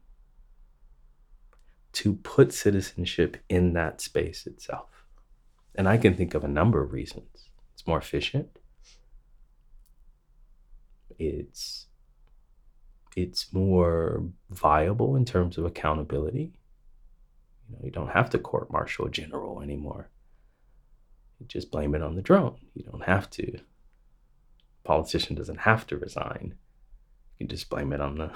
to 1.92 2.14
put 2.14 2.52
citizenship 2.52 3.36
in 3.48 3.74
that 3.74 4.00
space 4.00 4.46
itself. 4.46 5.04
And 5.74 5.88
I 5.88 5.96
can 5.96 6.14
think 6.14 6.34
of 6.34 6.44
a 6.44 6.48
number 6.48 6.82
of 6.82 6.92
reasons. 6.92 7.48
It's 7.72 7.86
more 7.86 7.98
efficient. 7.98 8.58
It's 11.18 11.86
it's 13.14 13.52
more 13.52 14.24
viable 14.50 15.16
in 15.16 15.24
terms 15.24 15.58
of 15.58 15.66
accountability. 15.66 16.52
You 17.68 17.76
know, 17.76 17.80
you 17.84 17.90
don't 17.90 18.10
have 18.10 18.30
to 18.30 18.38
court 18.38 18.72
martial 18.72 19.06
a 19.06 19.10
general 19.10 19.60
anymore. 19.60 20.08
You 21.38 21.46
just 21.46 21.70
blame 21.70 21.94
it 21.94 22.02
on 22.02 22.16
the 22.16 22.22
drone. 22.22 22.56
You 22.74 22.84
don't 22.84 23.04
have 23.04 23.28
to. 23.30 23.58
Politician 24.84 25.36
doesn't 25.36 25.60
have 25.60 25.86
to 25.88 25.98
resign. 25.98 26.54
You 27.38 27.46
can 27.46 27.48
just 27.48 27.68
blame 27.68 27.92
it 27.92 28.00
on 28.00 28.16
the 28.16 28.30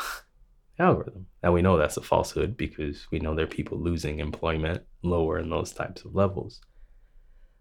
algorithm. 0.79 1.27
Now 1.43 1.53
we 1.53 1.63
know 1.63 1.77
that's 1.77 1.97
a 1.97 2.03
falsehood 2.03 2.57
because 2.57 3.07
we 3.11 3.19
know 3.19 3.35
there 3.35 3.45
are 3.45 3.49
people 3.49 3.79
losing 3.79 4.19
employment 4.19 4.83
lower 5.03 5.39
in 5.39 5.51
those 5.51 5.73
types 5.73 6.05
of 6.05 6.15
levels. 6.15 6.61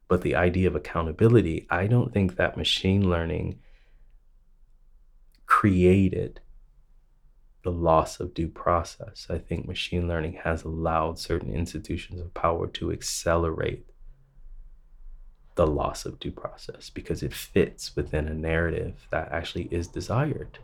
But 0.07 0.21
the 0.21 0.35
idea 0.35 0.67
of 0.67 0.75
accountability, 0.75 1.65
I 1.69 1.87
don't 1.87 2.13
think 2.13 2.35
that 2.35 2.57
machine 2.57 3.09
learning 3.09 3.59
created 5.45 6.41
the 7.63 7.71
loss 7.71 8.19
of 8.19 8.33
due 8.33 8.47
process. 8.47 9.27
I 9.29 9.39
think 9.39 9.67
machine 9.67 10.07
learning 10.07 10.33
has 10.43 10.63
allowed 10.63 11.17
certain 11.17 11.51
institutions 11.51 12.21
of 12.21 12.33
power 12.33 12.67
to 12.67 12.91
accelerate 12.91 13.87
the 15.55 15.65
loss 15.65 16.05
of 16.05 16.19
due 16.19 16.31
process 16.31 16.89
because 16.89 17.23
it 17.23 17.33
fits 17.33 17.95
within 17.95 18.27
a 18.27 18.33
narrative 18.33 19.07
that 19.09 19.31
actually 19.31 19.67
is 19.71 19.87
desired 19.87 20.59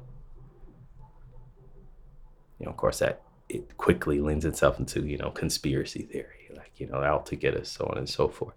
you 2.61 2.65
know, 2.65 2.71
of 2.71 2.77
course, 2.77 2.99
that 2.99 3.23
it 3.49 3.75
quickly 3.77 4.21
lends 4.21 4.45
itself 4.45 4.77
into 4.77 5.01
you 5.01 5.17
know 5.17 5.31
conspiracy 5.31 6.03
theory, 6.03 6.47
like 6.55 6.73
you 6.77 6.85
know, 6.85 7.01
out 7.01 7.25
to 7.25 7.35
get 7.35 7.57
us, 7.57 7.69
so 7.69 7.87
on 7.87 7.97
and 7.97 8.07
so 8.07 8.27
forth. 8.27 8.53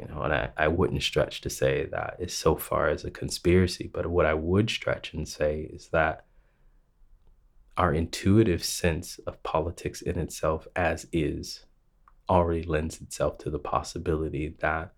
You 0.00 0.06
know, 0.06 0.22
and 0.22 0.32
I, 0.32 0.48
I 0.56 0.68
wouldn't 0.68 1.02
stretch 1.02 1.42
to 1.42 1.50
say 1.50 1.84
that 1.92 2.16
it's 2.18 2.32
so 2.32 2.56
far 2.56 2.88
as 2.88 3.04
a 3.04 3.10
conspiracy, 3.10 3.90
but 3.92 4.06
what 4.06 4.24
I 4.24 4.32
would 4.32 4.70
stretch 4.70 5.12
and 5.12 5.28
say 5.28 5.68
is 5.70 5.88
that 5.88 6.24
our 7.76 7.92
intuitive 7.92 8.64
sense 8.64 9.18
of 9.26 9.42
politics 9.42 10.00
in 10.00 10.18
itself 10.18 10.66
as 10.74 11.06
is 11.12 11.66
already 12.30 12.62
lends 12.62 13.02
itself 13.02 13.36
to 13.38 13.50
the 13.50 13.58
possibility 13.58 14.54
that 14.60 14.94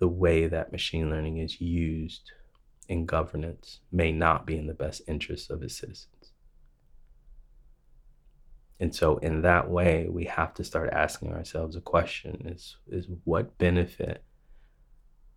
the 0.00 0.08
way 0.08 0.48
that 0.48 0.72
machine 0.72 1.10
learning 1.10 1.38
is 1.38 1.60
used 1.60 2.32
in 2.88 3.06
governance 3.06 3.78
may 3.92 4.10
not 4.10 4.46
be 4.46 4.58
in 4.58 4.66
the 4.66 4.74
best 4.74 5.02
interest 5.06 5.48
of 5.50 5.62
its 5.62 5.76
citizens. 5.76 6.08
And 8.78 8.94
so 8.94 9.16
in 9.18 9.42
that 9.42 9.70
way, 9.70 10.06
we 10.08 10.24
have 10.24 10.52
to 10.54 10.64
start 10.64 10.90
asking 10.92 11.32
ourselves 11.32 11.76
a 11.76 11.80
question 11.80 12.46
is 12.46 12.76
is 12.86 13.06
what 13.24 13.56
benefit 13.58 14.22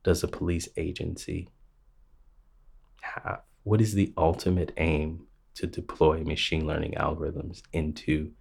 does 0.04 0.24
a 0.24 0.28
police 0.28 0.68
agency 0.76 1.50
have? 3.02 3.42
What 3.64 3.82
is 3.82 3.94
the 3.94 4.14
ultimate 4.18 4.74
aim 4.78 5.28
to 5.56 5.68
deploy 5.68 6.24
machine 6.24 6.66
learning 6.66 6.94
algorithms 6.94 7.62
into 7.74 8.32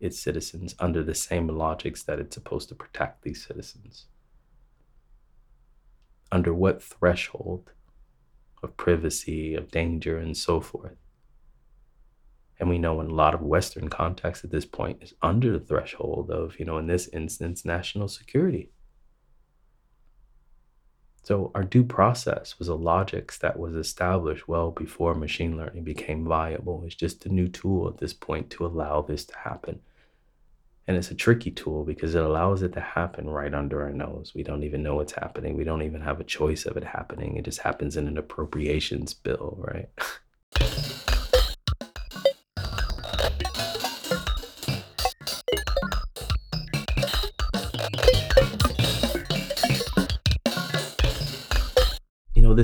its 0.00 0.18
citizens 0.18 0.74
under 0.78 1.02
the 1.02 1.14
same 1.14 1.48
logics 1.48 2.02
that 2.04 2.18
it's 2.18 2.34
supposed 2.34 2.68
to 2.70 2.74
protect 2.74 3.22
these 3.22 3.44
citizens? 3.46 4.06
Under 6.32 6.52
what 6.52 6.82
threshold 6.82 7.70
of 8.64 8.76
privacy, 8.76 9.54
of 9.54 9.70
danger, 9.70 10.18
and 10.18 10.36
so 10.36 10.60
forth? 10.60 10.96
And 12.58 12.68
we 12.68 12.78
know 12.78 13.00
in 13.00 13.08
a 13.08 13.14
lot 13.14 13.34
of 13.34 13.42
western 13.42 13.88
contexts 13.88 14.44
at 14.44 14.50
this 14.50 14.64
point 14.64 15.02
is 15.02 15.14
under 15.22 15.52
the 15.52 15.64
threshold 15.64 16.30
of 16.30 16.58
you 16.58 16.64
know 16.64 16.78
in 16.78 16.86
this 16.86 17.08
instance 17.08 17.64
national 17.64 18.08
security 18.08 18.70
so 21.22 21.50
our 21.54 21.64
due 21.64 21.84
process 21.84 22.58
was 22.58 22.68
a 22.68 22.74
logics 22.74 23.38
that 23.38 23.58
was 23.58 23.74
established 23.74 24.46
well 24.46 24.70
before 24.70 25.14
machine 25.14 25.56
learning 25.56 25.82
became 25.82 26.24
viable 26.24 26.82
it's 26.84 26.94
just 26.94 27.26
a 27.26 27.32
new 27.32 27.48
tool 27.48 27.88
at 27.88 27.98
this 27.98 28.12
point 28.12 28.50
to 28.50 28.64
allow 28.64 29.00
this 29.02 29.24
to 29.24 29.36
happen 29.38 29.80
and 30.86 30.96
it's 30.96 31.10
a 31.10 31.14
tricky 31.14 31.50
tool 31.50 31.84
because 31.84 32.14
it 32.14 32.22
allows 32.22 32.62
it 32.62 32.74
to 32.74 32.80
happen 32.80 33.28
right 33.28 33.54
under 33.54 33.82
our 33.82 33.92
nose. 33.92 34.32
We 34.34 34.42
don't 34.42 34.64
even 34.64 34.82
know 34.82 34.96
what's 34.96 35.14
happening. 35.14 35.56
We 35.56 35.64
don't 35.64 35.82
even 35.82 36.02
have 36.02 36.20
a 36.20 36.24
choice 36.24 36.66
of 36.66 36.76
it 36.76 36.84
happening. 36.84 37.36
It 37.36 37.46
just 37.46 37.60
happens 37.60 37.96
in 37.96 38.06
an 38.06 38.18
appropriations 38.18 39.14
bill, 39.14 39.56
right? 39.58 39.88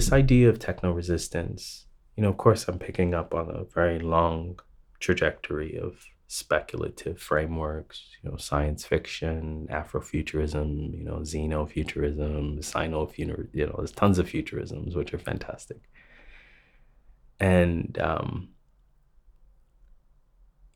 this 0.01 0.13
idea 0.13 0.49
of 0.49 0.59
techno 0.59 0.93
resistance, 0.93 1.85
you 2.17 2.23
know, 2.23 2.31
of 2.31 2.39
course, 2.39 2.67
I'm 2.67 2.79
picking 2.79 3.13
up 3.13 3.35
on 3.35 3.51
a 3.51 3.65
very 3.65 3.99
long 3.99 4.59
trajectory 4.99 5.79
of 5.79 6.03
speculative 6.27 7.21
frameworks, 7.21 8.03
you 8.23 8.31
know, 8.31 8.37
science 8.39 8.87
fiction, 8.87 9.69
Afrofuturism, 9.71 10.97
you 10.97 11.05
know, 11.05 11.17
xenofuturism, 11.17 12.65
sino 12.65 13.11
you 13.53 13.67
know, 13.67 13.75
there's 13.77 13.93
tons 13.93 14.19
of 14.19 14.27
futurisms 14.27 14.97
which 14.97 15.13
are 15.13 15.19
fantastic. 15.19 15.83
and 17.39 17.99
um, 17.99 18.49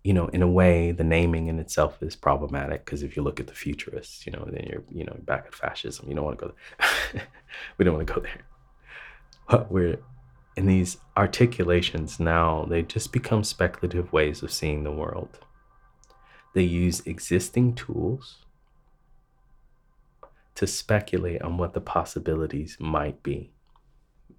you 0.05 0.13
know, 0.13 0.29
in 0.29 0.43
a 0.43 0.49
way, 0.49 0.93
the 0.93 1.03
naming 1.03 1.49
in 1.49 1.59
itself 1.59 2.03
is 2.03 2.15
problematic 2.15 2.85
because 2.85 3.03
if 3.03 3.17
you 3.17 3.23
look 3.23 3.41
at 3.41 3.47
the 3.47 3.55
futurists, 3.55 4.27
you 4.27 4.33
know, 4.33 4.47
then 4.51 4.67
you're, 4.71 4.85
you 4.91 5.03
know, 5.05 5.17
back 5.23 5.47
at 5.47 5.55
fascism. 5.55 6.07
You 6.07 6.15
don't 6.15 6.27
want 6.27 6.39
to 6.39 6.47
go 6.47 6.55
there. 7.13 7.23
we 7.79 7.85
don't 7.87 7.95
want 7.95 8.07
to 8.07 8.13
go 8.13 8.21
there. 8.21 8.45
But 9.49 9.73
we're 9.73 9.99
in 10.57 10.67
these 10.67 10.99
articulations 11.17 12.21
now, 12.21 12.67
they 12.69 12.83
just 12.83 13.13
become 13.13 13.43
speculative 13.45 14.13
ways 14.13 14.43
of 14.43 14.53
seeing 14.53 14.85
the 14.85 14.93
world. 14.93 15.39
They 16.55 16.63
use 16.63 17.01
existing 17.07 17.75
tools 17.75 18.45
to 20.55 20.67
speculate 20.67 21.41
on 21.41 21.57
what 21.57 21.73
the 21.73 21.81
possibilities 21.81 22.77
might 22.79 23.23
be. 23.23 23.54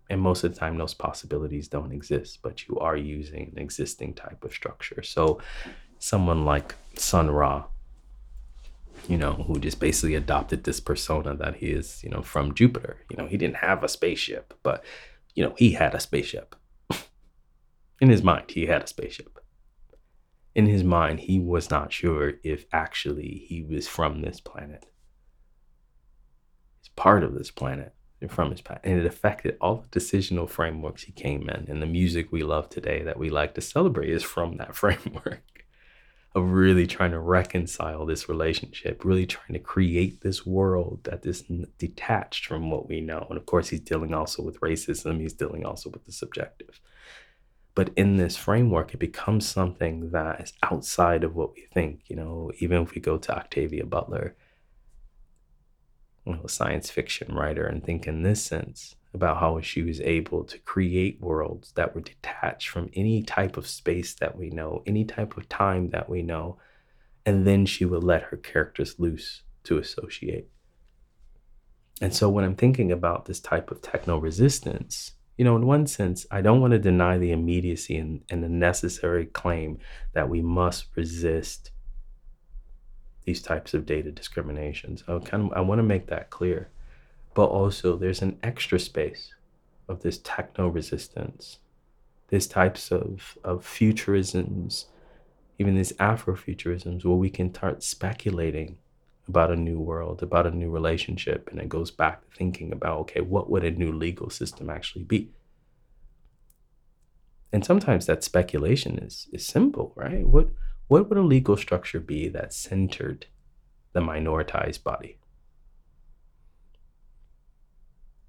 And 0.09 0.21
most 0.21 0.43
of 0.43 0.53
the 0.53 0.59
time, 0.59 0.77
those 0.77 0.93
possibilities 0.93 1.67
don't 1.67 1.91
exist, 1.91 2.39
but 2.43 2.67
you 2.67 2.77
are 2.79 2.95
using 2.95 3.51
an 3.55 3.61
existing 3.61 4.13
type 4.13 4.43
of 4.43 4.53
structure. 4.53 5.01
So, 5.01 5.39
someone 5.97 6.45
like 6.45 6.75
Sun 6.95 7.31
Ra, 7.31 7.65
you 9.07 9.17
know, 9.17 9.33
who 9.33 9.59
just 9.59 9.79
basically 9.79 10.15
adopted 10.15 10.63
this 10.63 10.79
persona 10.79 11.35
that 11.35 11.55
he 11.55 11.67
is, 11.67 12.03
you 12.03 12.09
know, 12.09 12.21
from 12.21 12.53
Jupiter. 12.53 12.97
You 13.09 13.17
know, 13.17 13.27
he 13.27 13.37
didn't 13.37 13.57
have 13.57 13.83
a 13.83 13.87
spaceship, 13.87 14.53
but, 14.61 14.83
you 15.33 15.43
know, 15.43 15.55
he 15.57 15.71
had 15.71 15.95
a 15.95 15.99
spaceship. 15.99 16.55
In 18.01 18.09
his 18.09 18.21
mind, 18.21 18.51
he 18.51 18.67
had 18.67 18.83
a 18.83 18.87
spaceship. 18.87 19.39
In 20.53 20.67
his 20.67 20.83
mind, 20.83 21.21
he 21.21 21.39
was 21.39 21.69
not 21.69 21.91
sure 21.91 22.33
if 22.43 22.65
actually 22.71 23.45
he 23.47 23.63
was 23.63 23.87
from 23.87 24.21
this 24.21 24.39
planet. 24.39 24.85
He's 26.81 26.89
part 26.95 27.23
of 27.23 27.33
this 27.33 27.51
planet 27.51 27.93
from 28.27 28.51
his 28.51 28.61
past. 28.61 28.81
And 28.83 28.99
it 28.99 29.05
affected 29.05 29.57
all 29.61 29.85
the 29.89 29.99
decisional 29.99 30.49
frameworks 30.49 31.03
he 31.03 31.11
came 31.11 31.49
in. 31.49 31.65
And 31.69 31.81
the 31.81 31.87
music 31.87 32.31
we 32.31 32.43
love 32.43 32.69
today 32.69 33.03
that 33.03 33.19
we 33.19 33.29
like 33.29 33.53
to 33.55 33.61
celebrate 33.61 34.09
is 34.09 34.23
from 34.23 34.57
that 34.57 34.75
framework 34.83 35.65
of 36.35 36.51
really 36.51 36.85
trying 36.85 37.11
to 37.11 37.19
reconcile 37.19 38.05
this 38.05 38.27
relationship, 38.27 39.05
really 39.05 39.25
trying 39.25 39.53
to 39.53 39.59
create 39.59 40.21
this 40.21 40.45
world 40.45 40.99
that 41.03 41.25
is 41.25 41.43
detached 41.77 42.45
from 42.45 42.69
what 42.69 42.89
we 42.89 42.99
know. 42.99 43.25
And 43.29 43.37
of 43.37 43.45
course, 43.45 43.69
he's 43.69 43.79
dealing 43.79 44.13
also 44.13 44.43
with 44.43 44.59
racism, 44.59 45.21
he's 45.21 45.33
dealing 45.33 45.65
also 45.65 45.89
with 45.89 46.05
the 46.05 46.11
subjective. 46.11 46.81
But 47.73 47.91
in 47.95 48.17
this 48.17 48.35
framework, 48.35 48.93
it 48.93 48.99
becomes 48.99 49.47
something 49.47 50.11
that 50.11 50.41
is 50.41 50.53
outside 50.61 51.23
of 51.23 51.35
what 51.35 51.53
we 51.55 51.67
think. 51.73 52.01
You 52.07 52.17
know, 52.17 52.51
even 52.59 52.81
if 52.83 52.95
we 52.95 53.01
go 53.01 53.17
to 53.17 53.35
Octavia 53.35 53.85
Butler, 53.85 54.35
you 56.25 56.33
know, 56.33 56.41
a 56.43 56.49
science 56.49 56.89
fiction 56.89 57.33
writer, 57.33 57.65
and 57.65 57.83
think 57.83 58.07
in 58.07 58.23
this 58.23 58.43
sense 58.43 58.95
about 59.13 59.37
how 59.37 59.61
she 59.61 59.81
was 59.81 60.01
able 60.01 60.43
to 60.43 60.57
create 60.59 61.21
worlds 61.21 61.71
that 61.75 61.95
were 61.95 62.01
detached 62.01 62.69
from 62.69 62.89
any 62.93 63.23
type 63.23 63.55
of 63.55 63.67
space 63.67 64.13
that 64.15 64.37
we 64.37 64.49
know, 64.49 64.83
any 64.85 65.05
type 65.05 65.37
of 65.37 65.47
time 65.47 65.89
that 65.91 66.09
we 66.09 66.21
know, 66.21 66.57
and 67.25 67.47
then 67.47 67.65
she 67.65 67.85
would 67.85 68.03
let 68.03 68.23
her 68.23 68.37
characters 68.37 68.99
loose 68.99 69.43
to 69.63 69.77
associate. 69.77 70.49
And 72.01 72.13
so 72.13 72.29
when 72.29 72.43
I'm 72.43 72.55
thinking 72.55 72.91
about 72.91 73.25
this 73.25 73.39
type 73.39 73.71
of 73.71 73.81
techno 73.81 74.17
resistance, 74.17 75.13
you 75.37 75.45
know, 75.45 75.55
in 75.55 75.65
one 75.65 75.87
sense, 75.87 76.25
I 76.29 76.41
don't 76.41 76.61
want 76.61 76.71
to 76.71 76.79
deny 76.79 77.17
the 77.17 77.31
immediacy 77.31 77.97
and, 77.97 78.21
and 78.29 78.43
the 78.43 78.49
necessary 78.49 79.25
claim 79.25 79.79
that 80.13 80.29
we 80.29 80.41
must 80.41 80.87
resist 80.95 81.71
these 83.25 83.41
types 83.41 83.73
of 83.73 83.85
data 83.85 84.11
discriminations. 84.11 85.03
I 85.07 85.17
kind 85.19 85.51
of 85.51 85.57
I 85.57 85.61
want 85.61 85.79
to 85.79 85.83
make 85.83 86.07
that 86.07 86.29
clear 86.29 86.69
but 87.35 87.47
also 87.47 87.95
there's 87.95 88.23
an 88.23 88.39
extra 88.41 88.79
space 88.79 89.35
of 89.87 90.01
this 90.01 90.17
techno 90.23 90.67
resistance, 90.67 91.59
these 92.29 92.47
types 92.47 92.91
of, 92.91 93.37
of 93.43 93.63
futurisms, 93.63 94.85
even 95.59 95.75
these 95.75 95.93
Afrofuturisms, 95.93 97.05
where 97.05 97.15
we 97.15 97.29
can 97.29 97.53
start 97.53 97.83
speculating 97.83 98.77
about 99.27 99.51
a 99.51 99.55
new 99.55 99.79
world, 99.79 100.23
about 100.23 100.47
a 100.47 100.51
new 100.51 100.71
relationship. 100.71 101.49
And 101.51 101.59
it 101.59 101.69
goes 101.69 101.91
back 101.91 102.21
to 102.21 102.37
thinking 102.37 102.71
about 102.71 102.99
okay, 103.01 103.21
what 103.21 103.49
would 103.49 103.65
a 103.65 103.71
new 103.71 103.91
legal 103.91 104.29
system 104.29 104.69
actually 104.69 105.03
be? 105.03 105.29
And 107.51 107.65
sometimes 107.65 108.05
that 108.05 108.23
speculation 108.23 108.97
is, 108.99 109.27
is 109.31 109.45
simple, 109.45 109.93
right? 109.95 110.25
What, 110.25 110.49
what 110.87 111.09
would 111.09 111.17
a 111.17 111.21
legal 111.21 111.57
structure 111.57 111.99
be 111.99 112.27
that 112.29 112.53
centered 112.53 113.27
the 113.93 114.01
minoritized 114.01 114.83
body? 114.83 115.17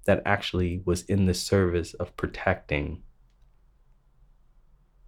that 0.07 0.23
actually 0.25 0.81
was 0.85 1.03
in 1.03 1.25
the 1.25 1.33
service 1.33 1.93
of 1.95 2.15
protecting 2.17 3.03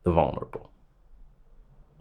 the 0.03 0.11
vulnerable. 0.11 0.71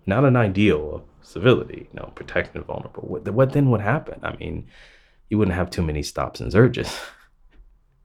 Not 0.05 0.25
an 0.25 0.37
ideal 0.37 0.97
of 0.97 1.03
civility, 1.27 1.89
you 1.93 2.01
know, 2.01 2.13
protecting 2.15 2.61
the 2.61 2.67
vulnerable. 2.67 3.05
What, 3.05 3.29
what 3.29 3.53
then 3.53 3.71
would 3.71 3.81
happen? 3.81 4.19
I 4.23 4.37
mean, 4.37 4.67
you 5.31 5.39
wouldn't 5.39 5.57
have 5.57 5.71
too 5.71 5.83
many 5.83 6.03
stops 6.03 6.41
and 6.41 6.51
surges. 6.51 6.93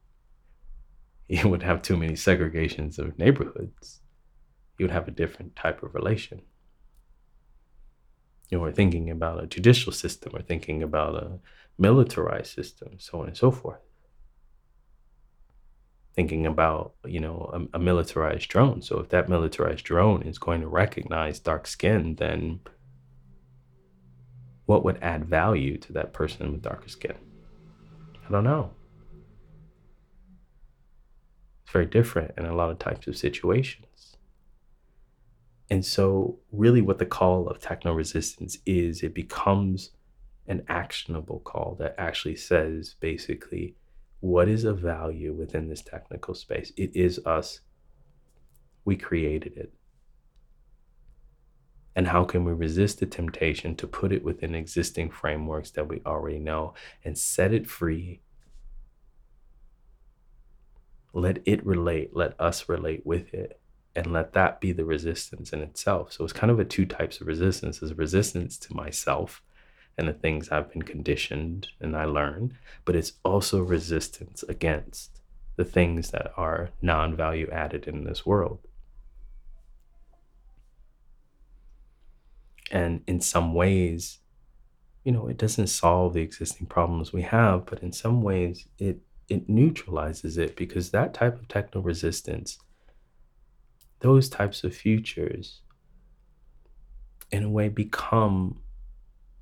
you 1.28 1.50
wouldn't 1.50 1.64
have 1.64 1.82
too 1.82 1.98
many 1.98 2.14
segregations 2.14 3.00
of 3.00 3.18
neighborhoods. 3.18 4.00
You 4.78 4.86
would 4.86 4.94
have 4.94 5.08
a 5.08 5.12
different 5.12 5.56
type 5.56 5.82
of 5.82 5.96
relation. 5.96 6.44
Know, 8.54 8.60
we're 8.60 8.72
thinking 8.72 9.10
about 9.10 9.43
a 9.43 9.47
judicial 9.47 9.91
system, 9.91 10.32
we're 10.34 10.43
thinking 10.43 10.84
about 10.84 11.16
a 11.16 11.39
militarized 11.80 12.54
system, 12.54 12.99
so 12.99 13.22
on 13.22 13.28
and 13.28 13.36
so 13.36 13.49
forth. 13.49 13.80
Thinking 16.14 16.45
about 16.45 16.93
you 17.04 17.20
know 17.20 17.49
a, 17.51 17.78
a, 17.78 17.80
militarized 17.80 18.47
drone 18.47 18.84
so 18.84 18.99
if 18.99 19.10
that 19.10 19.28
militarized 19.28 19.84
drone 19.84 20.22
is 20.22 20.38
going 20.38 20.62
to 20.62 20.68
recognize 20.68 21.39
dark 21.39 21.66
skin 21.66 22.16
then 22.16 22.60
what 24.68 24.86
would 24.86 24.99
add 25.01 25.26
value 25.26 25.80
to 25.80 25.93
that 25.93 26.14
person 26.14 26.51
with 26.51 26.62
darker 26.62 26.89
skin? 26.89 27.16
I 28.28 28.32
don't 28.32 28.43
know. 28.43 28.70
It's 31.64 31.72
very 31.72 31.88
different 31.88 32.36
in 32.38 32.45
a 32.45 32.56
lot 32.56 32.70
of 32.70 32.78
types 32.78 33.08
of 33.08 33.18
situations 33.18 34.12
and 35.70 35.86
so 35.86 36.39
really 36.51 36.82
what 36.82 36.99
the 36.99 37.05
call 37.05 37.47
of 37.47 37.59
techno 37.59 37.93
resistance 37.93 38.57
is 38.66 39.01
it 39.01 39.14
becomes 39.14 39.91
an 40.47 40.64
actionable 40.68 41.39
call 41.39 41.76
that 41.80 41.95
actually 41.97 42.36
says 42.36 42.95
basically 42.99 43.76
what 44.24 44.47
is 44.47 44.64
of 44.64 44.80
value 44.80 45.34
within 45.34 45.68
this 45.68 45.82
technical 45.82 46.34
space? 46.34 46.72
It 46.78 46.95
is 46.95 47.20
us. 47.26 47.59
We 48.86 48.95
created 48.95 49.57
it. 49.57 49.74
And 51.93 52.07
how 52.07 52.24
can 52.24 52.45
we 52.45 52.53
resist 52.53 53.01
the 53.01 53.05
temptation 53.05 53.76
to 53.76 53.86
put 53.86 54.14
it 54.14 54.24
within 54.24 54.55
existing 54.55 55.11
frameworks 55.11 55.72
that 55.72 55.89
we 55.89 56.01
already 56.05 56.39
know 56.39 56.74
and 57.03 57.18
set 57.18 57.53
it 57.53 57.68
free? 57.68 58.22
Let 61.14 61.39
it 61.45 61.66
relate, 61.66 62.16
let 62.16 62.39
us 62.39 62.70
relate 62.70 63.05
with 63.05 63.34
it, 63.34 63.59
and 63.96 64.12
let 64.12 64.34
that 64.34 64.60
be 64.60 64.72
the 64.72 64.86
resistance 64.86 65.54
in 65.54 65.62
itself. 65.62 66.12
So 66.14 66.24
it's 66.24 66.34
kind 66.34 66.52
of 66.52 66.60
a 66.60 66.66
two 66.66 66.86
types 66.86 67.22
of 67.22 67.28
resistance. 67.28 67.80
There's 67.80 67.94
resistance 67.94 68.58
to 68.60 68.76
myself 68.76 69.41
and 69.98 70.08
the 70.08 70.14
things 70.14 70.50
I've 70.50 70.72
been 70.72 70.82
conditioned 70.82 71.70
and 71.80 71.96
I 71.96 72.06
learn, 72.06 72.58
but 72.86 72.96
it's 72.96 73.14
also 73.24 73.62
resistance 73.62 74.44
against 74.44 75.22
the 75.56 75.66
things 75.66 76.12
that 76.12 76.32
are 76.36 76.70
non 76.82 77.16
value 77.16 77.48
added 77.52 77.88
in 77.88 78.04
this 78.04 78.26
world. 78.26 78.60
And 82.72 83.04
in 83.06 83.22
some 83.22 83.54
ways, 83.54 84.20
you 85.04 85.12
know, 85.12 85.28
it 85.28 85.38
doesn't 85.38 85.68
solve 85.68 86.14
the 86.14 86.22
existing 86.22 86.68
problems 86.68 87.14
we 87.14 87.22
have, 87.22 87.68
but 87.68 87.84
in 87.84 87.91
some 87.91 88.24
ways 88.24 88.68
it 88.80 89.00
it 89.30 89.48
neutralizes 89.48 90.38
it 90.38 90.56
because 90.56 90.91
that 90.91 91.14
type 91.14 91.39
of 91.39 91.48
techno 91.48 91.82
resistance, 91.82 92.60
those 94.04 94.30
types 94.30 94.64
of 94.64 94.76
futures, 94.76 95.62
in 97.32 97.43
a 97.43 97.49
way 97.49 97.70
become 97.70 98.60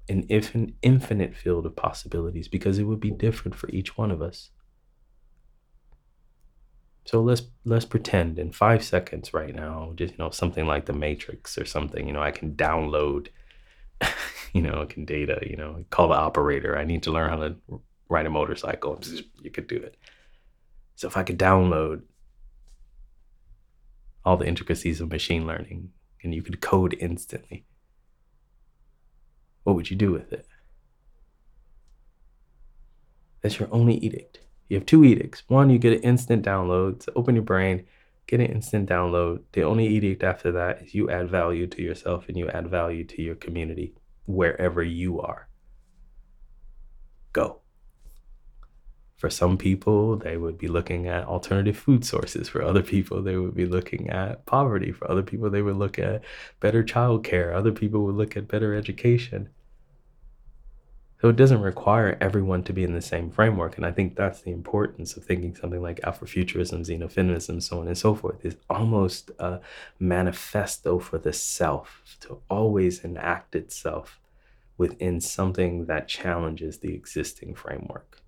an 0.07 0.22
infinite 0.82 1.36
field 1.36 1.66
of 1.66 1.76
possibilities 1.76 2.47
because 2.47 2.78
it 2.80 2.84
would 2.84 2.99
be 2.99 3.12
different 3.12 3.55
for 3.55 3.70
each 3.70 3.97
one 3.97 4.12
of 4.12 4.22
us. 4.22 4.51
So 7.05 7.22
let's 7.22 7.41
let's 7.66 7.86
pretend 7.86 8.38
in 8.38 8.51
five 8.51 8.84
seconds 8.84 9.34
right 9.34 9.55
now, 9.55 9.93
just 9.95 10.14
you 10.14 10.18
know, 10.20 10.30
something 10.30 10.68
like 10.68 10.86
the 10.86 10.93
Matrix 10.93 11.57
or 11.57 11.66
something. 11.66 12.05
You 12.07 12.14
know, 12.14 12.22
I 12.22 12.32
can 12.32 12.53
download, 12.53 13.30
you 14.53 14.62
know, 14.62 14.84
i 14.84 14.86
can 14.86 15.05
data. 15.05 15.39
You 15.45 15.57
know, 15.57 15.84
call 15.89 16.09
the 16.09 16.16
operator. 16.16 16.78
I 16.78 16.86
need 16.86 17.03
to 17.03 17.12
learn 17.12 17.30
how 17.30 17.38
to 17.38 17.82
ride 18.09 18.28
a 18.28 18.30
motorcycle. 18.30 19.01
You 19.41 19.49
could 19.49 19.68
do 19.68 19.78
it. 19.78 19.97
So 20.95 21.07
if 21.07 21.18
I 21.18 21.24
could 21.24 21.39
download 21.39 22.03
all 24.26 24.38
the 24.38 24.47
intricacies 24.47 25.01
of 25.01 25.11
machine 25.11 25.45
learning, 25.45 25.91
and 26.24 26.34
you 26.34 26.41
could 26.41 26.61
code 26.61 26.95
instantly, 26.99 27.65
what 29.63 29.76
would 29.76 29.89
you 29.89 29.97
do 29.97 30.11
with 30.11 30.32
it? 30.34 30.47
That's 33.41 33.59
your 33.59 33.69
only 33.72 33.95
edict. 33.97 34.39
You 34.69 34.78
have 34.78 34.86
two 34.86 35.03
edicts. 35.03 35.43
One, 35.47 35.69
you 35.69 35.80
get 35.80 35.93
an 35.93 36.01
instant 36.01 36.45
download 36.45 37.01
to 37.01 37.13
open 37.15 37.36
your 37.36 37.43
brain, 37.43 37.86
get 38.28 38.39
an 38.39 38.45
instant 38.47 38.89
download. 38.89 39.41
The 39.51 39.63
only 39.63 39.88
edict 39.88 40.24
after 40.24 40.51
that 40.53 40.84
is 40.84 40.93
you 40.95 41.09
add 41.09 41.30
value 41.30 41.67
to 41.67 41.82
yourself 41.82 42.30
and 42.30 42.38
you 42.38 42.49
add 42.49 42.69
value 42.69 43.03
to 43.05 43.22
your 43.22 43.36
community 43.36 43.95
wherever 44.26 44.84
you 44.84 45.19
are. 45.19 45.47
Go. 47.34 47.61
For 49.22 49.30
some 49.30 49.55
people, 49.55 50.15
they 50.15 50.36
would 50.36 50.57
be 50.57 50.67
looking 50.67 51.07
at 51.07 51.26
alternative 51.26 51.78
food 51.78 52.03
sources. 52.03 52.49
For 52.49 52.63
other 52.63 52.82
people, 52.82 53.22
they 53.22 53.36
would 53.36 53.53
be 53.53 53.67
looking 53.67 54.09
at 54.09 54.47
poverty. 54.47 54.91
For 54.91 55.07
other 55.11 55.22
people, 55.22 55.51
they 55.51 55.61
would 55.61 55.76
look 55.76 55.99
at 55.99 56.24
better 56.59 56.84
childcare. 56.84 57.53
Other 57.53 57.72
people 57.72 58.01
would 58.05 58.15
look 58.15 58.36
at 58.36 58.47
better 58.47 58.74
education. 58.74 59.49
So 61.22 61.30
it 61.30 61.36
doesn't 61.36 61.61
require 61.61 62.17
everyone 62.19 62.63
to 62.63 62.74
be 62.74 62.84
in 62.84 62.95
the 62.95 63.01
same 63.01 63.30
framework. 63.30 63.78
And 63.78 63.86
I 63.86 63.91
think 63.91 64.15
that's 64.15 64.41
the 64.41 64.49
importance 64.49 65.15
of 65.15 65.24
thinking 65.24 65.55
something 65.55 65.84
like 65.84 66.01
Afrofuturism, 66.01 66.80
xenofeminism, 66.80 67.61
so 67.61 67.80
on 67.80 67.88
and 67.88 67.97
so 67.99 68.15
forth, 68.15 68.43
is 68.43 68.55
almost 68.72 69.30
a 69.38 69.59
manifesto 69.99 70.97
for 70.97 71.19
the 71.19 71.32
self 71.32 72.17
to 72.22 72.41
always 72.49 73.03
enact 73.03 73.55
itself 73.55 74.19
within 74.80 75.22
something 75.22 75.86
that 75.86 76.07
challenges 76.07 76.80
the 76.80 76.95
existing 76.95 77.53
framework. 77.53 78.20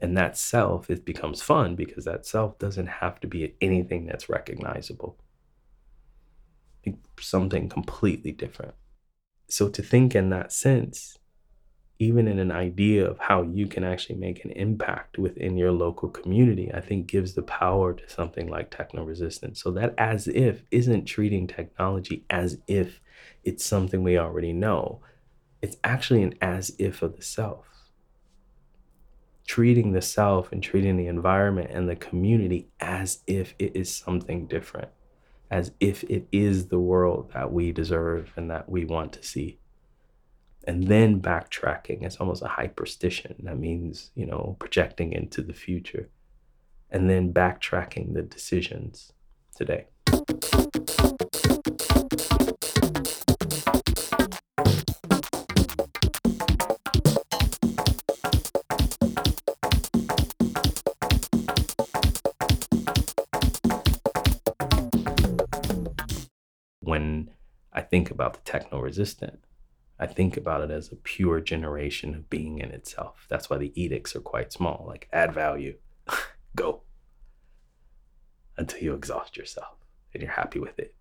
And 0.00 0.16
that 0.16 0.36
self, 0.36 0.90
it 0.90 1.04
becomes 1.04 1.40
fun 1.40 1.74
because 1.74 2.04
that 2.04 2.26
self 2.26 2.58
doesn't 2.58 2.86
have 2.86 3.18
to 3.20 3.26
be 3.26 3.54
anything 3.60 4.06
that's 4.06 4.28
recognizable. 4.28 5.16
Something 7.18 7.68
completely 7.68 8.32
different. 8.32 8.74
So 9.48 9.68
to 9.68 9.82
think 9.82 10.14
in 10.14 10.30
that 10.30 10.52
sense 10.52 11.18
even 11.98 12.28
in 12.28 12.38
an 12.38 12.52
idea 12.52 13.06
of 13.06 13.18
how 13.18 13.42
you 13.42 13.66
can 13.66 13.82
actually 13.82 14.16
make 14.16 14.44
an 14.44 14.50
impact 14.50 15.16
within 15.18 15.56
your 15.56 15.72
local 15.72 16.10
community, 16.10 16.70
I 16.72 16.80
think 16.80 17.06
gives 17.06 17.34
the 17.34 17.42
power 17.42 17.94
to 17.94 18.10
something 18.10 18.48
like 18.48 18.70
techno 18.70 19.02
resistance. 19.02 19.62
So 19.62 19.70
that 19.72 19.94
as 19.96 20.28
if 20.28 20.62
isn't 20.70 21.06
treating 21.06 21.46
technology 21.46 22.24
as 22.28 22.58
if 22.66 23.00
it's 23.44 23.64
something 23.64 24.02
we 24.02 24.18
already 24.18 24.52
know. 24.52 25.00
It's 25.62 25.78
actually 25.84 26.22
an 26.22 26.34
as 26.42 26.74
if 26.78 27.00
of 27.00 27.16
the 27.16 27.22
self. 27.22 27.64
Treating 29.46 29.92
the 29.92 30.02
self 30.02 30.52
and 30.52 30.62
treating 30.62 30.96
the 30.96 31.06
environment 31.06 31.70
and 31.70 31.88
the 31.88 31.96
community 31.96 32.68
as 32.80 33.20
if 33.26 33.54
it 33.58 33.76
is 33.76 33.94
something 33.94 34.46
different, 34.46 34.88
as 35.50 35.72
if 35.80 36.04
it 36.04 36.26
is 36.32 36.66
the 36.66 36.80
world 36.80 37.30
that 37.32 37.52
we 37.52 37.72
deserve 37.72 38.32
and 38.36 38.50
that 38.50 38.68
we 38.68 38.84
want 38.84 39.12
to 39.12 39.22
see 39.22 39.58
and 40.66 40.88
then 40.88 41.20
backtracking. 41.20 42.02
It's 42.02 42.16
almost 42.16 42.42
a 42.42 42.46
hyperstition. 42.46 43.36
That 43.44 43.58
means, 43.58 44.10
you 44.14 44.26
know, 44.26 44.56
projecting 44.58 45.12
into 45.12 45.42
the 45.42 45.54
future 45.54 46.08
and 46.90 47.08
then 47.08 47.32
backtracking 47.32 48.14
the 48.14 48.22
decisions 48.22 49.12
today. 49.54 49.86
Think 67.96 68.10
about 68.10 68.34
the 68.34 68.40
techno 68.40 68.78
resistant, 68.78 69.38
I 69.98 70.06
think 70.06 70.36
about 70.36 70.60
it 70.60 70.70
as 70.70 70.92
a 70.92 70.96
pure 70.96 71.40
generation 71.40 72.14
of 72.14 72.28
being 72.28 72.58
in 72.58 72.70
itself. 72.70 73.24
That's 73.30 73.48
why 73.48 73.56
the 73.56 73.72
edicts 73.74 74.14
are 74.14 74.20
quite 74.20 74.52
small, 74.52 74.84
like 74.86 75.08
add 75.14 75.32
value, 75.32 75.78
go 76.56 76.82
until 78.58 78.82
you 78.82 78.92
exhaust 78.92 79.38
yourself 79.38 79.78
and 80.12 80.22
you're 80.22 80.30
happy 80.30 80.58
with 80.58 80.78
it. 80.78 80.94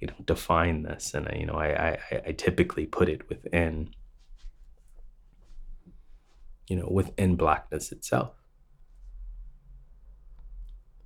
You 0.00 0.08
don't 0.08 0.26
define 0.26 0.82
this, 0.82 1.14
and 1.14 1.28
I, 1.28 1.36
you 1.38 1.46
know, 1.46 1.54
I, 1.54 1.90
I, 1.90 1.98
I 2.26 2.32
typically 2.32 2.86
put 2.86 3.08
it 3.08 3.28
within, 3.28 3.90
you 6.66 6.74
know, 6.74 6.88
within 6.90 7.36
blackness 7.36 7.92
itself, 7.92 8.34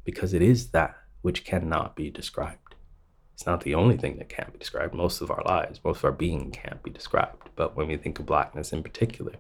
because 0.05 0.33
it 0.33 0.41
is 0.41 0.71
that 0.71 1.02
which 1.23 1.45
cannot 1.45 1.97
be 1.97 2.11
described. 2.11 2.75
It's 3.35 3.47
not 3.47 3.63
the 3.63 3.75
only 3.75 3.97
thing 3.97 4.19
that 4.19 4.29
can't 4.29 4.53
be 4.53 4.59
described. 4.59 4.95
Most 4.95 5.21
of 5.21 5.31
our 5.31 5.43
lives, 5.45 5.81
most 5.85 5.99
of 5.99 6.05
our 6.05 6.13
being 6.13 6.51
can't 6.51 6.83
be 6.83 6.91
described. 6.91 7.49
But 7.57 7.77
when 7.77 7.89
we 7.89 7.97
think 7.97 8.19
of 8.19 8.27
blackness 8.27 8.73
in 8.73 8.83
particular, 8.83 9.35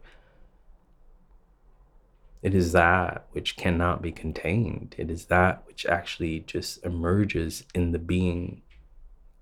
it 2.43 2.55
is 2.55 2.73
that 2.73 3.27
which 3.33 3.57
cannot 3.57 4.03
be 4.03 4.11
contained. 4.11 4.97
It 4.99 5.11
is 5.11 5.27
that 5.27 5.63
which 5.67 5.87
actually 5.87 6.41
just 6.41 6.85
emerges 6.85 7.65
in 7.75 7.93
the 7.93 7.99
being, 8.01 8.63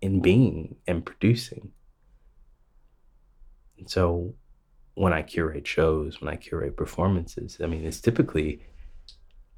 in 0.03 0.20
being 0.20 0.76
and 0.86 1.05
producing. 1.05 1.72
And 3.78 3.88
so 3.88 4.34
when 4.95 5.14
I 5.14 5.22
curate 5.22 5.66
shows, 5.66 6.20
when 6.20 6.28
I 6.28 6.36
curate 6.36 6.76
performances, 6.76 7.59
I 7.62 7.66
mean, 7.66 7.86
it's 7.86 8.03
typically 8.03 8.61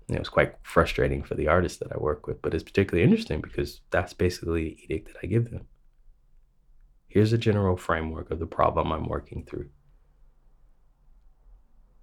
it 0.09 0.19
was 0.19 0.29
quite 0.29 0.55
frustrating 0.63 1.23
for 1.23 1.35
the 1.35 1.49
artists 1.49 1.79
that 1.79 1.93
I 1.93 1.99
work 1.99 2.27
with, 2.27 2.43
but 2.43 2.55
it's 2.55 2.65
particularly 2.65 3.05
interesting 3.05 3.41
because 3.41 3.81
that's 3.91 4.13
basically 4.13 4.65
the 4.65 4.85
edict 4.85 5.09
that 5.09 5.21
I 5.23 5.27
give 5.27 5.51
them. 5.51 5.67
Here's 7.09 7.33
a 7.33 7.39
general 7.39 7.77
framework 7.77 8.31
of 8.31 8.39
the 8.39 8.47
problem 8.47 8.93
I'm 8.93 9.07
working 9.07 9.45
through. 9.45 9.69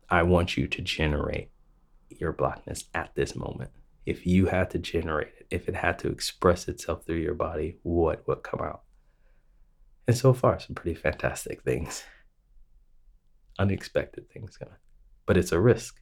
I 0.10 0.24
want 0.24 0.58
you 0.58 0.68
to 0.68 0.82
generate 0.82 1.50
your 2.10 2.32
blackness 2.32 2.86
at 2.94 3.14
this 3.16 3.36
moment. 3.36 3.72
If 4.06 4.26
you 4.26 4.48
had 4.48 4.70
to 4.72 4.80
generate 4.80 5.34
it, 5.40 5.48
if 5.52 5.70
it 5.70 5.76
had 5.76 6.00
to 6.00 6.08
express 6.10 6.68
itself 6.68 7.06
through 7.06 7.18
your 7.18 7.36
body, 7.36 7.78
what 7.84 8.28
would 8.28 8.44
come 8.44 8.62
out? 8.62 8.82
And 10.08 10.18
so 10.18 10.34
far, 10.34 10.60
some 10.60 10.76
pretty 10.76 11.00
fantastic 11.00 11.62
things, 11.62 12.04
unexpected 13.60 14.30
things, 14.32 14.58
but 15.28 15.38
it's 15.38 15.52
a 15.52 15.60
risk 15.60 16.02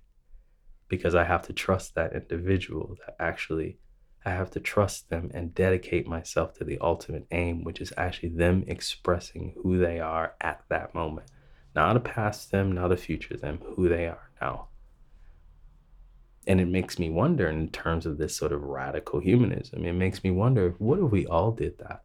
because 0.87 1.15
I 1.15 1.23
have 1.23 1.45
to 1.47 1.53
trust 1.53 1.95
that 1.95 2.13
individual 2.13 2.97
that 3.05 3.15
actually 3.19 3.77
I 4.25 4.31
have 4.31 4.51
to 4.51 4.59
trust 4.59 5.09
them 5.09 5.31
and 5.33 5.55
dedicate 5.55 6.07
myself 6.07 6.53
to 6.55 6.63
the 6.63 6.77
ultimate 6.79 7.27
aim, 7.31 7.63
which 7.63 7.79
is 7.79 7.93
actually 7.97 8.29
them 8.29 8.63
expressing 8.67 9.53
who 9.63 9.77
they 9.77 9.99
are 9.99 10.33
at 10.41 10.63
that 10.69 10.93
moment. 10.93 11.31
Not 11.75 11.95
a 11.95 12.01
past 12.01 12.51
them, 12.51 12.71
not 12.71 12.91
a 12.91 12.97
future 12.97 13.37
them, 13.37 13.59
who 13.75 13.87
they 13.87 14.07
are 14.07 14.29
now. 14.41 14.67
And 16.45 16.59
it 16.59 16.67
makes 16.67 16.97
me 16.97 17.09
wonder 17.09 17.47
in 17.47 17.69
terms 17.69 18.05
of 18.05 18.17
this 18.17 18.35
sort 18.35 18.51
of 18.51 18.63
radical 18.63 19.19
humanism, 19.19 19.85
it 19.85 19.93
makes 19.93 20.23
me 20.23 20.31
wonder 20.31 20.75
what 20.77 20.99
if 20.99 21.11
we 21.11 21.25
all 21.25 21.51
did 21.51 21.77
that 21.79 22.01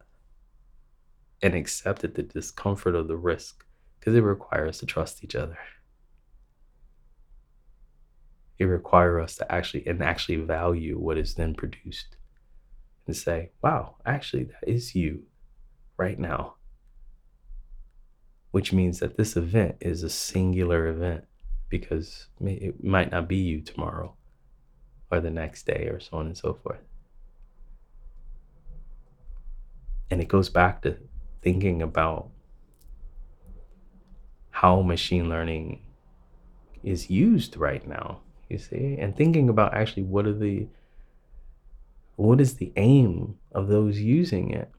and 1.41 1.55
accepted 1.55 2.15
the 2.15 2.23
discomfort 2.23 2.95
of 2.95 3.07
the 3.07 3.17
risk? 3.17 3.65
Because 3.99 4.15
it 4.15 4.21
requires 4.21 4.69
us 4.69 4.79
to 4.79 4.85
trust 4.85 5.23
each 5.23 5.35
other 5.35 5.57
it 8.63 8.67
require 8.67 9.19
us 9.19 9.35
to 9.35 9.51
actually 9.51 9.85
and 9.85 10.01
actually 10.01 10.37
value 10.37 10.97
what 10.97 11.17
is 11.17 11.35
then 11.35 11.53
produced 11.53 12.15
and 13.05 13.15
say, 13.15 13.51
wow, 13.61 13.97
actually, 14.05 14.45
that 14.45 14.63
is 14.65 14.95
you 14.95 15.23
right 15.97 16.17
now. 16.17 16.55
Which 18.51 18.71
means 18.71 18.99
that 18.99 19.17
this 19.17 19.35
event 19.35 19.77
is 19.81 20.03
a 20.03 20.09
singular 20.09 20.87
event 20.87 21.25
because 21.69 22.27
it 22.39 22.83
might 22.83 23.11
not 23.11 23.27
be 23.27 23.37
you 23.37 23.61
tomorrow 23.61 24.15
or 25.11 25.19
the 25.19 25.29
next 25.29 25.65
day 25.65 25.89
or 25.91 25.99
so 25.99 26.17
on 26.17 26.27
and 26.27 26.37
so 26.37 26.53
forth. 26.53 26.79
And 30.09 30.21
it 30.21 30.27
goes 30.27 30.49
back 30.49 30.83
to 30.83 30.97
thinking 31.41 31.81
about 31.81 32.29
how 34.51 34.81
machine 34.81 35.27
learning 35.27 35.81
is 36.83 37.09
used 37.09 37.57
right 37.57 37.85
now 37.87 38.21
you 38.49 38.57
see, 38.57 38.97
and 38.99 39.15
thinking 39.15 39.49
about 39.49 39.73
actually 39.73 40.03
what 40.03 40.25
are 40.25 40.33
the 40.33 40.67
what 42.15 42.39
is 42.39 42.55
the 42.55 42.71
aim 42.75 43.39
of 43.53 43.67
those 43.67 43.99
using 43.99 44.51
it 44.51 44.71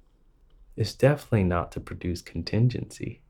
it 0.76 0.80
is 0.80 0.94
definitely 0.94 1.44
not 1.44 1.70
to 1.72 1.80
produce 1.80 2.20
contingency. 2.20 3.20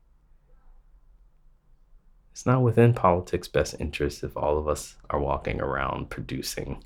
It's 2.31 2.45
not 2.45 2.63
within 2.63 2.93
politics' 2.93 3.47
best 3.47 3.75
interest 3.79 4.23
if 4.23 4.35
all 4.35 4.57
of 4.57 4.67
us 4.67 4.95
are 5.09 5.19
walking 5.19 5.61
around 5.61 6.09
producing 6.09 6.83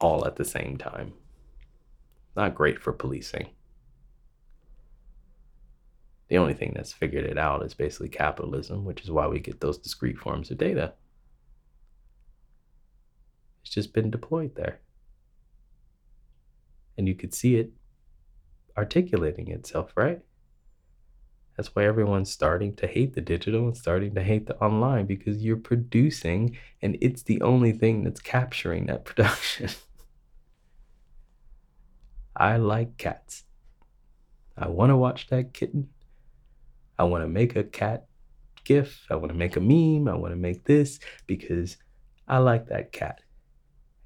all 0.00 0.26
at 0.26 0.36
the 0.36 0.44
same 0.44 0.76
time. 0.76 1.14
Not 2.36 2.54
great 2.54 2.80
for 2.80 2.92
policing. 2.92 3.48
The 6.28 6.38
only 6.38 6.54
thing 6.54 6.72
that's 6.74 6.92
figured 6.92 7.24
it 7.24 7.38
out 7.38 7.64
is 7.64 7.74
basically 7.74 8.08
capitalism, 8.08 8.84
which 8.84 9.02
is 9.02 9.10
why 9.10 9.26
we 9.26 9.40
get 9.40 9.60
those 9.60 9.78
discrete 9.78 10.18
forms 10.18 10.50
of 10.50 10.58
data. 10.58 10.94
It's 13.62 13.74
just 13.74 13.92
been 13.92 14.10
deployed 14.10 14.54
there. 14.56 14.80
And 16.96 17.08
you 17.08 17.14
could 17.14 17.34
see 17.34 17.56
it 17.56 17.72
articulating 18.76 19.48
itself, 19.50 19.92
right? 19.96 20.20
That's 21.56 21.74
why 21.74 21.84
everyone's 21.84 22.30
starting 22.30 22.74
to 22.76 22.86
hate 22.86 23.14
the 23.14 23.20
digital 23.20 23.66
and 23.66 23.76
starting 23.76 24.14
to 24.14 24.22
hate 24.22 24.46
the 24.46 24.56
online 24.56 25.06
because 25.06 25.42
you're 25.42 25.56
producing 25.56 26.56
and 26.82 26.98
it's 27.00 27.22
the 27.22 27.40
only 27.42 27.72
thing 27.72 28.02
that's 28.02 28.20
capturing 28.20 28.86
that 28.86 29.04
production. 29.04 29.70
I 32.36 32.56
like 32.56 32.96
cats. 32.98 33.44
I 34.56 34.68
want 34.68 34.90
to 34.90 34.96
watch 34.96 35.28
that 35.28 35.54
kitten. 35.54 35.90
I 36.98 37.04
want 37.04 37.24
to 37.24 37.28
make 37.28 37.56
a 37.56 37.64
cat 37.64 38.06
gif. 38.64 39.06
I 39.10 39.16
want 39.16 39.30
to 39.30 39.38
make 39.38 39.56
a 39.56 39.60
meme. 39.60 40.08
I 40.08 40.16
want 40.16 40.32
to 40.32 40.36
make 40.36 40.64
this 40.64 40.98
because 41.26 41.76
I 42.26 42.38
like 42.38 42.68
that 42.68 42.92
cat. 42.92 43.20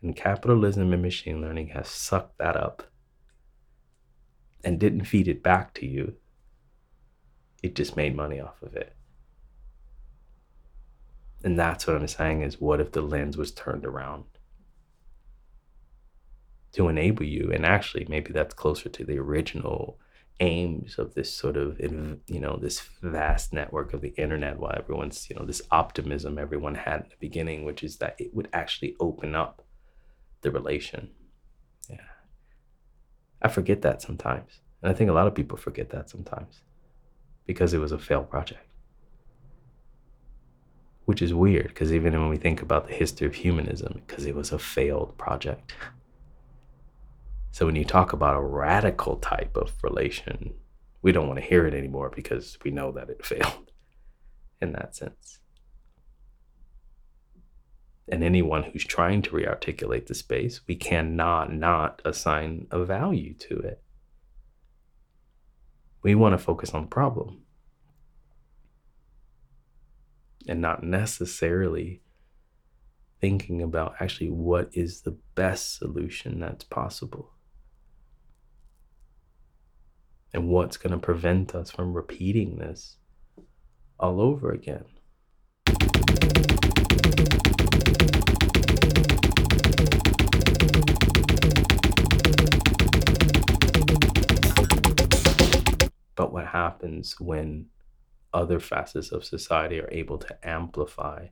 And 0.03 0.14
capitalism 0.14 0.93
and 0.93 1.03
machine 1.03 1.41
learning 1.41 1.68
has 1.68 1.89
sucked 1.89 2.39
that 2.39 2.57
up 2.57 2.84
and 4.64 4.78
didn't 4.78 5.05
feed 5.05 5.28
it 5.28 5.43
back 5.43 5.74
to 5.74 5.86
you. 5.86 6.14
It 7.62 7.74
just 7.74 7.97
made 7.97 8.14
money 8.14 8.41
off 8.41 8.62
of 8.62 8.74
it. 8.76 8.95
And 11.43 11.59
that's 11.59 11.86
what 11.86 11.97
I'm 11.97 12.07
saying 12.09 12.43
is 12.43 12.61
what 12.61 12.80
if 12.80 12.93
the 12.93 13.01
lens 13.01 13.36
was 13.36 13.53
turned 13.53 13.84
around 13.84 14.24
to 16.72 16.89
enable 16.89 17.24
you? 17.24 17.51
And 17.53 17.64
actually, 17.64 18.07
maybe 18.09 18.32
that's 18.32 18.55
closer 18.55 18.89
to 18.89 19.05
the 19.05 19.18
original 19.18 19.99
aims 20.41 20.99
of 20.99 21.14
this 21.14 21.32
sort 21.32 21.57
of 21.57 21.80
you 21.80 22.41
know 22.41 22.57
this 22.57 22.80
vast 23.03 23.53
network 23.53 23.93
of 23.93 24.01
the 24.01 24.14
internet 24.16 24.59
while 24.59 24.74
everyone's 24.76 25.28
you 25.28 25.34
know 25.34 25.45
this 25.45 25.62
optimism 25.70 26.39
everyone 26.39 26.76
had 26.76 27.01
in 27.01 27.09
the 27.09 27.16
beginning 27.18 27.64
which 27.64 27.82
is 27.82 27.97
that 27.97 28.14
it 28.18 28.32
would 28.34 28.49
actually 28.53 28.95
open 29.01 29.34
up 29.34 29.64
the 30.43 30.51
relation. 30.51 31.11
Yeah. 31.91 31.97
I 33.43 33.49
forget 33.49 33.82
that 33.82 34.03
sometimes. 34.03 34.61
And 34.82 34.93
i 34.93 34.95
think 34.95 35.11
a 35.11 35.12
lot 35.12 35.26
of 35.26 35.34
people 35.34 35.59
forget 35.59 35.91
that 35.91 36.09
sometimes 36.09 36.62
because 37.47 37.74
it 37.74 37.78
was 37.78 37.93
a 37.93 37.99
failed 37.99 38.30
project. 38.30 38.64
Which 41.07 41.22
is 41.22 41.34
weird 41.34 41.68
because 41.68 41.93
even 41.93 42.12
when 42.12 42.28
we 42.28 42.36
think 42.36 42.62
about 42.62 42.86
the 42.86 42.95
history 42.95 43.26
of 43.26 43.34
humanism 43.34 44.03
because 44.07 44.26
it 44.26 44.36
was 44.36 44.53
a 44.53 44.59
failed 44.59 45.16
project 45.18 45.72
so 47.59 47.67
when 47.67 47.75
you 47.75 47.85
talk 47.85 48.13
about 48.13 48.37
a 48.37 48.41
radical 48.41 49.17
type 49.17 49.57
of 49.57 49.73
relation, 49.83 50.55
we 51.03 51.11
don't 51.11 51.27
want 51.27 51.41
to 51.41 51.45
hear 51.45 51.67
it 51.67 51.75
anymore 51.75 52.09
because 52.15 52.57
we 52.63 52.71
know 52.71 52.93
that 52.93 53.11
it 53.11 53.27
failed 53.27 53.73
in 54.63 54.71
that 54.75 54.95
sense. 54.95 55.41
And 58.07 58.23
anyone 58.23 58.63
who's 58.63 58.85
trying 58.85 59.23
to 59.23 59.31
rearticulate 59.31 60.07
the 60.07 60.15
space, 60.15 60.61
we 60.69 60.77
cannot 60.77 61.53
not 61.53 62.01
assign 62.05 62.69
a 62.71 62.85
value 62.85 63.35
to 63.35 63.59
it. 63.59 63.83
We 66.01 66.15
want 66.15 66.35
to 66.35 66.39
focus 66.39 66.75
on 66.75 66.83
the 66.83 66.89
problem 66.89 67.41
and 70.47 70.61
not 70.61 70.85
necessarily 70.85 72.03
thinking 73.21 73.61
about 73.61 73.97
actually 73.99 74.31
what 74.31 74.69
is 74.75 75.01
the 75.01 75.19
best 75.35 75.77
solution 75.77 76.39
that's 76.39 76.63
possible 76.63 77.33
and 80.35 80.49
what's 80.49 80.76
going 80.76 80.93
to 80.93 80.99
prevent 80.99 81.55
us 81.55 81.70
from 81.70 81.95
repeating 81.95 82.59
this 82.59 82.97
all 83.99 84.20
over 84.20 84.53
again. 84.53 84.85
But 96.14 96.33
what 96.33 96.47
happens 96.47 97.18
when 97.20 97.66
other 98.35 98.61
facets 98.61 99.12
of 99.12 99.24
society 99.24 99.81
are 99.81 99.89
able 99.91 100.18
to 100.18 100.37
amplify 100.47 101.29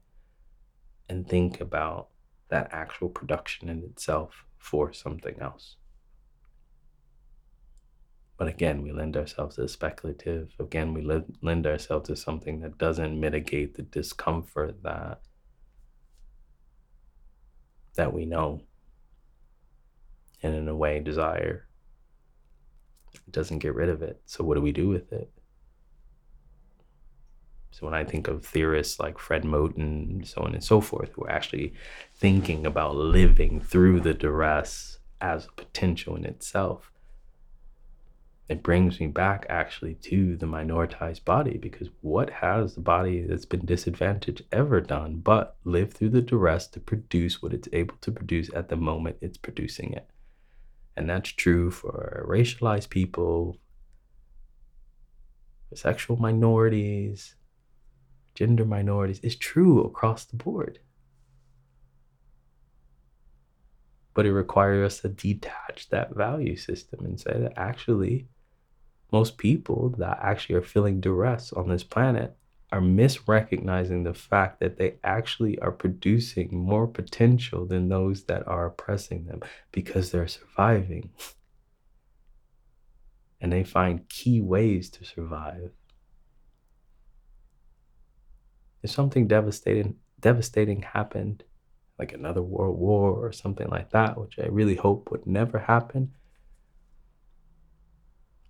and 1.09 1.29
think 1.29 1.61
about 1.61 2.09
that 2.49 2.69
actual 2.73 3.09
production 3.09 3.69
in 3.69 3.83
itself 3.83 4.45
for 4.59 4.93
something 4.93 5.37
else? 5.41 5.77
But 8.37 8.49
again, 8.49 8.83
we 8.83 8.93
lend 8.93 9.17
ourselves 9.17 9.55
to 9.55 9.63
the 9.63 9.69
speculative. 9.69 10.55
Again, 10.61 10.93
we 10.93 11.03
lend 11.41 11.67
ourselves 11.67 12.09
to 12.09 12.17
something 12.17 12.61
that 12.61 12.77
doesn't 12.77 13.19
mitigate 13.19 13.75
the 13.75 13.83
discomfort 13.83 14.83
that 14.83 15.21
that 17.95 18.13
we 18.13 18.27
know 18.27 18.61
and 20.43 20.55
in 20.55 20.69
a 20.69 20.77
way 20.77 21.01
desire. 21.01 21.67
Doesn't 23.31 23.61
get 23.61 23.75
rid 23.75 23.89
of 23.89 24.03
it. 24.03 24.21
So 24.27 24.45
what 24.45 24.57
do 24.57 24.61
we 24.61 24.73
do 24.73 24.89
with 24.89 25.13
it? 25.13 25.31
So 27.71 27.87
when 27.87 27.95
I 27.95 28.05
think 28.05 28.29
of 28.29 28.45
theorists 28.45 29.01
like 29.01 29.19
Fred 29.19 29.45
Moten, 29.45 30.27
so 30.27 30.43
on 30.43 30.55
and 30.55 30.63
so 30.63 30.81
forth, 30.81 31.13
who 31.13 31.25
are 31.25 31.31
actually 31.31 31.75
thinking 32.15 32.67
about 32.67 32.97
living 32.97 33.61
through 33.61 34.01
the 34.01 34.15
duress 34.15 34.99
as 35.21 35.47
a 35.47 35.53
potential 35.53 36.17
in 36.17 36.25
itself, 36.25 36.93
it 38.49 38.63
brings 38.63 39.01
me 39.01 39.09
back 39.09 39.45
actually 39.49 39.95
to 39.95 40.37
the 40.37 40.47
minoritized 40.47 41.25
body 41.25 41.59
because 41.59 41.89
what 42.01 42.31
has 42.31 42.75
the 42.75 42.81
body 42.81 43.23
that's 43.23 43.45
been 43.45 43.67
disadvantaged 43.67 44.45
ever 44.53 44.81
done 44.81 45.17
but 45.17 45.57
live 45.65 45.93
through 45.93 46.11
the 46.11 46.23
duress 46.23 46.69
to 46.69 46.79
produce 46.79 47.43
what 47.43 47.53
it's 47.53 47.69
able 47.73 47.97
to 48.03 48.13
produce 48.13 48.49
at 48.55 48.69
the 48.69 48.77
moment 48.77 49.17
it's 49.21 49.37
producing 49.37 49.93
it? 49.95 50.09
And 50.97 51.11
that's 51.11 51.31
true 51.31 51.73
for 51.73 52.25
racialized 52.29 52.89
people, 52.89 53.59
for 55.69 55.77
sexual 55.77 56.17
minorities, 56.17 57.35
gender 58.37 58.65
minorities. 58.65 59.19
It's 59.25 59.35
true 59.35 59.83
across 59.83 60.25
the 60.25 60.37
board. 60.37 60.79
But 64.15 64.25
it 64.25 64.33
requires 64.33 64.87
us 64.87 65.01
to 65.01 65.09
detach 65.09 65.89
that 65.91 66.15
value 66.15 66.57
system 66.57 67.05
and 67.05 67.21
say 67.21 67.33
that 67.37 67.53
actually 67.57 68.29
most 69.13 69.39
people 69.39 69.91
that 69.99 70.19
actually 70.21 70.57
are 70.57 70.63
feeling 70.63 71.01
duress 71.01 71.53
on 71.53 71.69
this 71.69 71.85
planet 71.85 72.37
are 72.73 72.81
misrecognizing 72.81 74.05
the 74.05 74.15
fact 74.15 74.61
that 74.61 74.77
they 74.77 74.97
actually 75.05 75.59
are 75.61 75.71
producing 75.71 76.57
more 76.57 76.87
potential 76.87 77.65
than 77.65 77.89
those 77.89 78.25
that 78.25 78.47
are 78.49 78.67
oppressing 78.67 79.27
them 79.27 79.41
because 79.71 80.11
they're 80.11 80.27
surviving. 80.27 81.11
and 83.41 83.53
they 83.53 83.65
find 83.65 84.09
key 84.09 84.41
ways 84.41 84.91
to 84.91 85.05
survive. 85.05 85.71
If 88.83 88.91
something 88.91 89.27
devastating 89.27 89.97
devastating 90.21 90.83
happened, 90.83 91.45
like 91.99 92.13
another 92.13 92.43
world 92.43 92.79
war 92.79 93.13
or 93.13 93.33
something 93.33 93.69
like 93.69 93.91
that, 93.91 94.19
which 94.19 94.39
I 94.39 94.47
really 94.47 94.77
hope 94.77 95.11
would 95.11 95.27
never 95.27 95.59
happen, 95.59 96.15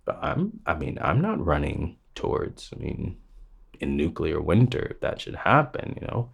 I'm, 0.09 0.59
I 0.65 0.75
mean, 0.75 0.97
I'm 1.01 1.21
not 1.21 1.43
running 1.43 1.97
towards, 2.15 2.71
I 2.75 2.79
mean, 2.79 3.17
in 3.79 3.95
nuclear 3.95 4.41
winter, 4.41 4.87
if 4.91 4.99
that 5.01 5.21
should 5.21 5.35
happen, 5.35 5.97
you 5.99 6.07
know, 6.07 6.31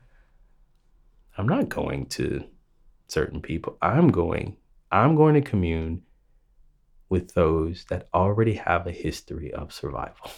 I'm 1.37 1.47
not 1.47 1.69
going 1.69 2.05
to 2.07 2.45
certain 3.07 3.41
people. 3.41 3.77
I'm 3.81 4.09
going, 4.09 4.57
I'm 4.91 5.15
going 5.15 5.35
to 5.35 5.41
commune 5.41 6.03
with 7.09 7.33
those 7.33 7.85
that 7.89 8.07
already 8.13 8.53
have 8.55 8.87
a 8.87 8.91
history 8.91 9.53
of 9.53 9.73
survival. 9.73 10.31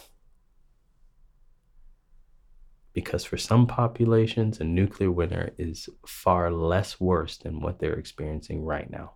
Because 2.92 3.24
for 3.24 3.36
some 3.36 3.66
populations, 3.66 4.58
a 4.60 4.64
nuclear 4.64 5.10
winter 5.10 5.52
is 5.58 5.88
far 6.06 6.50
less 6.50 6.98
worse 6.98 7.36
than 7.36 7.60
what 7.60 7.78
they're 7.78 7.94
experiencing 7.94 8.64
right 8.64 8.90
now. 8.90 9.12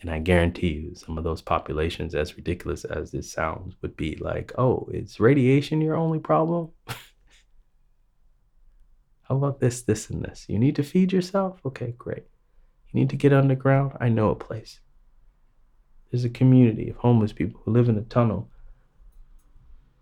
And 0.00 0.10
I 0.10 0.20
guarantee 0.20 0.68
you, 0.68 0.94
some 0.94 1.18
of 1.18 1.24
those 1.24 1.42
populations, 1.42 2.14
as 2.14 2.36
ridiculous 2.36 2.84
as 2.84 3.10
this 3.10 3.32
sounds, 3.32 3.74
would 3.82 3.96
be 3.96 4.14
like, 4.16 4.52
oh, 4.56 4.88
it's 4.92 5.18
radiation 5.18 5.80
your 5.80 5.96
only 5.96 6.20
problem? 6.20 6.70
How 9.22 9.36
about 9.36 9.60
this, 9.60 9.82
this, 9.82 10.08
and 10.08 10.24
this? 10.24 10.46
You 10.48 10.58
need 10.58 10.76
to 10.76 10.84
feed 10.84 11.12
yourself? 11.12 11.60
Okay, 11.66 11.94
great. 11.98 12.24
You 12.92 13.00
need 13.00 13.10
to 13.10 13.16
get 13.16 13.32
underground? 13.32 13.92
I 14.00 14.08
know 14.08 14.30
a 14.30 14.36
place. 14.36 14.80
There's 16.10 16.24
a 16.24 16.30
community 16.30 16.88
of 16.90 16.96
homeless 16.96 17.32
people 17.32 17.60
who 17.64 17.72
live 17.72 17.88
in 17.88 17.98
a 17.98 18.02
tunnel 18.02 18.50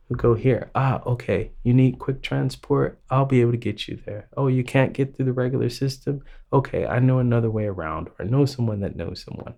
who 0.09 0.15
go 0.15 0.35
here. 0.35 0.71
Ah, 0.75 1.03
okay. 1.05 1.51
You 1.65 1.75
need 1.75 1.99
quick 1.99 2.23
transport? 2.23 3.01
I'll 3.11 3.25
be 3.25 3.41
able 3.41 3.51
to 3.53 3.57
get 3.57 3.89
you 3.89 3.99
there. 4.07 4.29
Oh, 4.37 4.47
you 4.47 4.63
can't 4.63 4.93
get 4.93 5.17
through 5.17 5.25
the 5.25 5.33
regular 5.33 5.69
system? 5.69 6.23
Okay, 6.53 6.87
I 6.87 7.01
know 7.01 7.19
another 7.19 7.51
way 7.51 7.65
around, 7.65 8.09
or 8.09 8.15
I 8.21 8.25
know 8.25 8.45
someone 8.45 8.81
that 8.81 8.95
knows 8.95 9.25
someone. 9.25 9.55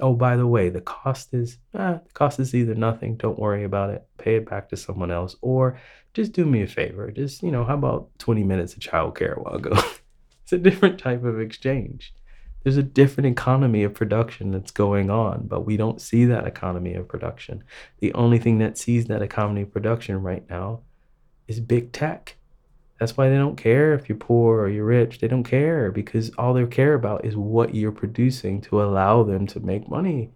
Oh, 0.00 0.14
by 0.14 0.36
the 0.36 0.46
way, 0.46 0.70
the 0.70 0.80
cost 0.80 1.32
is 1.32 1.58
eh, 1.74 1.98
the 2.04 2.12
cost 2.14 2.40
is 2.40 2.54
either 2.54 2.74
nothing, 2.74 3.16
don't 3.16 3.38
worry 3.38 3.64
about 3.64 3.90
it, 3.90 4.06
pay 4.18 4.36
it 4.36 4.48
back 4.48 4.68
to 4.70 4.76
someone 4.76 5.10
else, 5.10 5.36
or 5.40 5.78
just 6.14 6.32
do 6.32 6.44
me 6.44 6.62
a 6.62 6.66
favor. 6.66 7.10
Just, 7.10 7.42
you 7.42 7.50
know, 7.50 7.64
how 7.64 7.74
about 7.74 8.08
20 8.18 8.42
minutes 8.44 8.74
of 8.74 8.80
childcare 8.80 9.36
while 9.36 9.56
I 9.56 9.60
go? 9.60 9.70
it's 10.42 10.52
a 10.52 10.58
different 10.58 10.98
type 10.98 11.24
of 11.24 11.40
exchange 11.40 12.14
There's 12.62 12.76
a 12.76 12.82
different 12.82 13.28
economy 13.28 13.82
of 13.84 13.94
production 13.94 14.50
that's 14.52 14.70
going 14.70 15.10
on, 15.10 15.46
but 15.46 15.66
we 15.66 15.76
don't 15.76 16.00
see 16.00 16.24
that 16.26 16.46
economy 16.46 16.94
of 16.94 17.08
production. 17.08 17.64
The 17.98 18.12
only 18.14 18.38
thing 18.38 18.58
that 18.58 18.78
sees 18.78 19.06
that 19.06 19.22
economy 19.22 19.62
of 19.62 19.72
production 19.72 20.22
right 20.22 20.48
now 20.48 20.80
is 21.48 21.60
big 21.60 21.92
tech. 21.92 22.36
That's 22.98 23.16
why 23.16 23.28
they 23.28 23.36
don't 23.36 23.56
care 23.56 23.92
if 23.94 24.08
you're 24.08 24.18
poor 24.18 24.60
or 24.60 24.68
you're 24.68 24.84
rich. 24.84 25.18
They 25.18 25.28
don't 25.28 25.44
care 25.44 25.90
because 25.90 26.30
all 26.38 26.54
they 26.54 26.64
care 26.66 26.94
about 26.94 27.24
is 27.24 27.36
what 27.36 27.74
you're 27.74 27.92
producing 27.92 28.60
to 28.62 28.82
allow 28.82 29.24
them 29.24 29.46
to 29.48 29.60
make 29.60 29.88
money 29.88 30.30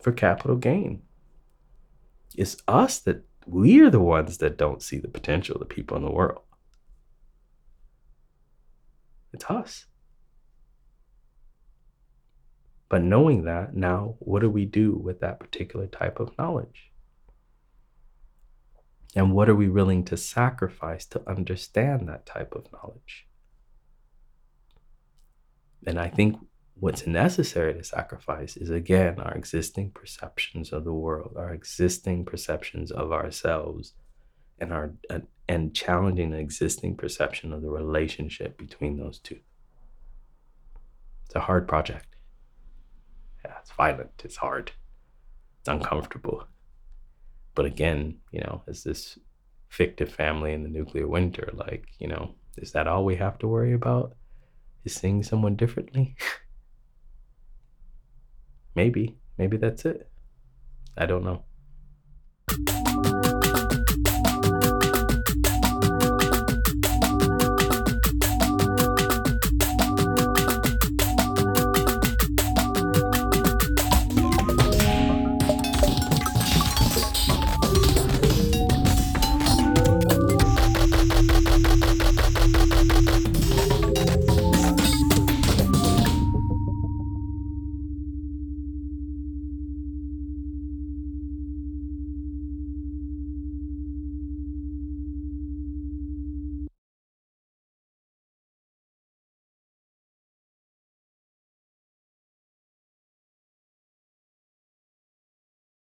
for 0.00 0.12
capital 0.12 0.56
gain. 0.56 1.02
It's 2.36 2.56
us 2.66 2.98
that 3.00 3.24
we're 3.46 3.90
the 3.90 4.00
ones 4.00 4.38
that 4.38 4.58
don't 4.58 4.82
see 4.82 4.98
the 4.98 5.08
potential 5.08 5.54
of 5.54 5.60
the 5.60 5.74
people 5.74 5.96
in 5.96 6.04
the 6.04 6.10
world. 6.10 6.42
It's 9.32 9.44
us. 9.44 9.86
But 12.88 13.02
knowing 13.02 13.44
that, 13.44 13.74
now 13.74 14.16
what 14.18 14.40
do 14.40 14.50
we 14.50 14.64
do 14.64 14.94
with 14.94 15.20
that 15.20 15.38
particular 15.38 15.86
type 15.86 16.20
of 16.20 16.36
knowledge? 16.38 16.87
And 19.16 19.32
what 19.32 19.48
are 19.48 19.54
we 19.54 19.68
willing 19.68 20.04
to 20.04 20.16
sacrifice 20.16 21.06
to 21.06 21.22
understand 21.28 22.08
that 22.08 22.26
type 22.26 22.54
of 22.54 22.70
knowledge? 22.72 23.26
And 25.86 25.98
I 25.98 26.08
think 26.08 26.38
what's 26.74 27.06
necessary 27.06 27.74
to 27.74 27.82
sacrifice 27.82 28.56
is 28.56 28.70
again 28.70 29.18
our 29.18 29.34
existing 29.34 29.90
perceptions 29.92 30.72
of 30.72 30.84
the 30.84 30.92
world, 30.92 31.34
our 31.36 31.52
existing 31.52 32.24
perceptions 32.24 32.90
of 32.90 33.12
ourselves, 33.12 33.94
and 34.60 34.72
our 34.72 34.92
and 35.48 35.74
challenging 35.74 36.30
the 36.30 36.38
existing 36.38 36.96
perception 36.96 37.52
of 37.52 37.62
the 37.62 37.70
relationship 37.70 38.58
between 38.58 38.98
those 38.98 39.18
two. 39.18 39.38
It's 41.24 41.34
a 41.34 41.40
hard 41.40 41.66
project. 41.66 42.16
Yeah, 43.44 43.54
it's 43.60 43.70
violent, 43.70 44.22
it's 44.24 44.36
hard, 44.36 44.72
it's 45.60 45.68
uncomfortable. 45.68 46.44
But 47.58 47.66
again, 47.66 48.18
you 48.30 48.38
know, 48.38 48.62
as 48.68 48.84
this 48.84 49.18
fictive 49.68 50.12
family 50.12 50.52
in 50.52 50.62
the 50.62 50.68
nuclear 50.68 51.08
winter, 51.08 51.50
like, 51.54 51.88
you 51.98 52.06
know, 52.06 52.36
is 52.56 52.70
that 52.70 52.86
all 52.86 53.04
we 53.04 53.16
have 53.16 53.36
to 53.40 53.48
worry 53.48 53.72
about? 53.72 54.14
Is 54.84 54.94
seeing 54.94 55.24
someone 55.24 55.56
differently? 55.56 56.14
maybe, 58.76 59.18
maybe 59.38 59.56
that's 59.56 59.84
it. 59.84 60.08
I 60.96 61.06
don't 61.06 61.24
know. 61.24 62.86